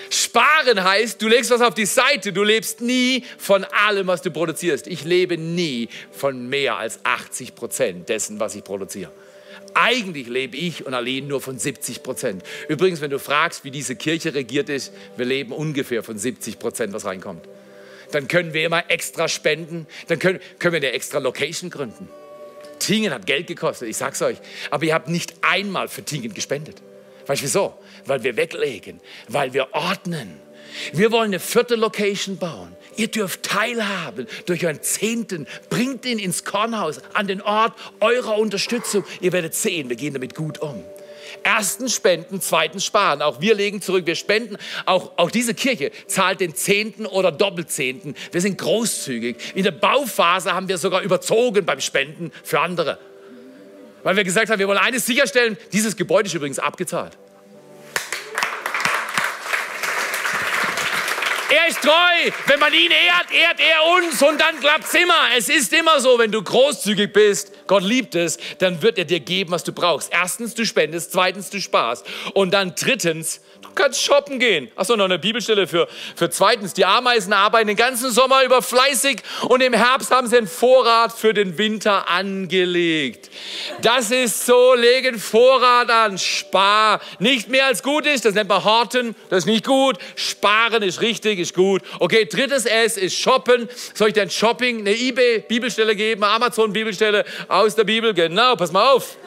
Sparen 0.09 0.83
heißt, 0.83 1.21
du 1.21 1.29
legst 1.29 1.51
was 1.51 1.61
auf 1.61 1.73
die 1.73 1.85
Seite, 1.85 2.33
du 2.33 2.43
lebst 2.43 2.81
nie 2.81 3.23
von 3.37 3.63
allem, 3.63 4.07
was 4.07 4.21
du 4.21 4.31
produzierst. 4.31 4.87
Ich 4.87 5.05
lebe 5.05 5.37
nie 5.37 5.87
von 6.11 6.49
mehr 6.49 6.75
als 6.75 6.99
80 7.05 7.55
Prozent 7.55 8.09
dessen, 8.09 8.37
was 8.37 8.55
ich 8.55 8.65
produziere. 8.65 9.11
Eigentlich 9.73 10.27
lebe 10.27 10.57
ich 10.57 10.85
und 10.85 10.93
Aline 10.93 11.27
nur 11.27 11.39
von 11.39 11.57
70 11.57 12.03
Prozent. 12.03 12.43
Übrigens, 12.67 12.99
wenn 12.99 13.11
du 13.11 13.19
fragst, 13.19 13.63
wie 13.63 13.71
diese 13.71 13.95
Kirche 13.95 14.33
regiert 14.33 14.67
ist, 14.67 14.91
wir 15.15 15.25
leben 15.25 15.53
ungefähr 15.53 16.03
von 16.03 16.17
70 16.17 16.59
Prozent, 16.59 16.91
was 16.91 17.05
reinkommt 17.05 17.47
dann 18.12 18.28
können 18.28 18.54
wir 18.54 18.65
immer 18.65 18.89
extra 18.89 19.28
spenden, 19.28 19.88
dann 20.08 20.19
können, 20.19 20.39
können 20.60 20.74
wir 20.74 20.80
eine 20.80 20.91
extra 20.91 21.19
Location 21.19 21.69
gründen. 21.69 22.10
Tingen 22.80 23.13
hat 23.13 23.26
Geld 23.26 23.47
gekostet, 23.47 23.88
ich 23.89 23.97
sag's 23.97 24.21
euch, 24.21 24.38
aber 24.69 24.86
ihr 24.86 24.93
habt 24.93 25.08
nicht 25.08 25.36
einmal 25.41 25.88
für 25.88 26.04
Tingen 26.04 26.34
gespendet. 26.34 26.82
Weißt 27.28 27.41
du 27.41 27.45
wieso? 27.45 27.74
Weil 28.06 28.24
wir 28.24 28.36
weglegen, 28.36 29.00
weil 29.28 29.54
wir 29.54 29.74
ordnen. 29.74 30.39
Wir 30.93 31.12
wollen 31.12 31.32
eine 31.32 31.39
vierte 31.39 31.76
Location 31.76 32.38
bauen. 32.38 32.76
Ihr 32.95 33.07
dürft 33.07 33.43
teilhaben 33.43 34.28
durch 34.45 34.66
euren 34.66 34.82
Zehnten. 34.82 35.47
Bringt 35.70 36.05
ihn 36.05 36.20
ins 36.20 36.43
Kornhaus, 36.43 37.01
an 37.14 37.28
den 37.28 37.41
Ort 37.41 37.74
eurer 37.99 38.38
Unterstützung. 38.38 39.03
Ihr 39.20 39.32
werdet 39.32 39.53
sehen, 39.53 39.89
wir 39.89 39.95
gehen 39.95 40.14
damit 40.14 40.36
gut 40.36 40.59
um. 40.59 40.84
Erstens 41.43 41.95
spenden, 41.95 42.41
zweitens 42.41 42.86
sparen. 42.86 43.21
Auch 43.21 43.41
wir 43.41 43.55
legen 43.55 43.82
zurück, 43.82 44.05
wir 44.05 44.15
spenden. 44.15 44.57
Auch, 44.86 45.11
auch 45.17 45.32
diese 45.32 45.53
Kirche 45.53 45.91
zahlt 46.07 46.39
den 46.39 46.55
Zehnten 46.55 47.05
oder 47.05 47.32
Doppelzehnten. 47.32 48.15
Wir 48.32 48.41
sind 48.41 48.57
großzügig. 48.57 49.38
In 49.55 49.63
der 49.63 49.71
Bauphase 49.71 50.53
haben 50.53 50.67
wir 50.67 50.77
sogar 50.77 51.01
überzogen 51.01 51.65
beim 51.65 51.82
Spenden 51.82 52.32
für 52.43 52.59
andere. 52.59 52.97
Weil 54.03 54.15
wir 54.15 54.23
gesagt 54.23 54.49
haben, 54.49 54.59
wir 54.59 54.67
wollen 54.67 54.79
eines 54.79 55.05
sicherstellen, 55.05 55.57
dieses 55.71 55.95
Gebäude 55.95 56.27
ist 56.27 56.34
übrigens 56.34 56.59
abgezahlt. 56.59 57.17
Er 61.52 61.68
ist 61.68 61.82
treu. 61.82 62.32
Wenn 62.47 62.60
man 62.62 62.74
ihn 62.74 62.91
ehrt, 62.91 63.30
ehrt 63.30 63.60
er 63.60 63.84
uns 63.97 64.22
und 64.22 64.39
dann 64.39 64.58
klappt 64.62 64.86
es 64.86 64.93
immer. 64.93 65.28
Es 65.38 65.49
ist 65.49 65.74
immer 65.74 65.99
so, 65.99 66.18
wenn 66.18 66.32
du 66.32 66.41
großzügig 66.41 67.12
bist, 67.12 67.68
Gott 67.68 67.84
liebt 67.84 68.16
es, 68.16 68.38
dann 68.60 68.82
wird 68.82 68.97
er 68.97 69.04
dir 69.04 69.20
geben, 69.20 69.52
was 69.52 69.66
du 69.66 69.74
brauchst. 69.74 70.14
Erstens, 70.14 70.54
du 70.54 70.66
spendest. 70.66 71.12
Zweitens, 71.12 71.49
du 71.49 71.60
sparst. 71.60 72.06
Und 72.34 72.52
dann 72.52 72.74
drittens, 72.76 73.41
du 73.76 73.84
kannst 73.84 74.01
shoppen 74.01 74.39
gehen. 74.39 74.69
Achso, 74.76 74.95
noch 74.95 75.05
eine 75.05 75.19
Bibelstelle 75.19 75.67
für, 75.67 75.88
für 76.15 76.30
zweitens. 76.30 76.74
Die 76.74 76.86
Ameisen 76.86 77.34
arbeiten 77.34 77.67
den 77.67 77.78
ganzen 77.78 78.11
Sommer 78.11 78.43
über 78.43 78.61
fleißig 78.61 79.22
und 79.47 79.61
im 79.61 79.74
Herbst 79.74 80.11
haben 80.11 80.28
sie 80.28 80.38
einen 80.38 80.47
Vorrat 80.47 81.13
für 81.13 81.34
den 81.34 81.57
Winter 81.57 82.09
angelegt. 82.09 83.30
Das 83.82 84.11
ist 84.11 84.45
so, 84.45 84.74
legen 84.76 85.19
Vorrat 85.19 85.89
an, 85.89 86.17
spar. 86.17 87.01
Nicht 87.19 87.49
mehr 87.49 87.65
als 87.65 87.84
gut 87.84 88.05
ist, 88.05 88.26
das 88.26 88.34
nennt 88.34 88.49
man 88.49 88.63
Horten, 88.63 89.15
das 89.30 89.39
ist 89.39 89.45
nicht 89.45 89.65
gut. 89.65 89.97
Sparen 90.15 90.84
ist 90.84 91.01
richtig, 91.01 91.39
ist 91.39 91.53
gut. 91.53 91.82
Okay, 91.99 92.26
drittes 92.26 92.65
S 92.65 92.97
ist 92.97 93.17
shoppen. 93.17 93.69
Soll 93.93 94.09
ich 94.09 94.13
denn 94.13 94.30
Shopping, 94.30 94.80
eine 94.80 94.91
eBay-Bibelstelle 94.91 95.95
geben, 95.95 96.24
Amazon-Bibelstelle 96.24 97.26
aus 97.47 97.76
der 97.76 97.84
Bibel? 97.84 98.13
Genau, 98.13 98.55
pass 98.55 98.72
mal 98.72 98.91
auf. 98.91 99.17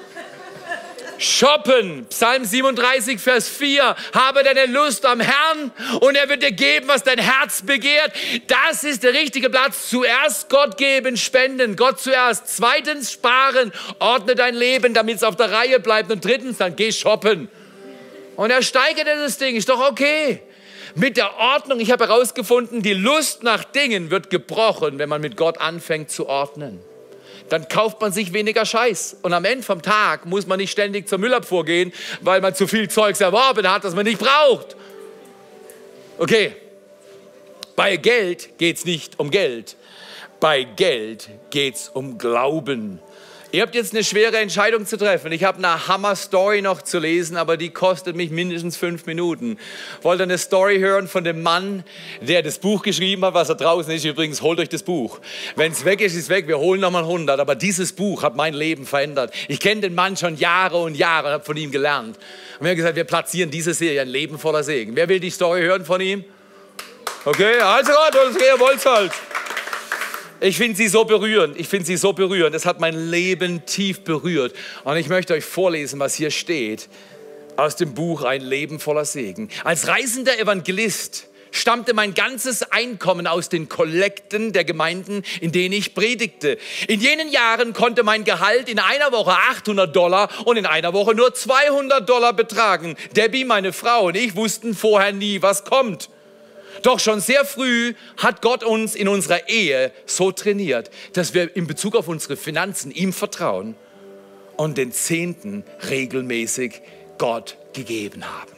Shoppen, 1.18 2.06
Psalm 2.10 2.44
37, 2.44 3.20
Vers 3.20 3.48
4. 3.48 3.94
Habe 4.12 4.42
deine 4.42 4.66
Lust 4.66 5.06
am 5.06 5.20
Herrn 5.20 5.70
und 6.00 6.16
er 6.16 6.28
wird 6.28 6.42
dir 6.42 6.52
geben, 6.52 6.88
was 6.88 7.02
dein 7.02 7.18
Herz 7.18 7.62
begehrt. 7.62 8.12
Das 8.46 8.84
ist 8.84 9.02
der 9.02 9.14
richtige 9.14 9.50
Platz. 9.50 9.88
Zuerst 9.88 10.48
Gott 10.48 10.76
geben, 10.76 11.16
spenden. 11.16 11.76
Gott 11.76 12.00
zuerst. 12.00 12.48
Zweitens 12.48 13.12
sparen. 13.12 13.72
Ordne 13.98 14.34
dein 14.34 14.54
Leben, 14.54 14.94
damit 14.94 15.16
es 15.16 15.22
auf 15.22 15.36
der 15.36 15.52
Reihe 15.52 15.80
bleibt. 15.80 16.10
Und 16.10 16.24
drittens, 16.24 16.58
dann 16.58 16.76
geh 16.76 16.92
shoppen. 16.92 17.48
Und 18.36 18.50
er 18.50 18.62
steigert 18.62 19.06
das 19.06 19.38
Ding. 19.38 19.56
Ist 19.56 19.68
doch 19.68 19.90
okay. 19.90 20.42
Mit 20.96 21.16
der 21.16 21.36
Ordnung, 21.38 21.80
ich 21.80 21.90
habe 21.90 22.06
herausgefunden, 22.06 22.82
die 22.82 22.94
Lust 22.94 23.42
nach 23.42 23.64
Dingen 23.64 24.10
wird 24.10 24.30
gebrochen, 24.30 24.98
wenn 24.98 25.08
man 25.08 25.20
mit 25.20 25.36
Gott 25.36 25.58
anfängt 25.58 26.10
zu 26.10 26.28
ordnen 26.28 26.80
dann 27.49 27.68
kauft 27.68 28.01
man 28.01 28.12
sich 28.12 28.32
weniger 28.32 28.64
Scheiß. 28.64 29.18
Und 29.22 29.32
am 29.32 29.45
Ende 29.45 29.64
vom 29.64 29.82
Tag 29.82 30.26
muss 30.26 30.47
man 30.47 30.59
nicht 30.59 30.70
ständig 30.70 31.09
zur 31.09 31.18
Müllabfuhr 31.18 31.64
gehen, 31.64 31.92
weil 32.20 32.40
man 32.40 32.55
zu 32.55 32.66
viel 32.66 32.88
Zeugs 32.88 33.20
erworben 33.20 33.70
hat, 33.70 33.84
das 33.84 33.95
man 33.95 34.05
nicht 34.05 34.18
braucht. 34.18 34.76
Okay, 36.18 36.57
bei 37.76 37.97
Geld 37.97 38.59
geht 38.59 38.76
es 38.76 38.84
nicht 38.84 39.18
um 39.18 39.30
Geld. 39.30 39.76
Bei 40.40 40.62
Geld 40.62 41.28
geht 41.51 41.74
es 41.76 41.88
um 41.88 42.18
Glauben. 42.18 43.01
Ihr 43.55 43.62
habt 43.62 43.76
jetzt 43.76 43.94
eine 43.94 44.02
schwere 44.02 44.38
Entscheidung 44.38 44.84
zu 44.84 44.96
treffen. 44.96 45.30
Ich 45.30 45.44
habe 45.44 45.59
eine 45.59 45.86
Hammer-Story 45.86 46.61
noch 46.61 46.82
zu 46.82 46.98
lesen, 46.98 47.36
aber 47.36 47.57
die 47.57 47.70
kostet 47.70 48.16
mich 48.16 48.32
mindestens 48.32 48.76
fünf 48.76 49.07
Minuten. 49.07 49.59
Wollt 50.02 50.18
ihr 50.18 50.24
eine 50.24 50.38
Story 50.38 50.80
hören 50.80 51.07
von 51.07 51.22
dem 51.22 51.40
Mann, 51.40 51.84
der 52.20 52.42
das 52.42 52.59
Buch 52.59 52.82
geschrieben 52.82 53.24
hat, 53.24 53.34
was 53.34 53.46
da 53.46 53.55
draußen 53.55 53.92
ist? 53.92 54.05
Übrigens, 54.05 54.42
holt 54.42 54.59
euch 54.59 54.70
das 54.70 54.82
Buch. 54.82 55.20
Wenn 55.55 55.70
es 55.70 55.84
weg 55.84 56.00
ist, 56.00 56.14
ist 56.14 56.24
es 56.24 56.28
weg. 56.30 56.48
Wir 56.48 56.59
holen 56.59 56.80
nochmal 56.80 57.05
100. 57.05 57.38
Aber 57.38 57.55
dieses 57.55 57.92
Buch 57.92 58.24
hat 58.24 58.34
mein 58.34 58.55
Leben 58.55 58.86
verändert. 58.86 59.32
Ich 59.46 59.61
kenne 59.61 59.82
den 59.82 59.94
Mann 59.94 60.16
schon 60.16 60.36
Jahre 60.36 60.78
und 60.78 60.96
Jahre 60.96 61.28
und 61.28 61.34
habe 61.34 61.44
von 61.44 61.57
ihm 61.57 61.70
gelernt. 61.70 62.16
Und 62.59 62.64
wir 62.64 62.70
haben 62.70 62.76
gesagt, 62.76 62.96
wir 62.96 63.05
platzieren 63.05 63.52
diese 63.52 63.72
Serie, 63.72 64.00
ein 64.00 64.09
Leben 64.09 64.36
voller 64.36 64.64
Segen. 64.64 64.96
Wer 64.96 65.09
will 65.09 65.20
die 65.20 65.30
Story 65.30 65.61
hören 65.61 65.84
von 65.84 66.00
ihm? 66.00 66.24
Okay, 67.24 67.61
also 67.61 67.92
Gott, 67.92 68.34
ihr 68.34 68.59
wollt 68.59 68.84
halt. 68.84 69.12
Ich 70.45 70.59
finde 70.59 70.76
sie 70.76 70.88
so 70.88 71.07
berührend. 71.07 71.59
Ich 71.59 71.68
finde 71.68 71.86
sie 71.86 71.97
so 71.97 72.12
berührend. 72.12 72.55
Es 72.55 72.66
hat 72.66 72.78
mein 72.78 73.11
Leben 73.11 73.64
tief 73.64 74.03
berührt. 74.05 74.55
Und 74.84 74.99
ich 74.99 75.09
möchte 75.09 75.32
euch 75.32 75.42
vorlesen, 75.42 75.99
was 76.01 76.14
hier 76.14 76.30
steht 76.30 76.90
aus 77.57 77.76
dem 77.76 77.95
Buch 77.95 78.24
Ein 78.24 78.42
Leben 78.42 78.78
voller 78.78 79.07
Segen. 79.07 79.49
Als 79.64 79.88
reisender 79.88 80.38
Evangelist 80.38 81.28
stammte 81.51 81.95
mein 81.95 82.12
ganzes 82.12 82.62
Einkommen 82.62 83.26
aus 83.26 83.49
den 83.49 83.70
Kollekten 83.70 84.53
der 84.53 84.64
Gemeinden, 84.64 85.22
in 85.40 85.51
denen 85.51 85.72
ich 85.72 85.95
predigte. 85.95 86.59
In 86.88 87.01
jenen 87.01 87.30
Jahren 87.30 87.72
konnte 87.72 88.03
mein 88.03 88.24
Gehalt 88.24 88.68
in 88.68 88.78
einer 88.78 89.12
Woche 89.12 89.30
800 89.30 89.97
Dollar 89.97 90.28
und 90.45 90.59
in 90.59 90.66
einer 90.66 90.92
Woche 90.92 91.14
nur 91.14 91.32
200 91.32 92.07
Dollar 92.07 92.34
betragen. 92.34 92.97
Debbie, 93.16 93.47
meine 93.47 93.72
Frau 93.72 94.09
und 94.09 94.16
ich 94.18 94.36
wussten 94.36 94.74
vorher 94.74 95.12
nie, 95.12 95.40
was 95.40 95.64
kommt. 95.64 96.11
Doch 96.85 97.01
schon 97.01 97.20
sehr 97.20 97.47
früh 97.47 97.95
hat 98.18 98.43
Gott 98.43 98.62
uns 98.62 98.95
in 98.95 99.09
unserer 99.09 99.49
Ehe 99.49 99.91
so 100.05 100.32
trainiert, 100.32 100.91
dass 101.14 101.32
wir 101.32 101.57
in 101.57 101.66
Bezug 101.66 101.97
auf 101.97 102.09
unsere 102.09 102.37
Finanzen 102.37 102.91
ihm 102.91 103.14
vertrauen 103.14 103.74
und 104.59 104.76
den 104.76 104.93
Zehnten 104.93 105.64
regelmäßig 105.89 106.82
Gott 107.16 107.57
gegeben 107.72 108.26
haben. 108.26 108.53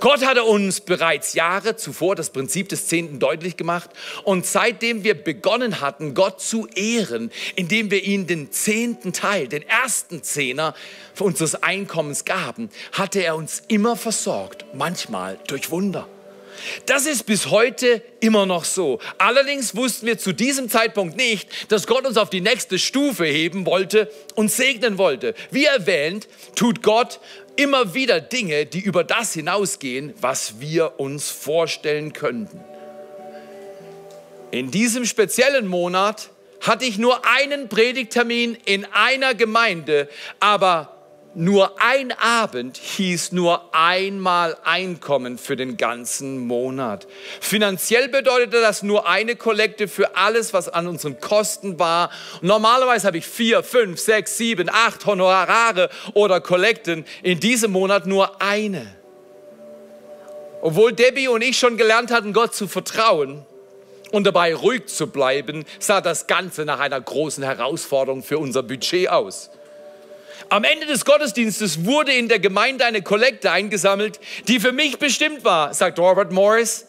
Gott 0.00 0.26
hatte 0.26 0.42
uns 0.42 0.80
bereits 0.80 1.34
Jahre 1.34 1.76
zuvor 1.76 2.16
das 2.16 2.30
Prinzip 2.30 2.68
des 2.68 2.88
Zehnten 2.88 3.20
deutlich 3.20 3.56
gemacht 3.56 3.90
und 4.24 4.44
seitdem 4.44 5.04
wir 5.04 5.14
begonnen 5.14 5.80
hatten, 5.80 6.14
Gott 6.14 6.40
zu 6.40 6.66
ehren, 6.74 7.30
indem 7.54 7.92
wir 7.92 8.02
ihm 8.02 8.26
den 8.26 8.50
zehnten 8.50 9.12
Teil, 9.12 9.46
den 9.46 9.62
ersten 9.62 10.24
Zehner 10.24 10.74
unseres 11.20 11.62
Einkommens 11.62 12.24
gaben, 12.24 12.68
hatte 12.90 13.22
er 13.22 13.36
uns 13.36 13.62
immer 13.68 13.94
versorgt, 13.94 14.64
manchmal 14.74 15.38
durch 15.46 15.70
Wunder. 15.70 16.08
Das 16.86 17.06
ist 17.06 17.24
bis 17.24 17.50
heute 17.50 18.02
immer 18.20 18.46
noch 18.46 18.64
so. 18.64 19.00
Allerdings 19.18 19.74
wussten 19.76 20.06
wir 20.06 20.18
zu 20.18 20.32
diesem 20.32 20.68
Zeitpunkt 20.68 21.16
nicht, 21.16 21.48
dass 21.70 21.86
Gott 21.86 22.06
uns 22.06 22.16
auf 22.16 22.30
die 22.30 22.40
nächste 22.40 22.78
Stufe 22.78 23.24
heben 23.24 23.66
wollte 23.66 24.10
und 24.34 24.50
segnen 24.50 24.98
wollte. 24.98 25.34
Wie 25.50 25.64
erwähnt, 25.64 26.28
tut 26.54 26.82
Gott 26.82 27.20
immer 27.56 27.94
wieder 27.94 28.20
Dinge, 28.20 28.66
die 28.66 28.80
über 28.80 29.04
das 29.04 29.32
hinausgehen, 29.32 30.14
was 30.20 30.60
wir 30.60 30.98
uns 30.98 31.30
vorstellen 31.30 32.12
könnten. 32.12 32.60
In 34.50 34.70
diesem 34.70 35.06
speziellen 35.06 35.66
Monat 35.66 36.30
hatte 36.60 36.84
ich 36.84 36.98
nur 36.98 37.26
einen 37.26 37.68
Predigtermin 37.68 38.56
in 38.64 38.86
einer 38.92 39.34
Gemeinde, 39.34 40.08
aber 40.40 40.91
nur 41.34 41.80
ein 41.80 42.12
Abend 42.12 42.76
hieß 42.76 43.32
nur 43.32 43.74
einmal 43.74 44.56
Einkommen 44.64 45.38
für 45.38 45.56
den 45.56 45.76
ganzen 45.76 46.38
Monat. 46.46 47.06
Finanziell 47.40 48.08
bedeutete 48.08 48.60
das 48.60 48.82
nur 48.82 49.08
eine 49.08 49.36
Kollekte 49.36 49.88
für 49.88 50.16
alles, 50.16 50.52
was 50.52 50.68
an 50.68 50.86
unseren 50.86 51.20
Kosten 51.20 51.78
war. 51.78 52.10
Normalerweise 52.40 53.06
habe 53.06 53.18
ich 53.18 53.26
vier, 53.26 53.62
fünf, 53.62 53.98
sechs, 53.98 54.36
sieben, 54.36 54.68
acht 54.70 55.06
Honorare 55.06 55.90
oder 56.14 56.40
Kollekten. 56.40 57.04
In 57.22 57.40
diesem 57.40 57.72
Monat 57.72 58.06
nur 58.06 58.40
eine. 58.42 58.86
Obwohl 60.60 60.92
Debbie 60.92 61.28
und 61.28 61.42
ich 61.42 61.58
schon 61.58 61.76
gelernt 61.76 62.10
hatten, 62.10 62.32
Gott 62.32 62.54
zu 62.54 62.68
vertrauen, 62.68 63.44
und 64.12 64.24
dabei 64.24 64.54
ruhig 64.54 64.86
zu 64.86 65.06
bleiben, 65.06 65.64
sah 65.78 66.00
das 66.00 66.26
Ganze 66.26 66.64
nach 66.64 66.78
einer 66.78 67.00
großen 67.00 67.42
Herausforderung 67.42 68.22
für 68.22 68.38
unser 68.38 68.62
Budget 68.62 69.08
aus. 69.08 69.50
Am 70.48 70.64
Ende 70.64 70.86
des 70.86 71.04
Gottesdienstes 71.04 71.84
wurde 71.84 72.12
in 72.12 72.28
der 72.28 72.38
Gemeinde 72.38 72.84
eine 72.84 73.02
Kollekte 73.02 73.50
eingesammelt, 73.50 74.20
die 74.48 74.60
für 74.60 74.72
mich 74.72 74.98
bestimmt 74.98 75.44
war, 75.44 75.74
sagt 75.74 75.98
Robert 75.98 76.32
Morris. 76.32 76.86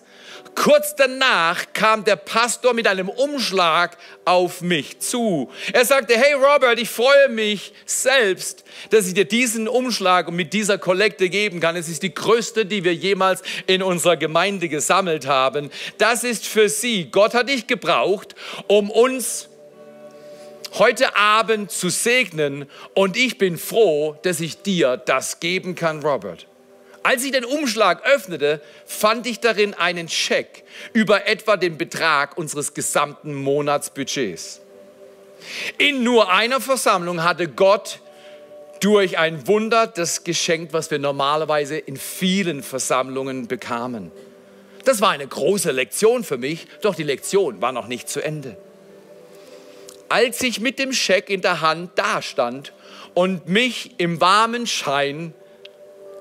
Kurz 0.56 0.96
danach 0.96 1.74
kam 1.74 2.04
der 2.04 2.16
Pastor 2.16 2.74
mit 2.74 2.88
einem 2.88 3.10
Umschlag 3.10 3.98
auf 4.24 4.62
mich 4.62 5.00
zu. 5.00 5.50
Er 5.72 5.84
sagte, 5.84 6.16
hey 6.16 6.34
Robert, 6.34 6.80
ich 6.80 6.90
freue 6.90 7.30
mich 7.30 7.74
selbst, 7.86 8.64
dass 8.92 9.08
ich 9.08 9.16
dir 9.16 9.26
diesen 9.26 9.68
Umschlag 9.68 10.32
mit 10.32 10.54
dieser 10.54 10.78
Kollekte 10.78 11.30
geben 11.30 11.60
kann. 11.60 11.76
Es 11.76 11.90
ist 11.90 12.04
die 12.04 12.14
größte, 12.14 12.66
die 12.66 12.84
wir 12.84 12.94
jemals 12.94 13.42
in 13.66 13.82
unserer 13.82 14.16
Gemeinde 14.16 14.70
gesammelt 14.70 15.26
haben. 15.26 15.72
Das 15.98 16.24
ist 16.24 16.46
für 16.46 16.70
Sie. 16.70 17.10
Gott 17.10 17.34
hat 17.34 17.50
dich 17.50 17.66
gebraucht, 17.66 18.36
um 18.68 18.92
uns 18.92 19.50
heute 20.80 21.16
Abend 21.16 21.72
zu 21.72 21.90
segnen 21.90 22.66
und 22.94 23.16
ich 23.16 23.38
bin 23.38 23.58
froh, 23.58 24.18
dass 24.24 24.40
ich 24.40 24.62
dir 24.62 24.98
das 24.98 25.40
geben 25.40 25.76
kann, 25.76 26.02
Robert. 26.02 26.48
Als 27.04 27.24
ich 27.24 27.32
den 27.32 27.46
Umschlag 27.46 28.06
öffnete, 28.06 28.62
fand 28.86 29.28
ich 29.28 29.40
darin 29.40 29.74
einen 29.74 30.08
Scheck 30.08 30.64
über 30.94 31.28
etwa 31.28 31.58
den 31.58 31.78
Betrag 31.78 32.38
unseres 32.38 32.74
gesamten 32.74 33.34
Monatsbudgets. 33.34 34.62
In 35.78 36.04
nur 36.04 36.32
einer 36.32 36.62
Versammlung 36.62 37.24
hatte 37.24 37.50
Gott 37.50 38.00
durch 38.80 39.18
ein 39.18 39.48
Wunder 39.48 39.88
das 39.88 40.24
geschenkt, 40.24 40.72
was 40.72 40.92
wir 40.92 41.00
normalerweise 41.00 41.78
in 41.78 41.98
vielen 41.98 42.64
Versammlungen 42.64 43.48
bekamen. 43.48 44.12
Das 44.86 45.02
war 45.02 45.12
eine 45.12 45.28
große 45.28 45.72
Lektion 45.72 46.24
für 46.24 46.38
mich, 46.38 46.68
doch 46.82 46.96
die 46.96 47.04
Lektion 47.04 47.62
war 47.62 47.74
noch 47.74 47.88
nicht 47.88 48.10
zu 48.10 48.22
Ende 48.22 48.58
als 50.14 50.44
ich 50.44 50.60
mit 50.60 50.78
dem 50.78 50.94
Scheck 50.94 51.32
in 51.32 51.42
der 51.42 51.62
Hand 51.62 51.98
dastand 51.98 52.72
und 53.16 53.48
mich 53.48 53.96
im 53.98 54.22
warmen 54.22 54.68
Schein 54.68 55.34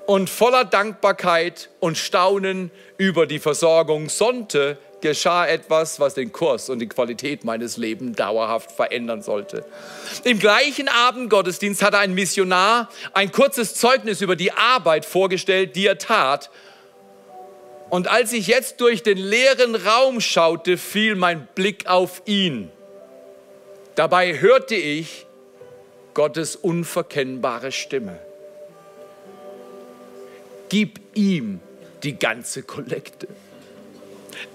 und 0.07 0.31
voller 0.31 0.65
Dankbarkeit 0.65 1.69
und 1.79 1.99
Staunen 1.99 2.71
über 2.97 3.27
die 3.27 3.39
Versorgung 3.39 4.09
sonnte, 4.09 4.79
geschah 5.03 5.47
etwas, 5.47 6.01
was 6.01 6.15
den 6.15 6.33
Kurs 6.33 6.71
und 6.71 6.79
die 6.79 6.89
Qualität 6.89 7.45
meines 7.45 7.77
Lebens 7.77 8.17
dauerhaft 8.17 8.73
verändern 8.73 9.21
sollte. 9.21 9.63
Im 10.25 10.39
gleichen 10.39 10.89
Abendgottesdienst 10.89 11.83
hatte 11.83 11.99
ein 11.99 12.15
Missionar 12.15 12.89
ein 13.13 13.31
kurzes 13.31 13.75
Zeugnis 13.75 14.23
über 14.23 14.37
die 14.37 14.53
Arbeit 14.53 15.05
vorgestellt, 15.05 15.77
die 15.77 15.87
er 15.87 15.99
tat. 15.99 16.49
Und 17.91 18.09
als 18.09 18.33
ich 18.33 18.47
jetzt 18.47 18.81
durch 18.81 19.03
den 19.03 19.19
leeren 19.19 19.75
Raum 19.75 20.23
schaute, 20.23 20.79
fiel 20.79 21.15
mein 21.15 21.47
Blick 21.55 21.87
auf 21.89 22.23
ihn. 22.25 22.71
Dabei 23.95 24.41
hörte 24.41 24.75
ich 24.75 25.27
Gottes 26.15 26.57
unverkennbare 26.57 27.73
Stimme. 27.73 28.19
Gib 30.69 31.01
ihm 31.15 31.61
die 32.03 32.19
ganze 32.19 32.63
Kollekte. 32.63 33.29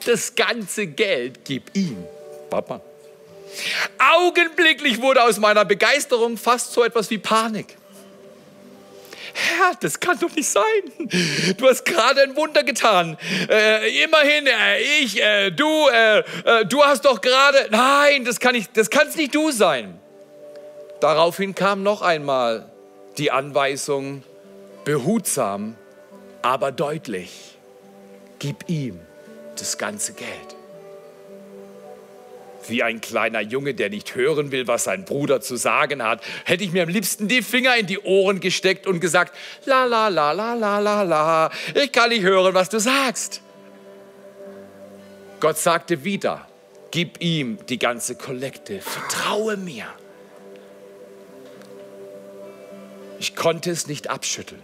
Das 0.06 0.36
ganze 0.36 0.88
Geld 0.88 1.46
gib 1.46 1.76
ihm, 1.76 2.04
Papa. 2.50 2.82
Augenblicklich 3.98 5.02
wurde 5.02 5.24
aus 5.24 5.40
meiner 5.40 5.66
Begeisterung 5.66 6.38
fast 6.38 6.74
so 6.74 6.84
etwas 6.84 7.10
wie 7.10 7.18
Panik. 7.18 7.78
Herr, 9.58 9.76
das 9.80 10.00
kann 10.00 10.18
doch 10.20 10.34
nicht 10.36 10.50
sein. 10.50 10.64
Du 11.58 11.68
hast 11.68 11.86
gerade 11.86 12.22
ein 12.22 12.36
Wunder 12.36 12.64
getan. 12.64 13.18
Äh, 13.50 14.04
immerhin, 14.04 14.48
äh, 14.48 14.82
ich, 15.02 15.22
äh, 15.22 15.52
du, 15.52 15.88
äh, 15.88 16.20
äh, 16.20 16.66
du 16.66 16.84
hast 16.84 17.06
doch 17.06 17.22
gerade. 17.22 17.68
Nein, 17.72 18.26
das 18.26 18.40
kann 18.40 18.54
nicht, 18.54 18.76
das 18.76 18.90
kann 18.90 19.08
es 19.08 19.16
nicht 19.16 19.34
du 19.34 19.52
sein. 19.52 20.00
Daraufhin 21.00 21.56
kam 21.56 21.84
noch 21.84 22.02
einmal 22.02 22.70
die 23.18 23.32
Anweisung, 23.32 24.24
behutsam, 24.84 25.76
aber 26.42 26.72
deutlich, 26.72 27.58
gib 28.40 28.70
ihm 28.70 29.00
das 29.56 29.78
ganze 29.78 30.14
Geld 30.14 30.57
wie 32.70 32.84
ein 32.84 33.02
kleiner 33.02 33.42
Junge, 33.42 33.74
der 33.74 33.90
nicht 33.90 34.16
hören 34.16 34.52
will, 34.52 34.68
was 34.68 34.86
sein 34.86 35.06
Bruder 35.06 35.42
zu 35.42 35.56
sagen 35.56 36.04
hat, 36.04 36.22
hätte 36.46 36.64
ich 36.64 36.72
mir 36.72 36.84
am 36.84 36.90
liebsten 36.90 37.28
die 37.28 37.42
Finger 37.42 37.76
in 37.78 37.88
die 37.88 38.00
Ohren 38.00 38.40
gesteckt 38.40 38.88
und 38.88 39.00
gesagt, 39.00 39.36
la 39.66 39.86
la 39.86 40.08
la 40.08 40.32
la 40.32 40.54
la 40.54 40.80
la 40.80 41.02
la, 41.04 41.52
ich 41.76 41.92
kann 41.92 42.10
nicht 42.10 42.24
hören, 42.24 42.54
was 42.54 42.70
du 42.70 42.80
sagst. 42.80 43.42
Gott 45.40 45.58
sagte 45.58 46.04
wieder, 46.04 46.48
gib 46.92 47.22
ihm 47.22 47.60
die 47.68 47.78
ganze 47.78 48.16
Kollekte, 48.16 48.82
vertraue 48.82 49.58
mir. 49.58 49.86
Ich 53.20 53.36
konnte 53.36 53.72
es 53.72 53.88
nicht 53.88 54.10
abschütteln. 54.10 54.62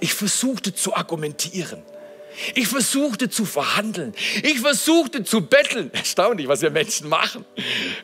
Ich 0.00 0.14
versuchte 0.14 0.74
zu 0.74 0.94
argumentieren. 0.94 1.82
Ich 2.54 2.68
versuchte 2.68 3.28
zu 3.28 3.44
verhandeln. 3.44 4.14
Ich 4.42 4.60
versuchte 4.60 5.24
zu 5.24 5.42
betteln. 5.42 5.90
Erstaunlich, 5.92 6.48
was 6.48 6.62
wir 6.62 6.70
Menschen 6.70 7.08
machen, 7.08 7.44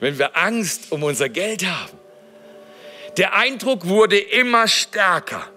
wenn 0.01 0.19
wir 0.19 0.37
Angst 0.37 0.91
um 0.91 1.03
unser 1.03 1.29
Geld 1.29 1.65
haben. 1.65 1.99
Der 3.17 3.35
Eindruck 3.35 3.87
wurde 3.87 4.19
immer 4.19 4.69
stärker. 4.69 5.49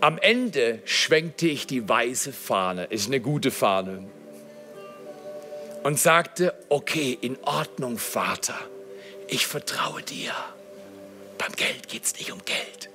Am 0.00 0.18
Ende 0.18 0.80
schwenkte 0.84 1.46
ich 1.46 1.66
die 1.66 1.88
weiße 1.88 2.32
Fahne, 2.32 2.84
ist 2.84 3.06
eine 3.06 3.20
gute 3.20 3.50
Fahne, 3.50 4.06
und 5.82 5.98
sagte, 5.98 6.54
okay, 6.70 7.16
in 7.20 7.38
Ordnung, 7.42 7.98
Vater, 7.98 8.58
ich 9.28 9.46
vertraue 9.46 10.02
dir. 10.02 10.32
Beim 11.38 11.52
Geld 11.52 11.88
geht 11.88 12.04
es 12.04 12.14
nicht 12.16 12.32
um 12.32 12.42
Geld. 12.44 12.88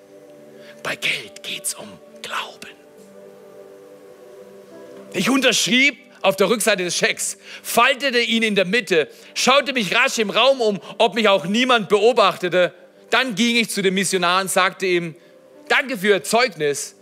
Bei 0.83 0.95
Geld 0.95 1.43
geht 1.43 1.65
es 1.65 1.73
um 1.75 1.87
Glauben. 2.21 2.78
Ich 5.13 5.29
unterschrieb 5.29 5.97
auf 6.21 6.35
der 6.35 6.49
Rückseite 6.49 6.83
des 6.83 6.95
Schecks, 6.95 7.37
faltete 7.63 8.19
ihn 8.19 8.43
in 8.43 8.55
der 8.55 8.65
Mitte, 8.65 9.07
schaute 9.33 9.73
mich 9.73 9.95
rasch 9.95 10.19
im 10.19 10.29
Raum 10.29 10.61
um, 10.61 10.79
ob 10.97 11.15
mich 11.15 11.27
auch 11.27 11.45
niemand 11.45 11.89
beobachtete. 11.89 12.73
Dann 13.09 13.35
ging 13.35 13.55
ich 13.55 13.69
zu 13.69 13.81
dem 13.81 13.95
Missionar 13.95 14.41
und 14.41 14.51
sagte 14.51 14.85
ihm, 14.85 15.15
danke 15.67 15.97
für 15.97 16.09
Ihr 16.09 16.23
Zeugnis 16.23 16.95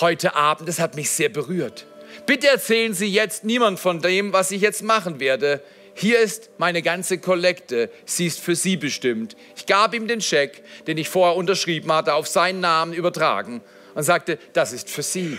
heute 0.00 0.36
Abend, 0.36 0.68
das 0.68 0.78
hat 0.78 0.94
mich 0.94 1.10
sehr 1.10 1.28
berührt. 1.28 1.86
Bitte 2.26 2.48
erzählen 2.48 2.94
Sie 2.94 3.06
jetzt 3.06 3.44
niemand 3.44 3.78
von 3.80 4.00
dem, 4.00 4.32
was 4.32 4.50
ich 4.50 4.60
jetzt 4.60 4.82
machen 4.82 5.18
werde. 5.18 5.62
Hier 5.94 6.20
ist 6.20 6.50
meine 6.58 6.82
ganze 6.82 7.18
Kollekte, 7.18 7.90
sie 8.04 8.26
ist 8.26 8.40
für 8.40 8.54
Sie 8.54 8.76
bestimmt. 8.76 9.34
Ich 9.56 9.64
gab 9.64 9.94
ihm 9.94 10.06
den 10.06 10.20
Scheck, 10.20 10.62
den 10.86 10.98
ich 10.98 11.08
vorher 11.08 11.36
unterschrieben 11.36 11.90
hatte, 11.90 12.12
auf 12.14 12.28
seinen 12.28 12.60
Namen 12.60 12.92
übertragen 12.92 13.62
und 13.94 14.02
sagte, 14.02 14.38
das 14.52 14.74
ist 14.74 14.90
für 14.90 15.02
Sie. 15.02 15.38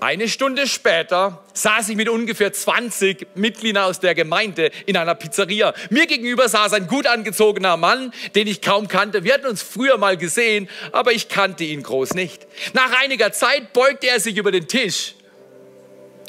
Eine 0.00 0.28
Stunde 0.28 0.66
später 0.66 1.42
saß 1.54 1.88
ich 1.88 1.96
mit 1.96 2.08
ungefähr 2.08 2.52
20 2.52 3.28
Mitgliedern 3.36 3.84
aus 3.84 4.00
der 4.00 4.14
Gemeinde 4.14 4.70
in 4.86 4.96
einer 4.96 5.14
Pizzeria. 5.14 5.72
Mir 5.88 6.06
gegenüber 6.06 6.48
saß 6.48 6.74
ein 6.74 6.86
gut 6.88 7.06
angezogener 7.06 7.76
Mann, 7.76 8.12
den 8.34 8.46
ich 8.46 8.60
kaum 8.60 8.88
kannte. 8.88 9.24
Wir 9.24 9.34
hatten 9.34 9.46
uns 9.46 9.62
früher 9.62 9.96
mal 9.96 10.16
gesehen, 10.16 10.68
aber 10.92 11.12
ich 11.12 11.28
kannte 11.28 11.64
ihn 11.64 11.82
groß 11.82 12.14
nicht. 12.14 12.46
Nach 12.74 12.92
einiger 13.02 13.32
Zeit 13.32 13.72
beugte 13.72 14.08
er 14.08 14.20
sich 14.20 14.36
über 14.36 14.52
den 14.52 14.68
Tisch 14.68 15.14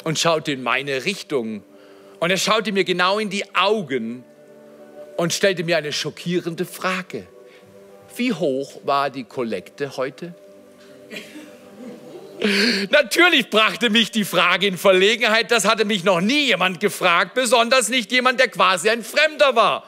und 0.04 0.18
schaute 0.18 0.52
in 0.52 0.62
meine 0.62 1.04
Richtung. 1.04 1.62
Und 2.20 2.30
er 2.30 2.38
schaute 2.38 2.72
mir 2.72 2.84
genau 2.84 3.18
in 3.18 3.28
die 3.28 3.54
Augen 3.54 4.24
und 5.16 5.32
stellte 5.32 5.64
mir 5.64 5.76
eine 5.76 5.92
schockierende 5.92 6.64
Frage. 6.64 7.26
Wie 8.16 8.32
hoch 8.32 8.80
war 8.84 9.10
die 9.10 9.24
Kollekte 9.24 9.96
heute? 9.96 10.34
Natürlich 12.90 13.50
brachte 13.50 13.90
mich 13.90 14.10
die 14.10 14.24
Frage 14.24 14.66
in 14.66 14.76
Verlegenheit, 14.76 15.50
das 15.50 15.64
hatte 15.64 15.84
mich 15.84 16.04
noch 16.04 16.20
nie 16.20 16.46
jemand 16.46 16.80
gefragt, 16.80 17.34
besonders 17.34 17.88
nicht 17.88 18.12
jemand, 18.12 18.40
der 18.40 18.48
quasi 18.48 18.90
ein 18.90 19.02
Fremder 19.02 19.56
war. 19.56 19.84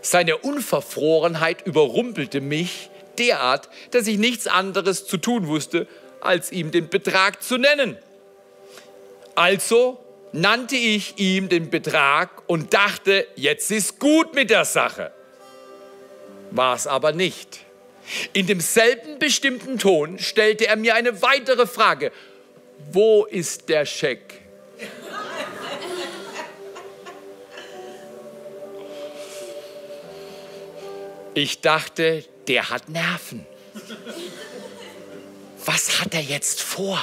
Seine 0.00 0.38
Unverfrorenheit 0.38 1.66
überrumpelte 1.66 2.40
mich 2.40 2.90
derart, 3.18 3.68
dass 3.90 4.06
ich 4.06 4.18
nichts 4.18 4.46
anderes 4.46 5.06
zu 5.06 5.16
tun 5.18 5.46
wusste, 5.46 5.86
als 6.20 6.50
ihm 6.50 6.70
den 6.70 6.88
Betrag 6.88 7.42
zu 7.42 7.58
nennen. 7.58 7.96
Also 9.34 10.02
nannte 10.32 10.76
ich 10.76 11.18
ihm 11.18 11.48
den 11.48 11.70
Betrag 11.70 12.42
und 12.46 12.72
dachte, 12.74 13.26
jetzt 13.36 13.70
ist 13.70 13.98
gut 13.98 14.34
mit 14.34 14.50
der 14.50 14.64
Sache. 14.64 15.12
War 16.50 16.74
es 16.74 16.86
aber 16.86 17.12
nicht. 17.12 17.60
In 18.32 18.46
demselben 18.46 19.18
bestimmten 19.18 19.78
Ton 19.78 20.18
stellte 20.18 20.66
er 20.66 20.76
mir 20.76 20.94
eine 20.94 21.22
weitere 21.22 21.66
Frage. 21.66 22.12
Wo 22.90 23.24
ist 23.24 23.68
der 23.68 23.86
Scheck? 23.86 24.40
Ich 31.34 31.60
dachte, 31.60 32.24
der 32.48 32.68
hat 32.68 32.88
Nerven. 32.88 33.46
Was 35.64 36.00
hat 36.00 36.14
er 36.14 36.20
jetzt 36.20 36.60
vor? 36.60 36.98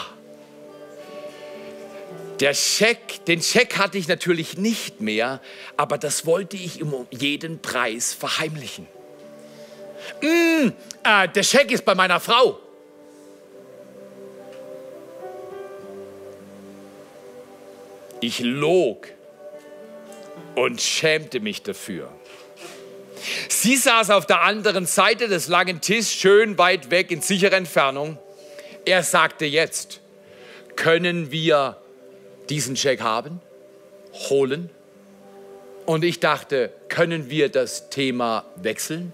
Der 2.40 2.54
Scheck, 2.54 3.26
den 3.26 3.42
Scheck 3.42 3.78
hatte 3.78 3.98
ich 3.98 4.08
natürlich 4.08 4.58
nicht 4.58 5.02
mehr, 5.02 5.42
aber 5.78 5.98
das 5.98 6.26
wollte 6.26 6.58
ich 6.58 6.82
um 6.82 7.08
jeden 7.10 7.62
Preis 7.62 8.14
verheimlichen. 8.14 8.88
Mm, 10.22 10.70
äh, 11.04 11.28
der 11.30 11.44
Scheck 11.44 11.72
ist 11.72 11.86
bei 11.86 11.96
meiner 11.96 12.20
Frau. 12.20 12.60
Ich 18.22 18.40
log 18.40 19.08
und 20.56 20.82
schämte 20.82 21.40
mich 21.40 21.64
dafür. 21.64 22.12
Sie 23.48 23.76
saß 23.76 24.10
auf 24.12 24.26
der 24.26 24.42
anderen 24.42 24.86
Seite 24.86 25.28
des 25.28 25.48
langen 25.48 25.82
Tisches, 25.82 26.14
schön 26.14 26.58
weit 26.58 26.92
weg 26.92 27.12
in 27.12 27.22
sicherer 27.22 27.56
Entfernung. 27.56 28.18
Er 28.86 29.04
sagte 29.04 29.46
jetzt, 29.46 30.02
können 30.76 31.32
wir 31.32 31.78
diesen 32.50 32.76
Scheck 32.76 33.02
haben, 33.02 33.42
holen? 34.30 34.70
Und 35.86 36.04
ich 36.04 36.20
dachte, 36.20 36.72
können 36.88 37.30
wir 37.30 37.50
das 37.50 37.90
Thema 37.90 38.46
wechseln? 38.56 39.12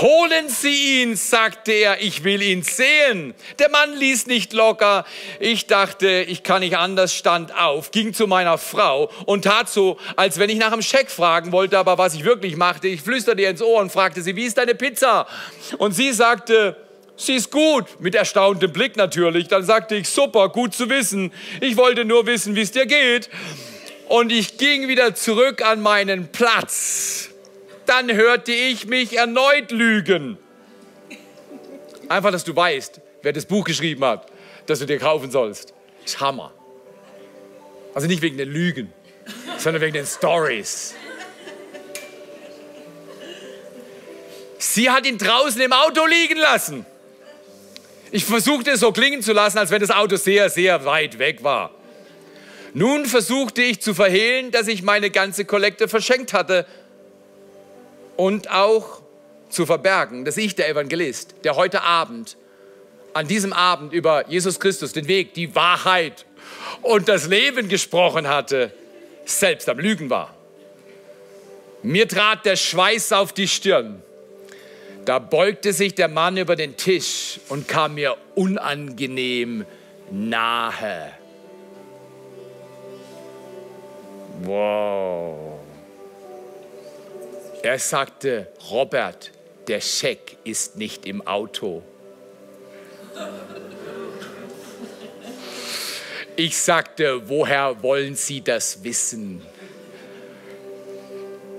Holen 0.00 0.48
Sie 0.48 1.02
ihn, 1.02 1.16
sagte 1.16 1.72
er, 1.72 2.00
ich 2.00 2.22
will 2.22 2.40
ihn 2.40 2.62
sehen. 2.62 3.34
Der 3.58 3.68
Mann 3.68 3.96
ließ 3.96 4.26
nicht 4.26 4.52
locker. 4.52 5.04
Ich 5.40 5.66
dachte, 5.66 6.24
ich 6.28 6.44
kann 6.44 6.60
nicht 6.60 6.76
anders, 6.76 7.14
stand 7.14 7.52
auf, 7.56 7.90
ging 7.90 8.14
zu 8.14 8.28
meiner 8.28 8.58
Frau 8.58 9.10
und 9.26 9.42
tat 9.42 9.68
so, 9.68 9.98
als 10.14 10.38
wenn 10.38 10.50
ich 10.50 10.58
nach 10.58 10.70
einem 10.70 10.82
Scheck 10.82 11.10
fragen 11.10 11.50
wollte, 11.50 11.78
aber 11.78 11.98
was 11.98 12.14
ich 12.14 12.22
wirklich 12.22 12.56
machte, 12.56 12.86
ich 12.86 13.02
flüsterte 13.02 13.42
ihr 13.42 13.50
ins 13.50 13.60
Ohr 13.62 13.80
und 13.80 13.90
fragte 13.90 14.22
sie, 14.22 14.36
wie 14.36 14.44
ist 14.44 14.58
deine 14.58 14.76
Pizza? 14.76 15.26
Und 15.78 15.92
sie 15.92 16.12
sagte, 16.12 16.76
sie 17.16 17.34
ist 17.34 17.50
gut, 17.50 18.00
mit 18.00 18.14
erstauntem 18.14 18.72
Blick 18.72 18.96
natürlich. 18.96 19.48
Dann 19.48 19.64
sagte 19.64 19.96
ich, 19.96 20.08
super, 20.08 20.48
gut 20.48 20.74
zu 20.74 20.88
wissen. 20.88 21.32
Ich 21.60 21.76
wollte 21.76 22.04
nur 22.04 22.24
wissen, 22.26 22.54
wie 22.54 22.62
es 22.62 22.70
dir 22.70 22.86
geht. 22.86 23.30
Und 24.06 24.30
ich 24.30 24.58
ging 24.58 24.86
wieder 24.86 25.16
zurück 25.16 25.60
an 25.60 25.80
meinen 25.82 26.28
Platz 26.30 27.27
dann 27.88 28.12
hörte 28.12 28.52
ich 28.52 28.86
mich 28.86 29.16
erneut 29.16 29.70
lügen. 29.70 30.36
Einfach, 32.08 32.30
dass 32.30 32.44
du 32.44 32.54
weißt, 32.54 33.00
wer 33.22 33.32
das 33.32 33.46
Buch 33.46 33.64
geschrieben 33.64 34.04
hat, 34.04 34.26
das 34.66 34.78
du 34.78 34.86
dir 34.86 34.98
kaufen 34.98 35.30
sollst. 35.30 35.74
Ist 36.04 36.20
Hammer. 36.20 36.52
Also 37.94 38.06
nicht 38.06 38.22
wegen 38.22 38.36
den 38.36 38.50
Lügen, 38.50 38.92
sondern 39.56 39.82
wegen 39.82 39.94
den 39.94 40.06
Stories. 40.06 40.94
Sie 44.58 44.90
hat 44.90 45.06
ihn 45.06 45.18
draußen 45.18 45.60
im 45.60 45.72
Auto 45.72 46.04
liegen 46.06 46.38
lassen. 46.38 46.84
Ich 48.10 48.24
versuchte 48.24 48.72
es 48.72 48.80
so 48.80 48.92
klingen 48.92 49.22
zu 49.22 49.32
lassen, 49.32 49.58
als 49.58 49.70
wenn 49.70 49.80
das 49.80 49.90
Auto 49.90 50.16
sehr, 50.16 50.50
sehr 50.50 50.84
weit 50.84 51.18
weg 51.18 51.42
war. 51.42 51.74
Nun 52.74 53.06
versuchte 53.06 53.62
ich 53.62 53.80
zu 53.80 53.94
verhehlen, 53.94 54.50
dass 54.50 54.68
ich 54.68 54.82
meine 54.82 55.10
ganze 55.10 55.44
Kollekte 55.44 55.88
verschenkt 55.88 56.32
hatte 56.32 56.66
und 58.18 58.50
auch 58.50 59.00
zu 59.48 59.64
verbergen, 59.64 60.24
dass 60.24 60.36
ich, 60.36 60.56
der 60.56 60.68
Evangelist, 60.68 61.36
der 61.44 61.54
heute 61.54 61.82
Abend, 61.82 62.36
an 63.14 63.28
diesem 63.28 63.52
Abend 63.52 63.92
über 63.92 64.28
Jesus 64.28 64.58
Christus, 64.58 64.92
den 64.92 65.06
Weg, 65.06 65.34
die 65.34 65.54
Wahrheit 65.54 66.26
und 66.82 67.08
das 67.08 67.28
Leben 67.28 67.68
gesprochen 67.68 68.26
hatte, 68.26 68.72
selbst 69.24 69.68
am 69.68 69.78
Lügen 69.78 70.10
war. 70.10 70.34
Mir 71.84 72.08
trat 72.08 72.44
der 72.44 72.56
Schweiß 72.56 73.12
auf 73.12 73.32
die 73.32 73.46
Stirn. 73.46 74.02
Da 75.04 75.20
beugte 75.20 75.72
sich 75.72 75.94
der 75.94 76.08
Mann 76.08 76.36
über 76.36 76.56
den 76.56 76.76
Tisch 76.76 77.38
und 77.48 77.68
kam 77.68 77.94
mir 77.94 78.16
unangenehm 78.34 79.64
nahe. 80.10 81.12
Wow. 84.42 85.57
Er 87.62 87.78
sagte, 87.78 88.52
Robert, 88.70 89.32
der 89.66 89.80
Scheck 89.80 90.36
ist 90.44 90.76
nicht 90.76 91.06
im 91.06 91.26
Auto. 91.26 91.82
Ich 96.36 96.56
sagte, 96.56 97.28
woher 97.28 97.82
wollen 97.82 98.14
Sie 98.14 98.40
das 98.42 98.84
wissen? 98.84 99.44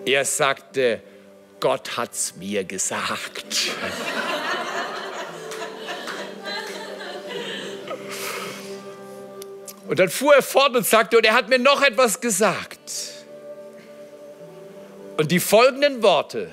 Er 0.06 0.24
sagte, 0.24 1.02
Gott 1.60 1.98
hat's 1.98 2.36
mir 2.38 2.64
gesagt. 2.64 3.72
Und 9.88 10.00
dann 10.00 10.10
fuhr 10.10 10.36
er 10.36 10.44
fort 10.44 10.76
und 10.76 10.86
sagte, 10.86 11.18
und 11.18 11.26
er 11.26 11.34
hat 11.34 11.50
mir 11.50 11.60
noch 11.60 11.82
etwas 11.82 12.22
gesagt. 12.22 13.19
Und 15.20 15.32
die 15.32 15.42
folgenden 15.42 16.02
Worte, 16.02 16.48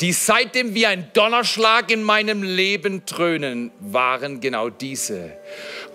die 0.00 0.12
seitdem 0.12 0.76
wie 0.76 0.86
ein 0.86 1.10
Donnerschlag 1.12 1.90
in 1.90 2.04
meinem 2.04 2.44
Leben 2.44 3.04
dröhnen, 3.04 3.72
waren 3.80 4.40
genau 4.40 4.68
diese. 4.68 5.32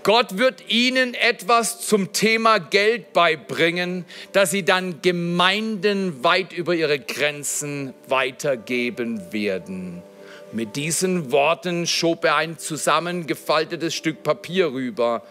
Gott 0.04 0.38
wird 0.38 0.70
ihnen 0.70 1.14
etwas 1.14 1.80
zum 1.80 2.12
Thema 2.12 2.58
Geld 2.58 3.14
beibringen, 3.14 4.04
das 4.34 4.52
sie 4.52 4.64
dann 4.64 5.02
Gemeinden 5.02 6.22
weit 6.22 6.52
über 6.52 6.76
ihre 6.76 7.00
Grenzen 7.00 7.94
weitergeben 8.10 9.32
werden. 9.32 10.04
Mit 10.52 10.76
diesen 10.76 11.32
Worten 11.32 11.88
schob 11.88 12.26
er 12.26 12.36
ein 12.36 12.58
zusammengefaltetes 12.58 13.96
Stück 13.96 14.22
Papier 14.22 14.74
rüber. 14.74 15.24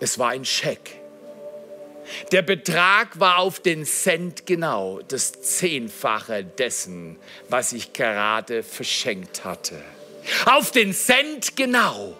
Es 0.00 0.18
war 0.18 0.32
ein 0.32 0.44
Scheck. 0.44 1.01
Der 2.30 2.42
Betrag 2.42 3.18
war 3.20 3.38
auf 3.38 3.60
den 3.60 3.84
Cent 3.84 4.46
genau 4.46 5.00
das 5.08 5.32
Zehnfache 5.32 6.44
dessen, 6.44 7.16
was 7.48 7.72
ich 7.72 7.92
gerade 7.92 8.62
verschenkt 8.62 9.44
hatte. 9.44 9.82
Auf 10.46 10.70
den 10.70 10.92
Cent 10.92 11.56
genau 11.56 12.16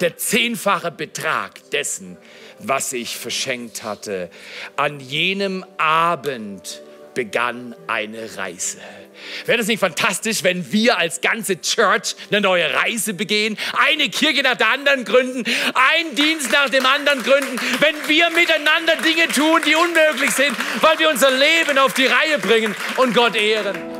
der 0.00 0.16
zehnfache 0.16 0.90
Betrag 0.90 1.70
dessen, 1.70 2.16
was 2.58 2.92
ich 2.92 3.16
verschenkt 3.16 3.82
hatte. 3.82 4.30
An 4.76 5.00
jenem 5.00 5.64
Abend 5.78 6.82
begann 7.14 7.74
eine 7.86 8.36
Reise. 8.36 8.78
Wäre 9.44 9.58
das 9.58 9.66
nicht 9.66 9.80
fantastisch, 9.80 10.42
wenn 10.42 10.72
wir 10.72 10.98
als 10.98 11.20
ganze 11.20 11.60
Church 11.60 12.16
eine 12.30 12.40
neue 12.40 12.72
Reise 12.72 13.14
begehen, 13.14 13.56
eine 13.76 14.08
Kirche 14.08 14.42
nach 14.42 14.56
der 14.56 14.68
anderen 14.68 15.04
gründen, 15.04 15.44
einen 15.74 16.14
Dienst 16.14 16.52
nach 16.52 16.68
dem 16.70 16.86
anderen 16.86 17.22
gründen, 17.22 17.58
wenn 17.80 18.08
wir 18.08 18.30
miteinander 18.30 18.96
Dinge 18.96 19.28
tun, 19.28 19.60
die 19.66 19.74
unmöglich 19.74 20.30
sind, 20.30 20.56
weil 20.80 20.98
wir 20.98 21.10
unser 21.10 21.30
Leben 21.30 21.78
auf 21.78 21.94
die 21.94 22.06
Reihe 22.06 22.38
bringen 22.38 22.74
und 22.96 23.14
Gott 23.14 23.36
ehren? 23.36 23.95